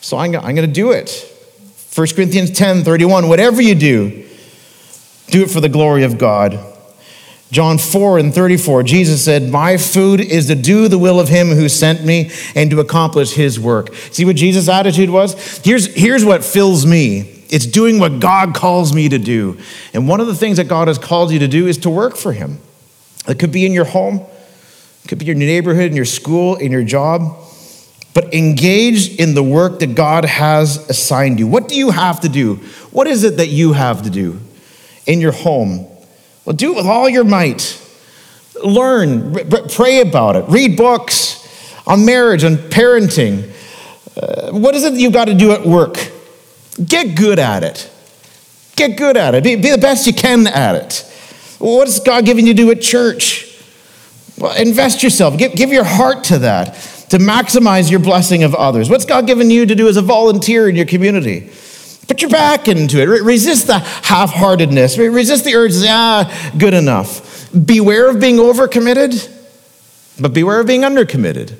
So 0.00 0.18
I'm, 0.18 0.34
I'm 0.36 0.54
going 0.54 0.66
to 0.66 0.66
do 0.66 0.92
it. 0.92 1.30
1 1.94 2.06
Corinthians 2.08 2.50
10 2.50 2.84
31, 2.84 3.28
whatever 3.28 3.62
you 3.62 3.74
do, 3.74 4.26
do 5.28 5.42
it 5.42 5.50
for 5.50 5.60
the 5.60 5.68
glory 5.68 6.04
of 6.04 6.18
God. 6.18 6.58
John 7.54 7.78
4 7.78 8.18
and 8.18 8.34
34, 8.34 8.82
Jesus 8.82 9.24
said, 9.24 9.48
My 9.48 9.76
food 9.76 10.20
is 10.20 10.48
to 10.48 10.56
do 10.56 10.88
the 10.88 10.98
will 10.98 11.20
of 11.20 11.28
him 11.28 11.50
who 11.50 11.68
sent 11.68 12.04
me 12.04 12.32
and 12.56 12.68
to 12.72 12.80
accomplish 12.80 13.34
his 13.34 13.60
work. 13.60 13.94
See 14.10 14.24
what 14.24 14.34
Jesus' 14.34 14.68
attitude 14.68 15.08
was? 15.08 15.58
Here's, 15.58 15.86
here's 15.94 16.24
what 16.24 16.44
fills 16.44 16.84
me 16.84 17.44
it's 17.50 17.66
doing 17.66 18.00
what 18.00 18.18
God 18.18 18.56
calls 18.56 18.92
me 18.92 19.08
to 19.08 19.18
do. 19.20 19.56
And 19.92 20.08
one 20.08 20.20
of 20.20 20.26
the 20.26 20.34
things 20.34 20.56
that 20.56 20.66
God 20.66 20.88
has 20.88 20.98
called 20.98 21.30
you 21.30 21.38
to 21.38 21.46
do 21.46 21.68
is 21.68 21.78
to 21.78 21.90
work 21.90 22.16
for 22.16 22.32
him. 22.32 22.58
It 23.28 23.38
could 23.38 23.52
be 23.52 23.64
in 23.64 23.70
your 23.70 23.84
home, 23.84 24.26
it 25.04 25.08
could 25.08 25.20
be 25.20 25.26
your 25.26 25.36
neighborhood, 25.36 25.90
in 25.90 25.96
your 25.96 26.06
school, 26.06 26.56
in 26.56 26.72
your 26.72 26.82
job. 26.82 27.38
But 28.14 28.34
engage 28.34 29.14
in 29.14 29.34
the 29.34 29.44
work 29.44 29.78
that 29.78 29.94
God 29.94 30.24
has 30.24 30.90
assigned 30.90 31.38
you. 31.38 31.46
What 31.46 31.68
do 31.68 31.76
you 31.76 31.92
have 31.92 32.18
to 32.22 32.28
do? 32.28 32.56
What 32.90 33.06
is 33.06 33.22
it 33.22 33.36
that 33.36 33.48
you 33.48 33.74
have 33.74 34.02
to 34.02 34.10
do 34.10 34.40
in 35.06 35.20
your 35.20 35.32
home? 35.32 35.86
Well, 36.44 36.54
do 36.54 36.72
it 36.72 36.76
with 36.76 36.86
all 36.86 37.08
your 37.08 37.24
might. 37.24 37.80
Learn, 38.62 39.34
pray 39.70 40.00
about 40.00 40.36
it, 40.36 40.44
read 40.48 40.76
books 40.76 41.40
on 41.86 42.04
marriage, 42.04 42.44
on 42.44 42.56
parenting. 42.56 43.50
Uh, 44.16 44.52
what 44.52 44.74
is 44.74 44.84
it 44.84 44.94
you've 44.94 45.12
got 45.12 45.26
to 45.26 45.34
do 45.34 45.52
at 45.52 45.66
work? 45.66 45.96
Get 46.84 47.16
good 47.16 47.38
at 47.38 47.62
it. 47.64 47.90
Get 48.76 48.96
good 48.96 49.16
at 49.16 49.34
it. 49.34 49.44
Be, 49.44 49.56
be 49.56 49.70
the 49.70 49.78
best 49.78 50.06
you 50.06 50.12
can 50.12 50.46
at 50.46 50.74
it. 50.76 51.10
What 51.58 51.88
is 51.88 52.00
God 52.00 52.24
giving 52.24 52.46
you 52.46 52.54
to 52.54 52.62
do 52.62 52.70
at 52.70 52.80
church? 52.80 53.50
Well, 54.38 54.54
invest 54.56 55.02
yourself. 55.02 55.38
Give, 55.38 55.54
give 55.54 55.70
your 55.70 55.84
heart 55.84 56.24
to 56.24 56.38
that 56.40 56.74
to 57.10 57.18
maximize 57.18 57.90
your 57.90 58.00
blessing 58.00 58.42
of 58.42 58.54
others. 58.54 58.90
What's 58.90 59.04
God 59.04 59.26
given 59.26 59.50
you 59.50 59.66
to 59.66 59.74
do 59.74 59.88
as 59.88 59.96
a 59.96 60.02
volunteer 60.02 60.68
in 60.68 60.74
your 60.74 60.86
community? 60.86 61.50
Put 62.06 62.20
your 62.20 62.30
back 62.30 62.68
into 62.68 63.00
it. 63.00 63.22
Resist 63.22 63.66
the 63.66 63.78
half 63.78 64.30
heartedness. 64.30 64.98
Resist 64.98 65.44
the 65.44 65.54
urge 65.54 65.72
to 65.72 65.78
say, 65.80 65.88
ah, 65.90 66.52
good 66.58 66.74
enough. 66.74 67.50
Beware 67.52 68.10
of 68.10 68.20
being 68.20 68.36
overcommitted, 68.36 69.30
but 70.20 70.34
beware 70.34 70.60
of 70.60 70.66
being 70.66 70.82
undercommitted. 70.82 71.56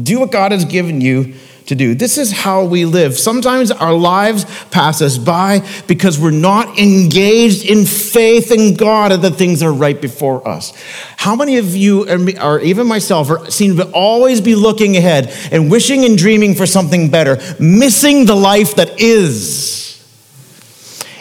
Do 0.00 0.20
what 0.20 0.32
God 0.32 0.52
has 0.52 0.64
given 0.64 1.00
you 1.00 1.34
to 1.66 1.74
do. 1.74 1.94
This 1.94 2.18
is 2.18 2.30
how 2.30 2.64
we 2.64 2.84
live. 2.84 3.18
Sometimes 3.18 3.70
our 3.70 3.94
lives 3.94 4.44
pass 4.66 5.00
us 5.00 5.16
by 5.16 5.66
because 5.86 6.18
we're 6.18 6.30
not 6.30 6.78
engaged 6.78 7.64
in 7.64 7.86
faith 7.86 8.50
in 8.50 8.74
God 8.74 9.12
and 9.12 9.22
the 9.22 9.30
things 9.30 9.60
that 9.60 9.66
are 9.66 9.72
right 9.72 10.00
before 10.00 10.46
us. 10.46 10.72
How 11.16 11.34
many 11.34 11.56
of 11.56 11.74
you, 11.74 12.08
or 12.40 12.60
even 12.60 12.86
myself, 12.86 13.30
are, 13.30 13.50
seem 13.50 13.76
to 13.76 13.90
always 13.92 14.40
be 14.40 14.54
looking 14.54 14.96
ahead 14.96 15.28
and 15.50 15.70
wishing 15.70 16.04
and 16.04 16.18
dreaming 16.18 16.54
for 16.54 16.66
something 16.66 17.10
better, 17.10 17.38
missing 17.58 18.26
the 18.26 18.36
life 18.36 18.74
that 18.76 19.00
is? 19.00 19.82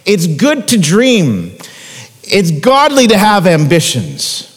It's 0.05 0.27
good 0.27 0.67
to 0.69 0.77
dream. 0.77 1.57
It's 2.23 2.51
godly 2.51 3.07
to 3.07 3.17
have 3.17 3.47
ambitions. 3.47 4.49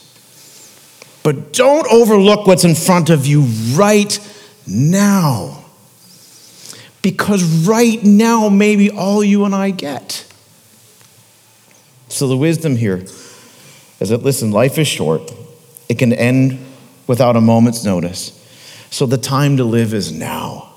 But 1.22 1.52
don't 1.52 1.86
overlook 1.88 2.46
what's 2.46 2.64
in 2.64 2.74
front 2.74 3.10
of 3.10 3.26
you 3.26 3.42
right 3.76 4.18
now 4.66 5.65
because 7.06 7.68
right 7.68 8.02
now, 8.02 8.48
maybe 8.48 8.90
all 8.90 9.22
you 9.22 9.44
and 9.44 9.54
I 9.54 9.70
get. 9.70 10.26
So, 12.08 12.26
the 12.26 12.36
wisdom 12.36 12.74
here 12.74 12.96
is 14.00 14.08
that 14.08 14.24
listen, 14.24 14.50
life 14.50 14.76
is 14.76 14.88
short, 14.88 15.32
it 15.88 16.00
can 16.00 16.12
end 16.12 16.58
without 17.06 17.36
a 17.36 17.40
moment's 17.40 17.84
notice. 17.84 18.32
So, 18.90 19.06
the 19.06 19.18
time 19.18 19.58
to 19.58 19.62
live 19.62 19.94
is 19.94 20.10
now. 20.10 20.72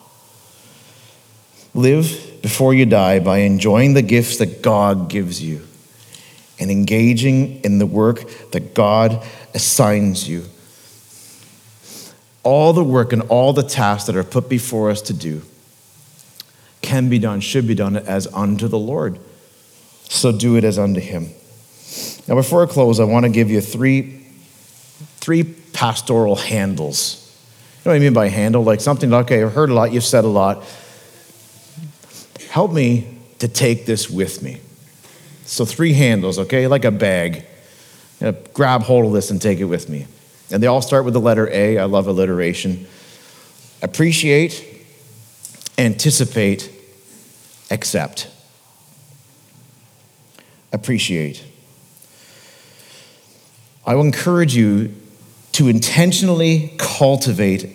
Live 1.73 2.41
before 2.43 2.75
you 2.75 2.86
die 2.86 3.17
by 3.17 3.39
enjoying 3.39 3.95
the 3.95 4.03
gifts 4.03 4.38
that 4.38 4.61
God 4.61 5.09
gives 5.09 5.41
you 5.41 5.67
and 6.59 6.69
engaging 6.69 7.59
in 7.61 7.80
the 7.80 7.88
work 7.88 8.51
that 8.51 8.75
God 8.75 9.25
assigns 9.55 10.30
you. 10.30 10.45
All 12.43 12.71
the 12.71 12.84
work 12.84 13.13
and 13.13 13.23
all 13.23 13.51
the 13.51 13.63
tasks 13.63 14.05
that 14.05 14.15
are 14.15 14.23
put 14.23 14.47
before 14.47 14.91
us 14.91 15.01
to 15.01 15.13
do 15.13 15.41
can 16.90 17.08
be 17.08 17.20
done, 17.20 17.40
should 17.40 17.68
be 17.68 17.76
done 17.76 17.96
as 17.96 18.26
unto 18.34 18.68
the 18.68 18.80
Lord. 18.80 19.20
So 20.06 20.32
do 20.32 20.56
it 20.56 20.64
as 20.64 20.80
unto 20.80 21.00
him. 21.00 21.30
Now, 22.28 22.34
before 22.34 22.64
I 22.64 22.66
close, 22.66 23.00
I 23.00 23.04
want 23.04 23.26
to 23.26 23.30
give 23.30 23.52
you 23.52 23.62
three, 23.62 24.26
three 25.18 25.44
pastoral 25.44 26.36
handles. 26.36 27.32
You 27.78 27.90
know 27.90 27.92
what 27.92 27.96
I 27.98 28.00
mean 28.00 28.14
by 28.14 28.28
handle? 28.30 28.64
Like 28.64 28.82
something, 28.82 29.14
okay, 29.14 29.44
I've 29.44 29.54
heard 29.54 29.70
a 29.70 29.74
lot, 29.76 29.94
you've 29.94 30.04
said 30.04 30.24
a 30.24 30.28
lot. 30.28 30.64
Help 32.50 32.74
me 32.74 33.20
to 33.38 33.48
take 33.48 33.86
this 33.86 34.10
with 34.10 34.42
me. 34.42 34.60
So, 35.46 35.66
three 35.66 35.94
handles, 35.94 36.40
okay, 36.40 36.66
like 36.66 36.86
a 36.86 36.92
bag. 36.92 37.46
You 38.20 38.32
know, 38.32 38.38
grab 38.54 38.82
hold 38.82 39.06
of 39.06 39.14
this 39.14 39.30
and 39.30 39.40
take 39.40 39.60
it 39.60 39.66
with 39.66 39.90
me. 39.90 40.08
And 40.52 40.62
they 40.64 40.68
all 40.68 40.82
start 40.82 41.06
with 41.06 41.14
the 41.14 41.22
letter 41.22 41.48
A. 41.52 41.78
I 41.78 41.84
love 41.84 42.08
alliteration. 42.08 42.88
Appreciate, 43.84 44.66
anticipate, 45.78 46.78
accept, 47.72 48.28
appreciate. 50.72 51.43
I 53.86 53.95
will 53.95 54.03
encourage 54.03 54.55
you 54.55 54.95
to 55.53 55.67
intentionally 55.67 56.74
cultivate 56.78 57.70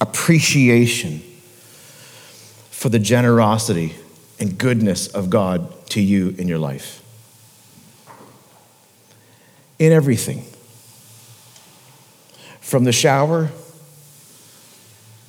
appreciation 0.00 1.20
for 2.70 2.88
the 2.88 2.98
generosity 2.98 3.94
and 4.38 4.58
goodness 4.58 5.06
of 5.08 5.30
God 5.30 5.86
to 5.90 6.00
you 6.00 6.34
in 6.36 6.48
your 6.48 6.58
life. 6.58 7.02
In 9.78 9.92
everything. 9.92 10.44
From 12.60 12.84
the 12.84 12.92
shower 12.92 13.50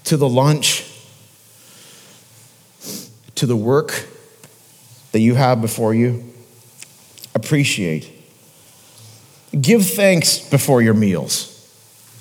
to 0.05 0.17
the 0.17 0.27
lunch 0.27 0.83
to 3.35 3.45
the 3.45 3.55
work 3.55 4.07
that 5.11 5.19
you 5.19 5.35
have 5.35 5.61
before 5.61 5.93
you. 5.93 6.23
Appreciate. 7.33 8.11
Give 9.59 9.85
thanks 9.85 10.39
before 10.49 10.81
your 10.81 10.93
meals. 10.93 11.51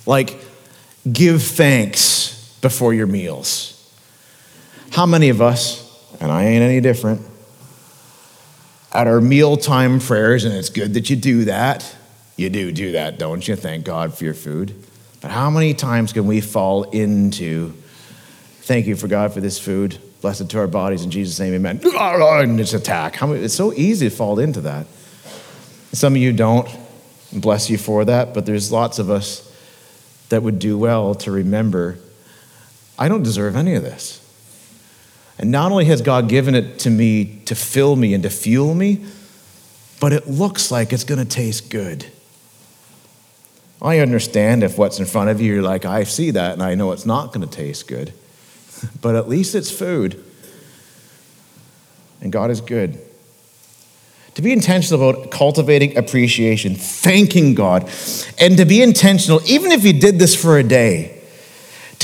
Like, 0.07 0.39
give 1.11 1.43
thanks 1.43 2.57
before 2.61 2.95
your 2.95 3.07
meals. 3.07 3.71
How 4.91 5.07
many 5.07 5.29
of 5.29 5.43
us, 5.43 5.81
and 6.21 6.31
I 6.31 6.45
ain't 6.45 6.63
any 6.63 6.81
different, 6.81 7.21
at 8.93 9.09
our 9.09 9.21
mealtime 9.21 9.99
prayers, 9.99 10.45
and 10.45 10.55
it's 10.55 10.71
good 10.71 10.95
that 10.95 11.11
you 11.11 11.17
do 11.17 11.47
that. 11.47 11.97
You 12.37 12.49
do 12.49 12.71
do 12.71 12.93
that, 12.93 13.19
don't 13.19 13.47
you? 13.47 13.57
Thank 13.57 13.85
God 13.85 14.17
for 14.17 14.25
your 14.25 14.35
food. 14.35 14.75
But 15.21 15.33
how 15.33 15.51
many 15.51 15.75
times 15.75 16.13
can 16.13 16.27
we 16.27 16.41
fall 16.41 16.85
into, 16.85 17.73
thank 18.63 18.87
you 18.87 18.95
for 18.95 19.09
God 19.09 19.33
for 19.33 19.41
this 19.41 19.59
food? 19.59 19.99
Blessed 20.25 20.49
to 20.49 20.59
our 20.59 20.67
bodies 20.67 21.05
in 21.05 21.11
Jesus' 21.11 21.39
name, 21.39 21.53
amen. 21.53 21.83
And 21.85 22.59
it's 22.59 22.73
attack. 22.73 23.17
How 23.17 23.27
many, 23.27 23.45
it's 23.45 23.53
so 23.53 23.75
easy 23.75 24.09
to 24.09 24.17
fall 24.17 24.39
into 24.39 24.63
that. 24.63 24.87
Some 25.93 26.15
of 26.15 26.17
you 26.17 26.33
don't, 26.33 26.67
bless 27.31 27.69
you 27.69 27.77
for 27.77 28.07
that, 28.07 28.33
but 28.33 28.47
there's 28.47 28.73
lots 28.73 28.99
of 28.99 29.11
us 29.11 29.55
that 30.31 30.43
would 30.43 30.59
do 30.59 30.79
well 30.79 31.15
to 31.17 31.31
remember 31.31 31.99
I 32.99 33.09
don't 33.09 33.23
deserve 33.23 33.55
any 33.55 33.75
of 33.75 33.83
this. 33.83 34.27
And 35.39 35.51
not 35.51 35.71
only 35.71 35.85
has 35.85 36.01
God 36.01 36.31
given 36.31 36.55
it 36.55 36.79
to 36.79 36.91
me 36.91 37.43
to 37.45 37.55
fill 37.55 37.95
me 37.95 38.15
and 38.15 38.23
to 38.23 38.31
fuel 38.31 38.75
me, 38.75 39.05
but 40.01 40.15
it 40.15 40.27
looks 40.27 40.71
like 40.71 40.95
it's 40.95 41.05
going 41.05 41.19
to 41.19 41.27
taste 41.27 41.69
good. 41.69 42.07
I 43.83 43.99
understand 43.99 44.63
if 44.63 44.79
what's 44.79 44.99
in 44.99 45.05
front 45.05 45.29
of 45.29 45.43
you, 45.43 45.53
you're 45.53 45.63
like, 45.63 45.85
I 45.85 46.05
see 46.05 46.31
that 46.31 46.55
and 46.55 46.63
I 46.63 46.77
know 46.77 46.93
it's 46.93 47.05
not 47.05 47.35
going 47.35 47.47
to 47.47 47.55
taste 47.55 47.89
good 47.89 48.15
but 49.01 49.15
at 49.15 49.29
least 49.29 49.55
it's 49.55 49.71
food. 49.71 50.23
And 52.21 52.33
God 52.33 52.51
is 52.51 52.61
good. 52.61 52.99
To 54.35 54.43
be 54.43 54.53
intentional 54.53 55.11
about 55.11 55.31
cultivating 55.31 55.97
appreciation, 55.97 56.75
thanking 56.75 57.55
God, 57.55 57.89
and 58.39 58.57
to 58.57 58.65
be 58.65 58.83
intentional, 58.83 59.41
even 59.47 59.71
if 59.71 59.85
you 59.85 59.93
did 59.93 60.19
this 60.19 60.35
for 60.35 60.59
a 60.59 60.65
day, 60.65 61.14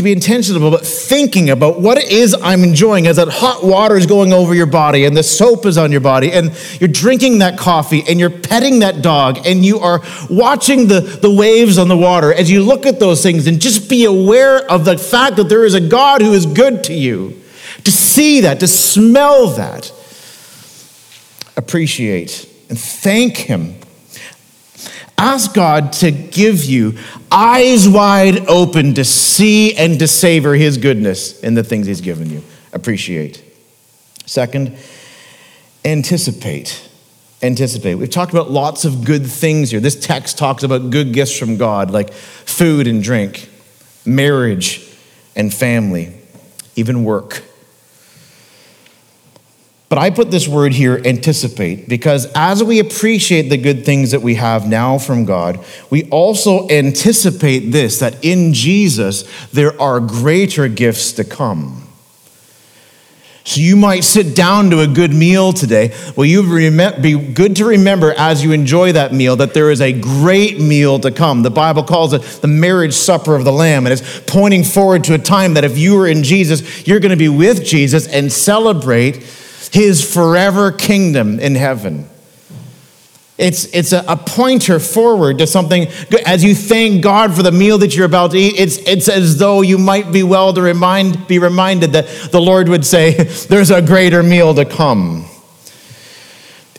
to 0.01 0.05
be 0.05 0.12
intentional 0.12 0.66
about 0.66 0.84
thinking 0.84 1.51
about 1.51 1.78
what 1.78 1.98
it 1.98 2.11
is 2.11 2.34
I'm 2.34 2.64
enjoying 2.64 3.07
as 3.07 3.16
that 3.16 3.28
hot 3.28 3.62
water 3.62 3.96
is 3.96 4.07
going 4.07 4.32
over 4.32 4.55
your 4.55 4.66
body 4.66 5.05
and 5.05 5.14
the 5.14 5.22
soap 5.22 5.66
is 5.66 5.76
on 5.76 5.92
your 5.92 6.01
body 6.01 6.32
and 6.32 6.53
you're 6.80 6.88
drinking 6.88 7.40
that 7.40 7.59
coffee 7.59 8.03
and 8.09 8.18
you're 8.18 8.30
petting 8.30 8.78
that 8.78 9.03
dog 9.03 9.46
and 9.46 9.64
you 9.64 9.78
are 9.78 10.01
watching 10.30 10.88
the, 10.88 11.01
the 11.01 11.30
waves 11.30 11.76
on 11.76 11.88
the 11.88 11.96
water 11.96 12.32
as 12.32 12.51
you 12.51 12.62
look 12.62 12.86
at 12.86 12.98
those 12.98 13.22
things 13.22 13.46
and 13.46 13.61
just 13.61 13.90
be 13.90 14.07
aware 14.07 14.59
of 14.70 14.86
the 14.86 14.96
fact 14.96 15.36
that 15.36 15.51
there 15.51 15.66
is 15.66 15.74
a 15.74 15.80
God 15.80 16.22
who 16.22 16.32
is 16.32 16.46
good 16.46 16.82
to 16.84 16.94
you. 16.94 17.40
To 17.84 17.90
see 17.90 18.40
that, 18.40 18.61
to 18.61 18.68
smell 18.68 19.48
that. 19.48 19.92
appreciate, 21.57 22.48
and 22.68 22.78
thank 22.78 23.36
Him. 23.36 23.80
Ask 25.21 25.53
God 25.53 25.93
to 25.95 26.11
give 26.11 26.64
you 26.64 26.97
eyes 27.31 27.87
wide 27.87 28.49
open 28.49 28.95
to 28.95 29.05
see 29.05 29.77
and 29.77 29.99
to 29.99 30.09
savor 30.09 30.55
His 30.55 30.79
goodness 30.79 31.39
in 31.43 31.53
the 31.53 31.62
things 31.62 31.87
He's 31.87 32.01
given 32.01 32.31
you. 32.31 32.43
Appreciate. 32.73 33.45
Second, 34.25 34.79
anticipate. 35.85 36.89
Anticipate. 37.43 37.97
We've 37.97 38.09
talked 38.09 38.33
about 38.33 38.51
lots 38.51 38.87
of 38.87 39.05
good 39.05 39.27
things 39.27 39.71
here. 39.71 39.81
This 39.81 40.01
text 40.01 40.39
talks 40.39 40.62
about 40.62 40.89
good 40.89 41.12
gifts 41.12 41.39
from 41.39 41.59
God, 41.59 41.91
like 41.91 42.14
food 42.14 42.87
and 42.87 43.03
drink, 43.03 43.51
marriage 44.07 44.91
and 45.37 45.53
family, 45.53 46.14
even 46.77 47.05
work. 47.05 47.43
But 49.91 49.99
I 49.99 50.11
put 50.11 50.30
this 50.30 50.47
word 50.47 50.72
here, 50.72 51.03
anticipate, 51.05 51.88
because 51.88 52.30
as 52.36 52.62
we 52.62 52.78
appreciate 52.78 53.49
the 53.49 53.57
good 53.57 53.84
things 53.84 54.12
that 54.12 54.22
we 54.22 54.36
have 54.36 54.68
now 54.68 54.99
from 54.99 55.24
God, 55.24 55.59
we 55.91 56.05
also 56.11 56.68
anticipate 56.68 57.72
this 57.72 57.99
that 57.99 58.24
in 58.24 58.55
Jesus 58.55 59.24
there 59.49 59.78
are 59.82 59.99
greater 59.99 60.68
gifts 60.68 61.11
to 61.14 61.24
come. 61.24 61.88
So 63.43 63.61
you 63.61 63.74
might 63.74 64.05
sit 64.05 64.36
down 64.36 64.70
to 64.70 64.78
a 64.78 64.86
good 64.86 65.12
meal 65.12 65.53
today. 65.53 65.93
Well, 66.14 66.24
you 66.24 66.45
be 67.03 67.32
good 67.32 67.57
to 67.57 67.64
remember 67.64 68.14
as 68.16 68.45
you 68.45 68.53
enjoy 68.53 68.93
that 68.93 69.12
meal 69.12 69.34
that 69.36 69.55
there 69.55 69.72
is 69.72 69.80
a 69.80 69.93
great 69.93 70.61
meal 70.61 71.01
to 71.01 71.11
come. 71.11 71.43
The 71.43 71.51
Bible 71.51 71.82
calls 71.82 72.12
it 72.12 72.22
the 72.22 72.47
marriage 72.47 72.95
supper 72.95 73.34
of 73.34 73.45
the 73.45 73.51
Lamb, 73.51 73.86
and 73.86 73.93
it's 73.93 74.20
pointing 74.20 74.62
forward 74.62 75.03
to 75.05 75.14
a 75.14 75.18
time 75.18 75.55
that 75.55 75.64
if 75.64 75.76
you 75.76 75.99
are 75.99 76.07
in 76.07 76.22
Jesus, 76.22 76.86
you're 76.86 77.01
going 77.01 77.11
to 77.11 77.16
be 77.16 77.28
with 77.28 77.64
Jesus 77.64 78.07
and 78.07 78.30
celebrate 78.30 79.26
his 79.73 80.03
forever 80.03 80.73
kingdom 80.73 81.39
in 81.39 81.55
heaven. 81.55 82.09
It's, 83.41 83.64
it's 83.73 83.93
a, 83.93 84.05
a, 84.07 84.18
pointer 84.18 84.79
forward 84.79 85.39
to 85.39 85.47
something. 85.47 85.89
As 86.27 86.45
you 86.45 86.55
thank 86.55 87.03
God 87.03 87.35
for 87.35 87.43
the 87.43 87.51
meal 87.51 87.79
that 87.79 87.97
you're 87.97 88.05
about 88.05 88.33
to 88.33 88.37
eat, 88.37 88.59
it's, 88.59 88.77
it's 88.79 89.09
as 89.09 89.39
though 89.39 89.62
you 89.62 89.79
might 89.79 90.12
be 90.12 90.23
well 90.23 90.53
to 90.53 90.61
remind, 90.61 91.27
be 91.27 91.39
reminded 91.39 91.93
that 91.93 92.07
the 92.33 92.41
Lord 92.41 92.68
would 92.68 92.85
say, 92.85 93.14
There's 93.49 93.71
a 93.71 93.81
greater 93.81 94.23
meal 94.23 94.55
to 94.57 94.66
come. 94.66 95.25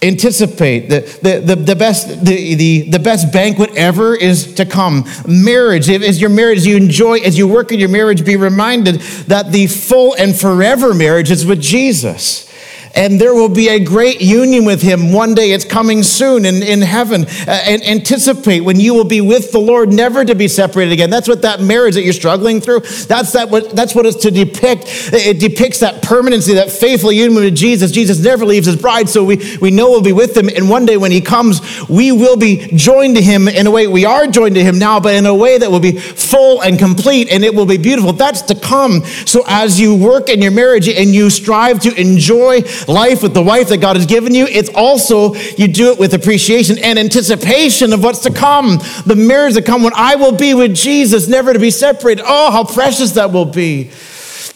Anticipate 0.04 0.90
the, 0.90 1.00
the, 1.24 1.40
the, 1.40 1.56
the, 1.56 1.76
best, 1.76 2.24
the, 2.24 2.54
the, 2.54 2.90
the 2.92 3.00
best 3.00 3.34
banquet 3.34 3.76
ever 3.76 4.16
is 4.16 4.54
to 4.56 4.66
come. 4.66 5.06
Marriage, 5.28 5.90
as 5.90 6.22
your 6.22 6.30
marriage, 6.30 6.60
as 6.60 6.68
you 6.68 6.78
enjoy, 6.78 7.20
as 7.22 7.40
you 7.40 7.48
work 7.48 7.72
in 7.72 7.80
your 7.80 7.90
marriage, 7.90 8.24
be 8.24 8.36
reminded 8.36 8.96
that 9.28 9.52
the 9.52 9.66
full 9.66 10.14
and 10.14 10.36
forever 10.36 10.94
marriage 10.94 11.32
is 11.32 11.44
with 11.44 11.60
Jesus 11.60 12.51
and 12.96 13.20
there 13.20 13.34
will 13.34 13.50
be 13.50 13.70
a 13.70 13.80
great 13.84 14.22
union 14.22 14.66
with 14.66 14.82
him 14.82 15.14
one 15.14 15.34
day. 15.34 15.52
It's 15.52 15.66
coming 15.66 16.04
soon 16.04 16.46
in, 16.46 16.62
in 16.64 16.82
heaven. 16.82 17.26
Uh, 17.26 17.52
and 17.66 17.84
anticipate 17.84 18.62
when 18.62 18.80
you 18.80 18.94
will 18.94 19.06
be 19.06 19.22
with 19.22 19.52
the 19.52 19.60
Lord, 19.60 19.92
never 19.92 20.26
to 20.26 20.36
be 20.36 20.48
separated 20.48 20.92
again. 20.92 21.10
That's 21.10 21.28
what 21.28 21.42
that 21.44 21.62
marriage 21.62 21.96
that 21.96 22.04
you're 22.04 22.14
struggling 22.14 22.62
through, 22.62 22.82
that's, 22.82 23.34
that 23.34 23.50
what, 23.50 23.72
that's 23.76 23.96
what 23.96 24.06
it's 24.06 24.22
to 24.24 24.32
depict. 24.32 24.84
It 25.14 25.40
depicts 25.40 25.80
that 25.80 26.02
permanency, 26.02 26.54
that 26.56 26.72
faithful 26.72 27.12
union 27.12 27.44
with 27.44 27.56
Jesus. 27.56 27.92
Jesus 27.92 28.20
never 28.20 28.46
leaves 28.46 28.68
his 28.68 28.76
bride, 28.76 29.10
so 29.10 29.24
we, 29.24 29.58
we 29.62 29.72
know 29.72 29.90
we'll 29.90 30.02
be 30.02 30.14
with 30.14 30.36
him. 30.36 30.50
And 30.50 30.70
one 30.70 30.86
day 30.86 30.98
when 30.98 31.12
he 31.12 31.22
comes, 31.22 31.62
we 31.90 32.12
will 32.12 32.38
be 32.38 32.68
joined 32.76 33.16
to 33.16 33.22
him 33.22 33.48
in 33.48 33.68
a 33.68 33.72
way, 33.72 33.88
we 33.88 34.06
are 34.06 34.28
joined 34.28 34.56
to 34.56 34.64
him 34.64 34.80
now, 34.80 35.00
but 35.00 35.16
in 35.16 35.26
a 35.26 35.36
way 35.36 35.58
that 35.58 35.72
will 35.72 35.80
be 35.80 35.98
full 35.98 36.62
and 36.62 36.78
complete 36.78 37.32
and 37.32 37.44
it 37.44 37.54
will 37.54 37.66
be 37.66 37.78
beautiful. 37.78 38.14
That's 38.14 38.42
to 38.44 38.56
come. 38.56 39.04
So 39.26 39.44
as 39.48 39.80
you 39.80 39.96
work 39.96 40.30
in 40.30 40.42
your 40.42 40.52
marriage 40.52 40.88
and 40.88 41.10
you 41.10 41.30
strive 41.30 41.80
to 41.82 42.00
enjoy 42.00 42.62
life 42.88 43.24
with 43.24 43.34
the 43.34 43.42
wife 43.42 43.70
that 43.70 43.78
God 43.78 43.96
has 43.96 44.06
given 44.06 44.34
you, 44.34 44.46
it's 44.48 44.70
also 44.70 45.34
you 45.34 45.68
do 45.68 45.92
it 45.92 46.00
with 46.00 46.14
appreciation 46.14 46.78
and 46.80 46.98
anticipation 46.98 47.94
of 47.94 48.04
what's 48.04 48.20
to 48.20 48.32
come. 48.32 48.80
The 49.06 49.16
mirrors 49.16 49.56
that 49.56 49.66
come 49.66 49.84
when 49.84 49.94
I 49.96 50.16
will 50.16 50.32
be 50.32 50.54
with 50.54 50.76
Jesus, 50.76 51.28
never 51.28 51.54
to 51.54 51.60
be 51.60 51.72
separated. 51.72 52.24
Oh, 52.26 52.52
how 52.52 52.64
precious 52.64 53.12
that 53.12 53.32
will 53.32 53.46
be. 53.46 53.92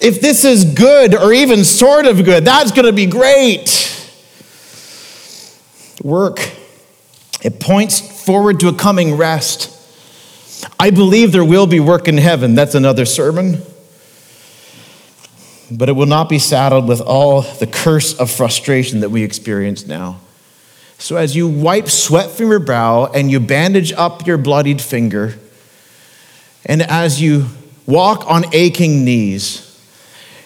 If 0.02 0.22
this 0.22 0.44
is 0.46 0.66
good 0.66 1.16
or 1.16 1.34
even 1.34 1.64
sort 1.64 2.06
of 2.06 2.24
good, 2.24 2.46
that's 2.46 2.72
going 2.72 2.86
to 2.86 2.94
be 2.94 3.06
great. 3.06 3.92
Work. 6.04 6.52
It 7.42 7.60
points 7.60 8.00
forward 8.26 8.60
to 8.62 8.68
a 8.68 8.74
coming 8.74 9.16
rest. 9.16 9.72
I 10.80 10.90
believe 10.90 11.32
there 11.32 11.46
will 11.46 11.68
be 11.68 11.80
work 11.80 12.08
in 12.08 12.18
heaven. 12.18 12.56
That's 12.56 12.76
another 12.76 13.06
sermon 13.06 13.62
but 15.72 15.89
it 15.89 15.93
will 15.93 16.05
not 16.05 16.30
be 16.30 16.39
saddled 16.39 16.88
with 16.88 17.01
all 17.01 17.41
the 17.41 17.68
curse 17.68 18.13
of 18.20 18.30
frustration 18.30 18.99
that 18.99 19.09
we 19.09 19.24
experience 19.24 19.86
now. 19.86 20.20
So, 20.97 21.18
as 21.18 21.36
you 21.36 21.47
wipe 21.47 21.89
sweat 21.89 22.32
from 22.32 22.49
your 22.49 22.59
brow 22.59 23.05
and 23.05 23.30
you 23.30 23.39
bandage 23.39 23.91
up 23.93 24.26
your 24.26 24.38
bloodied 24.38 24.82
finger, 24.82 25.36
and 26.66 26.82
as 26.82 27.22
you 27.22 27.47
walk 27.86 28.30
on 28.30 28.45
aching 28.53 29.03
knees, 29.03 29.61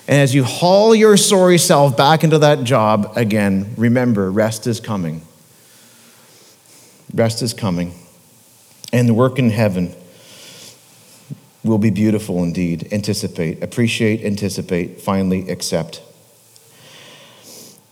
and 0.08 0.18
as 0.18 0.34
you 0.34 0.44
haul 0.44 0.96
your 0.96 1.18
sorry 1.18 1.60
self 1.60 1.96
back 1.96 2.24
into 2.24 2.40
that 2.40 2.64
job 2.64 3.14
again, 3.16 3.74
remember 3.78 4.32
rest 4.32 4.66
is 4.66 4.80
coming. 4.80 5.22
Rest 7.14 7.42
is 7.42 7.54
coming. 7.54 7.94
And 8.92 9.08
the 9.08 9.14
work 9.14 9.38
in 9.38 9.52
heaven 9.52 9.96
will 11.70 11.78
be 11.78 11.90
beautiful 11.90 12.44
indeed. 12.44 12.92
Anticipate, 12.92 13.64
appreciate, 13.64 14.26
anticipate, 14.26 15.00
finally 15.00 15.50
accept. 15.50 16.02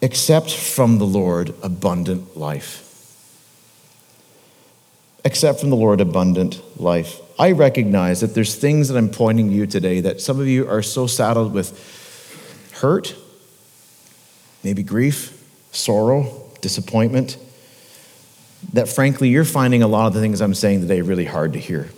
Accept 0.02 0.54
from 0.54 0.98
the 0.98 1.06
Lord 1.06 1.54
abundant 1.64 2.36
life. 2.36 2.84
Accept 5.24 5.60
from 5.60 5.70
the 5.70 5.76
Lord 5.76 6.02
abundant 6.02 6.62
life. 6.80 7.20
I 7.40 7.52
recognize 7.52 8.22
that 8.22 8.34
there's 8.34 8.56
things 8.56 8.90
that 8.90 8.98
I'm 8.98 9.10
pointing 9.10 9.52
you 9.52 9.68
today 9.68 10.02
that 10.02 10.22
some 10.22 10.40
of 10.40 10.48
you 10.48 10.68
are 10.70 10.82
so 10.82 11.08
saddled 11.08 11.54
with 11.54 12.74
hurt, 12.76 13.16
maybe 14.64 14.84
grief, 14.84 15.44
sorrow, 15.72 16.50
disappointment, 16.62 17.38
that 18.74 18.90
frankly, 18.90 19.30
you're 19.30 19.46
finding 19.46 19.84
a 19.84 19.88
lot 19.88 20.08
of 20.08 20.14
the 20.14 20.22
things 20.22 20.42
I'm 20.42 20.54
saying 20.54 20.82
today 20.82 21.02
really 21.02 21.26
hard 21.26 21.54
to 21.54 21.60
hear. 21.60 21.90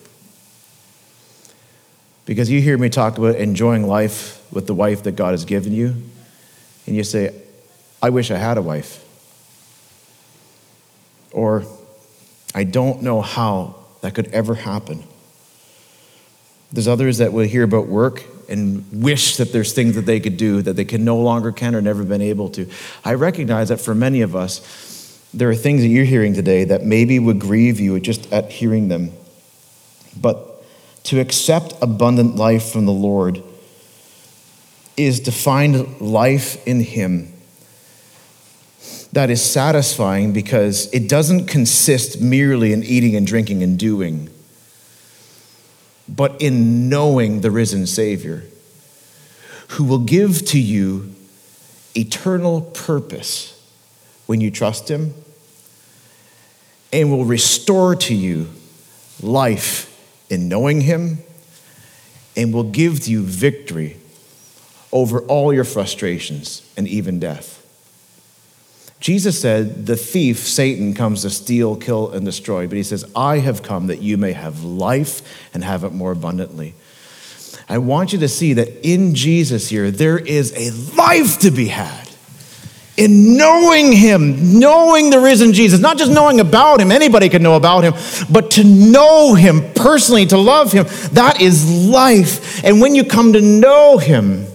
Because 2.29 2.47
you 2.51 2.61
hear 2.61 2.77
me 2.77 2.89
talk 2.89 3.17
about 3.17 3.37
enjoying 3.37 3.87
life 3.87 4.39
with 4.53 4.67
the 4.67 4.73
wife 4.75 5.01
that 5.01 5.13
God 5.13 5.31
has 5.31 5.45
given 5.45 5.73
you, 5.73 5.95
and 6.85 6.95
you 6.95 7.03
say, 7.03 7.33
I 8.03 8.11
wish 8.11 8.29
I 8.29 8.37
had 8.37 8.59
a 8.59 8.61
wife. 8.61 9.03
Or, 11.31 11.63
I 12.53 12.65
don't 12.65 13.01
know 13.01 13.21
how 13.21 13.77
that 14.01 14.13
could 14.13 14.27
ever 14.27 14.53
happen. 14.53 15.03
There's 16.71 16.87
others 16.87 17.17
that 17.17 17.33
will 17.33 17.47
hear 17.47 17.63
about 17.63 17.87
work 17.87 18.23
and 18.47 18.85
wish 18.91 19.37
that 19.37 19.51
there's 19.51 19.73
things 19.73 19.95
that 19.95 20.05
they 20.05 20.19
could 20.19 20.37
do 20.37 20.61
that 20.61 20.75
they 20.75 20.85
can 20.85 21.03
no 21.03 21.17
longer 21.17 21.51
can 21.51 21.73
or 21.73 21.81
never 21.81 22.03
been 22.03 22.21
able 22.21 22.49
to. 22.49 22.69
I 23.03 23.15
recognize 23.15 23.69
that 23.69 23.81
for 23.81 23.95
many 23.95 24.21
of 24.21 24.35
us, 24.35 25.19
there 25.33 25.49
are 25.49 25.55
things 25.55 25.81
that 25.81 25.87
you're 25.87 26.05
hearing 26.05 26.35
today 26.35 26.65
that 26.65 26.83
maybe 26.83 27.17
would 27.17 27.39
grieve 27.39 27.79
you 27.79 27.99
just 27.99 28.31
at 28.31 28.51
hearing 28.51 28.87
them. 28.87 29.13
But 30.15 30.48
to 31.03 31.19
accept 31.19 31.73
abundant 31.81 32.35
life 32.35 32.71
from 32.71 32.85
the 32.85 32.91
Lord 32.91 33.41
is 34.97 35.21
to 35.21 35.31
find 35.31 35.99
life 36.01 36.65
in 36.67 36.81
Him 36.81 37.33
that 39.11 39.29
is 39.29 39.43
satisfying 39.43 40.33
because 40.33 40.91
it 40.93 41.09
doesn't 41.09 41.47
consist 41.47 42.21
merely 42.21 42.73
in 42.73 42.83
eating 42.83 43.15
and 43.15 43.25
drinking 43.25 43.63
and 43.63 43.79
doing, 43.79 44.29
but 46.07 46.39
in 46.41 46.89
knowing 46.89 47.41
the 47.41 47.49
risen 47.49 47.87
Savior 47.87 48.43
who 49.69 49.83
will 49.83 49.99
give 49.99 50.45
to 50.45 50.59
you 50.59 51.13
eternal 51.95 52.61
purpose 52.61 53.55
when 54.25 54.41
you 54.41 54.51
trust 54.51 54.89
Him 54.89 55.13
and 56.91 57.11
will 57.11 57.25
restore 57.25 57.95
to 57.95 58.13
you 58.13 58.49
life 59.21 59.88
in 60.29 60.47
knowing 60.47 60.81
Him 60.81 61.19
and 62.35 62.53
will 62.53 62.63
give 62.63 63.07
you 63.07 63.23
victory 63.23 63.97
over 64.91 65.21
all 65.21 65.53
your 65.53 65.63
frustrations 65.63 66.69
and 66.77 66.87
even 66.87 67.19
death. 67.19 67.55
Jesus 68.99 69.39
said, 69.39 69.85
The 69.85 69.95
thief, 69.95 70.39
Satan, 70.39 70.93
comes 70.93 71.21
to 71.21 71.29
steal, 71.29 71.75
kill, 71.75 72.11
and 72.11 72.25
destroy. 72.25 72.67
But 72.67 72.77
he 72.77 72.83
says, 72.83 73.09
I 73.15 73.39
have 73.39 73.63
come 73.63 73.87
that 73.87 74.01
you 74.01 74.17
may 74.17 74.33
have 74.33 74.63
life 74.63 75.21
and 75.53 75.63
have 75.63 75.83
it 75.83 75.93
more 75.93 76.11
abundantly. 76.11 76.73
I 77.69 77.77
want 77.77 78.13
you 78.13 78.19
to 78.19 78.27
see 78.27 78.53
that 78.53 78.85
in 78.85 79.15
Jesus 79.15 79.69
here, 79.69 79.91
there 79.91 80.17
is 80.17 80.53
a 80.55 80.71
life 80.95 81.39
to 81.39 81.51
be 81.51 81.67
had 81.67 82.08
in 82.99 83.37
knowing 83.37 83.93
him, 83.93 84.59
knowing 84.59 85.09
the 85.09 85.19
risen 85.19 85.53
Jesus, 85.53 85.79
not 85.79 85.97
just 85.97 86.11
knowing 86.11 86.41
about 86.41 86.81
him, 86.81 86.91
anybody 86.91 87.29
can 87.29 87.41
know 87.41 87.55
about 87.55 87.85
him, 87.85 87.93
but 88.29 88.51
to 88.51 88.63
know 88.65 89.33
him 89.35 89.61
personally, 89.73 90.25
to 90.25 90.37
love 90.37 90.73
him, 90.73 90.85
that 91.13 91.39
is 91.39 91.87
life. 91.87 92.61
And 92.63 92.81
when 92.81 92.95
you 92.95 93.05
come 93.05 93.31
to 93.33 93.41
know 93.41 93.97
him, 93.97 94.45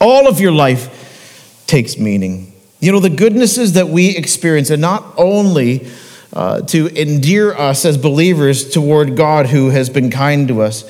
all 0.00 0.28
of 0.28 0.38
your 0.38 0.52
life 0.52 1.64
takes 1.66 1.98
meaning. 1.98 2.52
You 2.78 2.92
know, 2.92 3.00
the 3.00 3.10
goodnesses 3.10 3.72
that 3.72 3.88
we 3.88 4.16
experience, 4.16 4.70
and 4.70 4.80
not 4.80 5.14
only 5.16 5.88
uh, 6.32 6.60
to 6.62 6.86
endear 7.00 7.52
us 7.52 7.84
as 7.84 7.98
believers 7.98 8.70
toward 8.70 9.16
God 9.16 9.46
who 9.46 9.70
has 9.70 9.90
been 9.90 10.10
kind 10.10 10.46
to 10.46 10.62
us, 10.62 10.84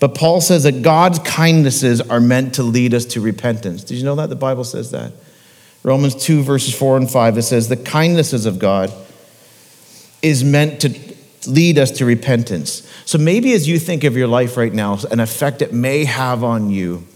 but 0.00 0.14
Paul 0.14 0.42
says 0.42 0.64
that 0.64 0.82
God's 0.82 1.18
kindnesses 1.20 2.02
are 2.02 2.20
meant 2.20 2.56
to 2.56 2.62
lead 2.62 2.92
us 2.92 3.06
to 3.06 3.22
repentance. 3.22 3.84
Did 3.84 3.96
you 3.96 4.04
know 4.04 4.16
that? 4.16 4.28
The 4.28 4.36
Bible 4.36 4.64
says 4.64 4.90
that. 4.90 5.12
Romans 5.82 6.14
2, 6.14 6.42
verses 6.42 6.74
4 6.74 6.98
and 6.98 7.10
5, 7.10 7.38
it 7.38 7.42
says, 7.42 7.68
The 7.68 7.76
kindnesses 7.76 8.46
of 8.46 8.58
God 8.58 8.92
is 10.22 10.44
meant 10.44 10.80
to 10.82 10.98
lead 11.46 11.78
us 11.78 11.90
to 11.92 12.04
repentance. 12.04 12.88
So 13.04 13.18
maybe 13.18 13.52
as 13.52 13.66
you 13.66 13.78
think 13.78 14.04
of 14.04 14.16
your 14.16 14.28
life 14.28 14.56
right 14.56 14.72
now, 14.72 14.98
an 15.10 15.18
effect 15.18 15.60
it 15.60 15.72
may 15.72 16.04
have 16.04 16.44
on 16.44 16.70
you 16.70 17.06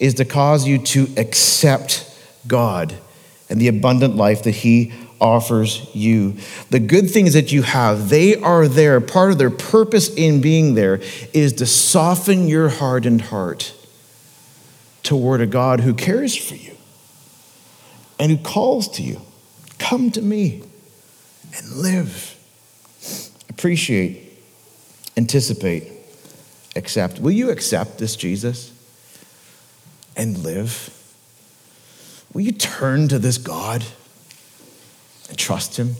is 0.00 0.14
to 0.14 0.24
cause 0.24 0.66
you 0.66 0.78
to 0.78 1.06
accept 1.16 2.06
God 2.48 2.94
and 3.48 3.60
the 3.60 3.68
abundant 3.68 4.16
life 4.16 4.42
that 4.44 4.52
He 4.52 4.92
offers 5.20 5.88
you. 5.94 6.36
The 6.70 6.80
good 6.80 7.10
things 7.10 7.34
that 7.34 7.52
you 7.52 7.62
have, 7.62 8.08
they 8.08 8.34
are 8.36 8.66
there. 8.66 9.00
Part 9.00 9.32
of 9.32 9.38
their 9.38 9.50
purpose 9.50 10.12
in 10.12 10.40
being 10.40 10.74
there 10.74 11.00
is 11.32 11.52
to 11.54 11.66
soften 11.66 12.48
your 12.48 12.70
hardened 12.70 13.22
heart 13.22 13.74
toward 15.02 15.40
a 15.40 15.46
God 15.46 15.80
who 15.80 15.94
cares 15.94 16.34
for 16.34 16.54
you 16.54 16.76
and 18.20 18.30
who 18.30 18.36
calls 18.36 18.86
to 18.86 19.02
you. 19.02 19.20
Come 19.78 20.10
to 20.12 20.22
me 20.22 20.62
and 21.56 21.70
live. 21.72 22.36
Appreciate, 23.48 24.38
anticipate, 25.16 25.84
accept. 26.76 27.18
Will 27.18 27.32
you 27.32 27.50
accept 27.50 27.98
this 27.98 28.14
Jesus 28.14 28.72
and 30.16 30.38
live? 30.38 30.96
Will 32.34 32.42
you 32.42 32.52
turn 32.52 33.08
to 33.08 33.18
this 33.18 33.38
God 33.38 33.84
and 35.28 35.38
trust 35.38 35.78
Him? 35.78 35.96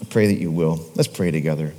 I 0.00 0.04
pray 0.04 0.28
that 0.28 0.40
you 0.40 0.52
will. 0.52 0.88
Let's 0.94 1.08
pray 1.08 1.32
together. 1.32 1.74